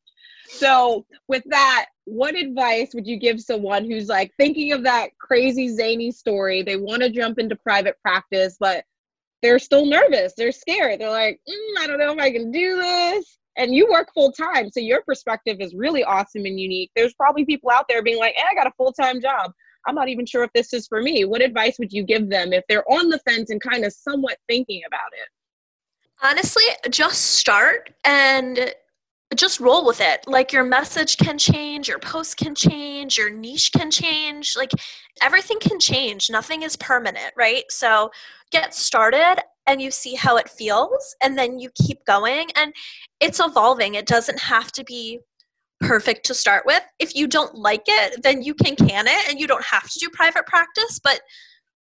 So, 0.51 1.05
with 1.29 1.43
that, 1.47 1.87
what 2.05 2.35
advice 2.35 2.95
would 2.95 3.07
you 3.07 3.19
give 3.19 3.41
someone 3.41 3.85
who's 3.85 4.09
like 4.09 4.33
thinking 4.39 4.73
of 4.73 4.83
that 4.85 5.11
crazy 5.19 5.69
zany 5.69 6.11
story? 6.11 6.63
They 6.63 6.77
want 6.77 7.03
to 7.03 7.11
jump 7.11 7.39
into 7.39 7.57
private 7.57 7.97
practice, 8.03 8.57
but 8.59 8.85
they're 9.43 9.59
still 9.59 9.87
nervous. 9.87 10.33
They're 10.37 10.53
scared. 10.53 11.01
They're 11.01 11.11
like, 11.11 11.41
mm, 11.49 11.79
I 11.79 11.87
don't 11.87 11.99
know 11.99 12.13
if 12.13 12.19
I 12.19 12.31
can 12.31 12.51
do 12.51 12.77
this. 12.77 13.39
And 13.59 13.75
you 13.75 13.89
work 13.91 14.09
full 14.15 14.33
time, 14.33 14.71
so 14.71 14.81
your 14.81 15.03
perspective 15.03 15.59
is 15.61 15.75
really 15.75 16.05
awesome 16.05 16.47
and 16.47 16.59
unique. 16.59 16.91
There's 16.97 17.13
probably 17.15 17.45
people 17.45 17.71
out 17.71 17.87
there 17.89 18.03
being 18.03 18.19
like, 18.19 18.35
"Hey, 18.35 18.45
I 18.51 18.55
got 18.55 18.69
a 18.69 18.73
full 18.79 18.93
time 18.93 19.21
job. 19.21 19.53
I'm 19.87 19.95
not 19.95 20.09
even 20.09 20.27
sure 20.27 20.45
if 20.45 20.53
this 20.55 20.73
is 20.73 20.87
for 20.87 21.03
me. 21.03 21.25
What 21.25 21.43
advice 21.43 21.79
would 21.79 21.93
you 21.93 22.05
give 22.05 22.31
them 22.31 22.53
if 22.53 22.65
they're 22.69 22.89
on 22.91 23.09
the 23.09 23.19
fence 23.21 23.51
and 23.51 23.61
kind 23.61 23.85
of 23.85 23.93
somewhat 23.93 24.39
thinking 24.49 24.83
about 24.87 25.11
it? 25.13 25.29
Honestly, 26.23 26.65
just 26.91 27.37
start 27.37 27.91
and 28.05 28.75
just 29.35 29.61
roll 29.61 29.87
with 29.87 30.01
it. 30.01 30.27
Like 30.27 30.53
your 30.53 30.65
message 30.65 31.17
can 31.17 31.39
change, 31.39 31.89
your 31.89 31.99
post 31.99 32.37
can 32.37 32.55
change, 32.55 33.19
your 33.19 33.31
niche 33.31 33.73
can 33.73 33.91
change. 33.91 34.55
Like 34.57 34.71
everything 35.21 35.59
can 35.61 35.79
change. 35.79 36.29
Nothing 36.31 36.63
is 36.63 36.77
permanent, 36.77 37.33
right? 37.37 37.65
So 37.71 38.11
get 38.51 38.75
started 38.75 39.37
and 39.69 39.83
you 39.83 39.91
see 39.91 40.15
how 40.15 40.37
it 40.37 40.49
feels 40.49 41.15
and 41.23 41.39
then 41.39 41.59
you 41.61 41.71
keep 41.75 42.05
going 42.07 42.49
and 42.57 42.73
it's 43.21 43.39
evolving. 43.39 43.95
It 43.95 44.07
doesn't 44.07 44.41
have 44.41 44.73
to 44.73 44.83
be 44.83 45.21
perfect 45.81 46.27
to 46.27 46.35
start 46.35 46.65
with. 46.67 46.83
If 46.99 47.15
you 47.15 47.29
don't 47.29 47.55
like 47.55 47.85
it, 47.87 48.23
then 48.23 48.43
you 48.43 48.55
can 48.55 48.75
can 48.75 49.07
it 49.07 49.29
and 49.29 49.39
you 49.39 49.47
don't 49.47 49.65
have 49.65 49.89
to 49.89 49.99
do 50.01 50.09
private 50.11 50.47
practice, 50.47 50.99
but 50.99 51.21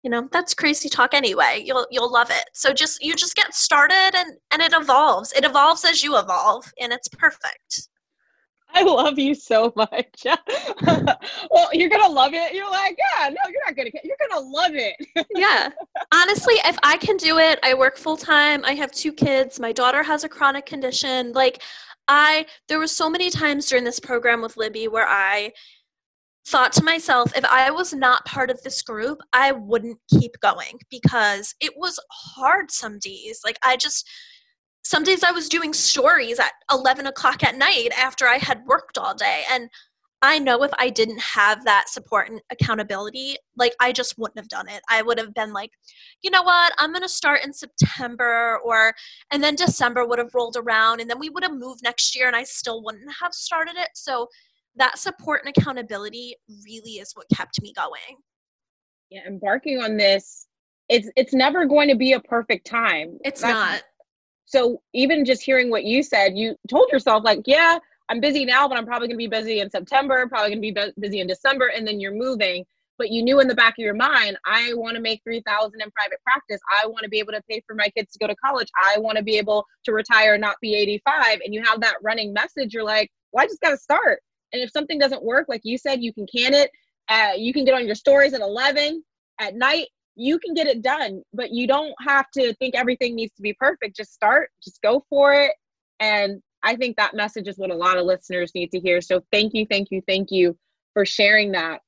you 0.03 0.11
know, 0.11 0.29
that's 0.33 0.55
crazy 0.55 0.89
talk 0.89 1.15
anyway. 1.15 1.63
You'll 1.65 1.87
you'll 1.91 2.13
love 2.13 2.31
it. 2.31 2.45
So 2.55 2.73
just 2.73 3.03
you 3.05 3.15
just 3.15 3.37
get 3.37 3.55
started 3.55 4.13
and 4.15 4.37
and 4.51 4.63
it 4.63 4.73
evolves. 4.73 5.33
It 5.33 5.45
evolves 5.45 5.85
as 5.85 6.03
you 6.03 6.17
evolve 6.17 6.73
and 6.81 6.93
it's 6.93 7.09
perfect. 7.09 7.89
I 8.77 8.83
love 8.83 9.19
you 9.19 9.35
so 9.35 9.73
much. 9.75 10.25
well, 11.51 11.69
you're 11.73 11.89
gonna 11.89 12.13
love 12.13 12.35
it. 12.35 12.55
You're 12.55 12.71
like, 12.71 12.99
yeah, 12.99 13.31
no, 13.31 13.51
you're 13.51 13.63
not 13.65 13.75
gonna. 13.75 13.91
You're 14.05 14.19
gonna 14.29 14.47
love 14.47 14.73
it. 14.75 15.27
yeah, 15.35 15.71
honestly, 16.13 16.57
if 16.67 16.77
I 16.83 16.99
can 16.99 17.17
do 17.17 17.39
it, 17.39 17.59
I 17.63 17.73
work 17.73 17.97
full 17.97 18.19
time. 18.19 18.65
I 18.67 18.75
have 18.75 18.93
two 18.93 19.15
kids. 19.15 19.59
My 19.59 19.73
daughter 19.73 20.03
has 20.03 20.25
a 20.25 20.29
chronic 20.29 20.67
condition. 20.67 21.33
Like, 21.33 21.63
I 22.07 22.45
there 22.69 22.79
were 22.79 22.87
so 22.87 23.09
many 23.09 23.31
times 23.31 23.67
during 23.67 23.85
this 23.85 23.99
program 23.99 24.43
with 24.43 24.59
Libby 24.59 24.89
where 24.89 25.09
I 25.09 25.53
thought 26.47 26.73
to 26.75 26.85
myself, 26.85 27.35
if 27.35 27.47
I 27.47 27.71
was 27.71 27.95
not 27.95 28.27
part 28.27 28.51
of 28.51 28.63
this 28.63 28.83
group, 28.83 29.23
I 29.33 29.53
wouldn't 29.53 29.99
keep 30.11 30.39
going 30.41 30.79
because 30.91 31.55
it 31.61 31.73
was 31.79 31.99
hard 32.11 32.71
some 32.71 32.99
days. 32.99 33.41
Like 33.43 33.59
I 33.65 33.79
just 33.79 34.07
some 34.87 35.03
days 35.03 35.25
I 35.25 35.33
was 35.33 35.49
doing 35.49 35.73
stories 35.73 36.39
at 36.39 36.53
11 36.71 37.07
o'clock 37.07 37.43
at 37.43 37.57
night 37.57 37.91
after 37.99 38.27
I 38.27 38.37
had 38.37 38.65
worked 38.67 38.97
all 38.97 39.15
day. 39.15 39.43
And 39.51 39.69
I 40.23 40.39
know 40.39 40.63
if 40.63 40.71
I 40.79 40.91
didn't 40.91 41.21
have 41.21 41.65
that 41.65 41.89
support 41.89 42.31
and 42.31 42.41
accountability, 42.51 43.37
like 43.57 43.75
I 43.81 43.93
just 43.93 44.17
wouldn't 44.17 44.39
have 44.39 44.49
done 44.49 44.69
it. 44.69 44.81
I 44.89 45.03
would 45.03 45.19
have 45.19 45.35
been 45.35 45.53
like, 45.53 45.71
you 46.23 46.31
know 46.31 46.43
what, 46.43 46.73
I'm 46.79 46.93
going 46.93 47.03
to 47.03 47.09
start 47.09 47.45
in 47.45 47.53
September 47.53 48.59
or, 48.65 48.95
and 49.31 49.43
then 49.43 49.57
December 49.57 50.07
would 50.07 50.19
have 50.19 50.35
rolled 50.35 50.57
around 50.57 51.01
and 51.01 51.11
then 51.11 51.19
we 51.19 51.31
would 51.31 51.43
have 51.43 51.55
moved 51.55 51.83
next 51.83 52.17
year 52.17 52.29
and 52.29 52.37
I 52.37 52.45
still 52.45 52.83
wouldn't 52.83 53.11
have 53.21 53.35
started 53.35 53.75
it. 53.77 53.91
So 53.95 54.29
that 54.77 54.99
support 54.99 55.43
and 55.45 55.55
accountability 55.57 56.37
really 56.65 56.93
is 56.93 57.13
what 57.15 57.27
kept 57.35 57.61
me 57.61 57.73
going. 57.75 58.21
Yeah, 59.11 59.27
embarking 59.27 59.81
on 59.83 59.97
this, 59.97 60.47
it's 60.89 61.11
it's 61.17 61.35
never 61.35 61.67
going 61.67 61.89
to 61.89 61.97
be 61.97 62.13
a 62.13 62.21
perfect 62.21 62.67
time. 62.67 63.19
It's 63.25 63.41
That's, 63.41 63.53
not. 63.53 63.83
So 64.47 64.81
even 64.95 65.25
just 65.25 65.43
hearing 65.43 65.71
what 65.71 65.85
you 65.85 66.03
said, 66.03 66.37
you 66.37 66.57
told 66.69 66.91
yourself 66.91 67.25
like, 67.25 67.43
yeah, 67.47 67.79
I'm 68.09 68.21
busy 68.21 68.45
now, 68.45 68.69
but 68.69 68.79
I'm 68.79 68.87
probably 68.87 69.09
going 69.09 69.17
to 69.17 69.25
be 69.25 69.27
busy 69.27 69.61
in 69.61 69.71
September, 69.71 70.27
probably 70.29 70.51
going 70.55 70.63
to 70.63 70.83
be 70.83 70.93
busy 71.01 71.21
in 71.21 71.27
December, 71.27 71.67
and 71.67 71.87
then 71.87 72.01
you're 72.01 72.15
moving. 72.15 72.65
But 72.99 73.11
you 73.11 73.23
knew 73.23 73.41
in 73.41 73.49
the 73.49 73.55
back 73.55 73.75
of 73.79 73.83
your 73.83 73.95
mind, 73.95 74.39
I 74.47 74.73
want 74.75 74.95
to 74.95 75.03
make 75.03 75.21
3000 75.25 75.83
in 75.83 75.91
private 75.91 76.19
practice. 76.25 76.61
I 76.83 76.87
want 76.87 77.03
to 77.03 77.11
be 77.11 77.19
able 77.19 77.33
to 77.33 77.43
pay 77.51 77.63
for 77.67 77.75
my 77.75 77.89
kids 77.89 78.13
to 78.13 78.19
go 78.19 78.27
to 78.27 78.37
college. 78.37 78.69
I 78.81 78.99
want 78.99 79.19
to 79.19 79.25
be 79.25 79.37
able 79.37 79.67
to 79.85 79.93
retire 79.93 80.35
and 80.35 80.41
not 80.41 80.57
be 80.63 80.75
85. 80.75 81.41
And 81.45 81.53
you 81.53 81.63
have 81.63 81.81
that 81.83 81.97
running 82.03 82.33
message. 82.33 82.73
You're 82.73 82.85
like, 82.85 83.11
well, 83.33 83.45
I 83.45 83.49
just 83.49 83.61
got 83.61 83.71
to 83.71 83.77
start. 83.77 84.21
And 84.53 84.63
if 84.63 84.71
something 84.71 84.99
doesn't 84.99 85.23
work, 85.23 85.47
like 85.49 85.61
you 85.65 85.77
said, 85.77 86.03
you 86.03 86.15
can 86.15 86.27
can 86.27 86.55
it. 86.55 86.71
Uh, 87.09 87.33
you 87.37 87.53
can 87.53 87.65
get 87.65 87.75
on 87.75 87.85
your 87.85 87.95
stories 87.95 88.33
at 88.33 88.41
11 88.41 89.03
at 89.41 89.55
night 89.55 89.89
you 90.17 90.39
can 90.39 90.55
get 90.55 90.67
it 90.67 90.83
done, 90.83 91.23
but 91.33 91.51
you 91.51 91.67
don't 91.67 91.95
have 92.07 92.31
to 92.33 92.55
think 92.55 92.75
everything 92.75 93.15
needs 93.15 93.35
to 93.35 93.43
be 93.43 93.53
perfect. 93.53 93.97
Just 93.97 94.15
start, 94.15 94.51
just 94.65 94.81
go 94.83 95.05
for 95.11 95.35
it. 95.35 95.53
And 96.01 96.43
I 96.63 96.75
think 96.75 96.97
that 96.97 97.15
message 97.15 97.49
is 97.49 97.59
what 97.59 97.71
a 97.71 97.75
lot 97.75 97.99
of 97.99 98.07
listeners 98.07 98.53
need 98.55 98.71
to 98.73 98.81
hear. 98.81 99.01
So 99.01 99.23
thank 99.31 99.55
you, 99.55 99.67
thank 99.71 99.89
you, 99.91 100.03
thank 100.09 100.31
you 100.31 100.57
for 100.95 101.05
sharing 101.05 101.53
that. 101.53 101.81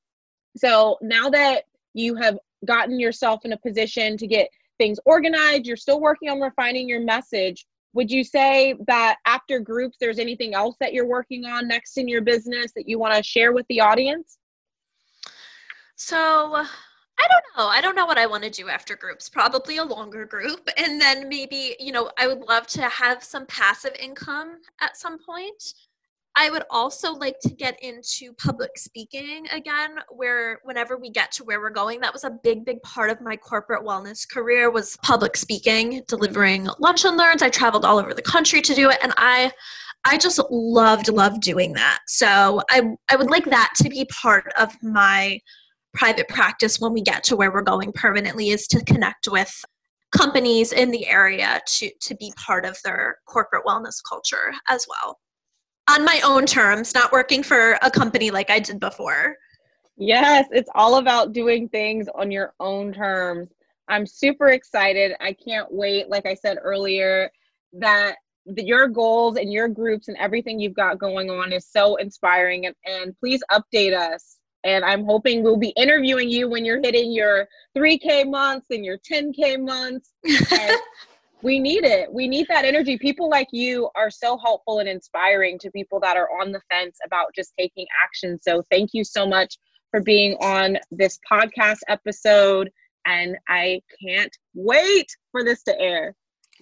So 0.56 0.98
now 1.00 1.30
that 1.30 1.64
you 1.94 2.14
have 2.16 2.38
gotten 2.66 3.00
yourself 3.00 3.44
in 3.44 3.52
a 3.52 3.58
position 3.58 4.16
to 4.18 4.26
get 4.26 4.48
things 4.76 4.98
organized, 5.06 5.66
you're 5.66 5.76
still 5.76 6.00
working 6.00 6.28
on 6.28 6.40
refining 6.40 6.88
your 6.88 7.00
message. 7.00 7.66
Would 7.94 8.10
you 8.10 8.22
say 8.22 8.74
that 8.86 9.16
after 9.26 9.58
groups, 9.58 9.96
there's 9.98 10.18
anything 10.18 10.54
else 10.54 10.76
that 10.80 10.92
you're 10.92 11.06
working 11.06 11.46
on 11.46 11.66
next 11.66 11.96
in 11.96 12.06
your 12.06 12.20
business 12.20 12.72
that 12.76 12.88
you 12.88 12.98
want 12.98 13.14
to 13.14 13.22
share 13.22 13.52
with 13.52 13.66
the 13.68 13.80
audience? 13.80 14.38
So, 15.96 16.64
I 17.20 17.26
don't 17.28 17.44
know. 17.56 17.68
I 17.68 17.80
don't 17.80 17.96
know 17.96 18.06
what 18.06 18.18
I 18.18 18.26
want 18.26 18.44
to 18.44 18.50
do 18.50 18.68
after 18.68 18.96
groups. 18.96 19.28
Probably 19.28 19.78
a 19.78 19.84
longer 19.84 20.24
group. 20.24 20.68
And 20.76 21.00
then 21.00 21.28
maybe, 21.28 21.76
you 21.80 21.92
know, 21.92 22.10
I 22.18 22.28
would 22.28 22.40
love 22.40 22.66
to 22.68 22.82
have 22.88 23.24
some 23.24 23.46
passive 23.46 23.94
income 23.98 24.58
at 24.80 24.96
some 24.96 25.18
point. 25.18 25.74
I 26.36 26.50
would 26.50 26.62
also 26.70 27.14
like 27.14 27.40
to 27.40 27.48
get 27.48 27.82
into 27.82 28.32
public 28.34 28.78
speaking 28.78 29.48
again, 29.50 29.96
where 30.08 30.60
whenever 30.62 30.96
we 30.96 31.10
get 31.10 31.32
to 31.32 31.44
where 31.44 31.60
we're 31.60 31.70
going, 31.70 32.00
that 32.00 32.12
was 32.12 32.22
a 32.22 32.30
big, 32.30 32.64
big 32.64 32.80
part 32.82 33.10
of 33.10 33.20
my 33.20 33.36
corporate 33.36 33.84
wellness 33.84 34.28
career 34.28 34.70
was 34.70 34.96
public 35.02 35.36
speaking, 35.36 36.02
delivering 36.06 36.68
lunch 36.78 37.04
and 37.04 37.16
learns. 37.16 37.42
I 37.42 37.48
traveled 37.48 37.84
all 37.84 37.98
over 37.98 38.14
the 38.14 38.22
country 38.22 38.62
to 38.62 38.74
do 38.74 38.88
it. 38.88 38.98
And 39.02 39.12
I 39.16 39.50
I 40.04 40.16
just 40.16 40.40
loved, 40.48 41.08
loved 41.08 41.42
doing 41.42 41.72
that. 41.72 42.00
So 42.06 42.62
I 42.70 42.82
I 43.10 43.16
would 43.16 43.30
like 43.30 43.46
that 43.46 43.72
to 43.78 43.88
be 43.88 44.04
part 44.04 44.52
of 44.56 44.72
my 44.80 45.40
private 45.98 46.28
practice 46.28 46.78
when 46.78 46.92
we 46.92 47.02
get 47.02 47.24
to 47.24 47.36
where 47.36 47.50
we're 47.50 47.60
going 47.60 47.92
permanently 47.92 48.50
is 48.50 48.68
to 48.68 48.84
connect 48.84 49.26
with 49.28 49.64
companies 50.16 50.72
in 50.72 50.92
the 50.92 51.06
area 51.08 51.60
to 51.66 51.90
to 52.00 52.14
be 52.14 52.32
part 52.36 52.64
of 52.64 52.78
their 52.84 53.18
corporate 53.26 53.64
wellness 53.66 53.96
culture 54.08 54.52
as 54.68 54.86
well. 54.88 55.18
On 55.90 56.04
my 56.04 56.20
own 56.24 56.46
terms 56.46 56.94
not 56.94 57.10
working 57.10 57.42
for 57.42 57.78
a 57.82 57.90
company 57.90 58.30
like 58.30 58.48
i 58.48 58.60
did 58.60 58.78
before. 58.78 59.34
Yes 59.96 60.46
it's 60.52 60.70
all 60.76 60.98
about 60.98 61.32
doing 61.32 61.68
things 61.68 62.06
on 62.14 62.30
your 62.30 62.54
own 62.60 62.92
terms. 62.92 63.50
I'm 63.88 64.06
super 64.06 64.48
excited. 64.48 65.12
I 65.20 65.32
can't 65.32 65.70
wait 65.70 66.08
like 66.08 66.26
i 66.26 66.34
said 66.34 66.58
earlier 66.62 67.28
that 67.72 68.14
your 68.56 68.86
goals 68.86 69.36
and 69.36 69.52
your 69.52 69.68
groups 69.68 70.08
and 70.08 70.16
everything 70.16 70.60
you've 70.60 70.74
got 70.74 70.98
going 70.98 71.28
on 71.28 71.52
is 71.52 71.66
so 71.66 71.96
inspiring. 71.96 72.64
And, 72.66 72.74
and 72.86 73.14
please 73.18 73.42
update 73.52 73.94
us 73.94 74.37
and 74.64 74.84
I'm 74.84 75.04
hoping 75.04 75.42
we'll 75.42 75.56
be 75.56 75.72
interviewing 75.76 76.28
you 76.28 76.48
when 76.48 76.64
you're 76.64 76.80
hitting 76.80 77.12
your 77.12 77.48
3K 77.76 78.28
months 78.28 78.66
and 78.70 78.84
your 78.84 78.98
10K 78.98 79.64
months. 79.64 80.12
we 81.42 81.60
need 81.60 81.84
it. 81.84 82.12
We 82.12 82.26
need 82.26 82.46
that 82.48 82.64
energy. 82.64 82.98
People 82.98 83.28
like 83.28 83.48
you 83.52 83.88
are 83.94 84.10
so 84.10 84.36
helpful 84.38 84.80
and 84.80 84.88
inspiring 84.88 85.58
to 85.60 85.70
people 85.70 86.00
that 86.00 86.16
are 86.16 86.28
on 86.40 86.52
the 86.52 86.60
fence 86.70 86.98
about 87.06 87.34
just 87.34 87.52
taking 87.58 87.86
action. 88.04 88.38
So 88.42 88.62
thank 88.70 88.90
you 88.92 89.04
so 89.04 89.26
much 89.26 89.56
for 89.90 90.02
being 90.02 90.34
on 90.40 90.78
this 90.90 91.18
podcast 91.30 91.78
episode. 91.88 92.70
And 93.06 93.36
I 93.48 93.80
can't 94.04 94.36
wait 94.54 95.06
for 95.30 95.44
this 95.44 95.62
to 95.64 95.80
air. 95.80 96.14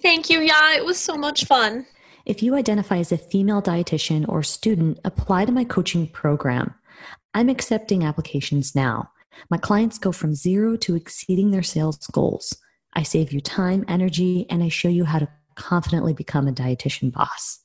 Thank 0.03 0.29
you. 0.29 0.41
Yeah, 0.41 0.77
it 0.77 0.85
was 0.85 0.99
so 0.99 1.17
much 1.17 1.45
fun. 1.45 1.87
If 2.27 2.43
you 2.43 2.55
identify 2.55 2.99
as 2.99 3.13
a 3.13 3.17
female 3.17 3.63
dietitian 3.63 4.29
or 4.29 4.43
student, 4.43 4.99
apply 5.05 5.45
to 5.47 5.53
my 5.53 5.65
coaching 5.65 6.09
program. 6.09 6.75
I'm 7.37 7.51
accepting 7.51 8.03
applications 8.03 8.75
now. 8.75 9.11
My 9.51 9.59
clients 9.59 9.99
go 9.99 10.11
from 10.11 10.35
zero 10.35 10.75
to 10.79 10.97
exceeding 10.97 11.51
their 11.51 11.63
sales 11.63 11.99
goals. 12.07 12.57
I 12.95 13.03
save 13.03 13.31
you 13.31 13.43
time, 13.43 13.85
energy, 13.89 14.47
and 14.49 14.63
I 14.63 14.71
show 14.71 14.89
you 14.89 15.05
how 15.05 15.19
to 15.19 15.29
confidently 15.55 16.15
become 16.15 16.49
a 16.49 16.53
dietitian 16.53 17.13
boss. 17.13 17.61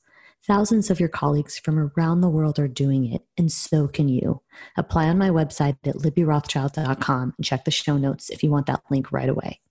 Thousands 0.46 0.90
of 0.90 1.00
your 1.00 1.08
colleagues 1.08 1.58
from 1.58 1.78
around 1.78 2.20
the 2.20 2.28
world 2.28 2.58
are 2.58 2.68
doing 2.68 3.10
it, 3.14 3.22
and 3.38 3.50
so 3.50 3.88
can 3.88 4.10
you. 4.10 4.42
Apply 4.76 5.08
on 5.08 5.16
my 5.16 5.30
website 5.30 5.78
at 5.86 5.96
libbyrothschild.com 5.96 7.32
and 7.38 7.44
check 7.46 7.64
the 7.64 7.70
show 7.70 7.96
notes 7.96 8.28
if 8.28 8.42
you 8.42 8.50
want 8.50 8.66
that 8.66 8.82
link 8.90 9.10
right 9.10 9.30
away. 9.30 9.62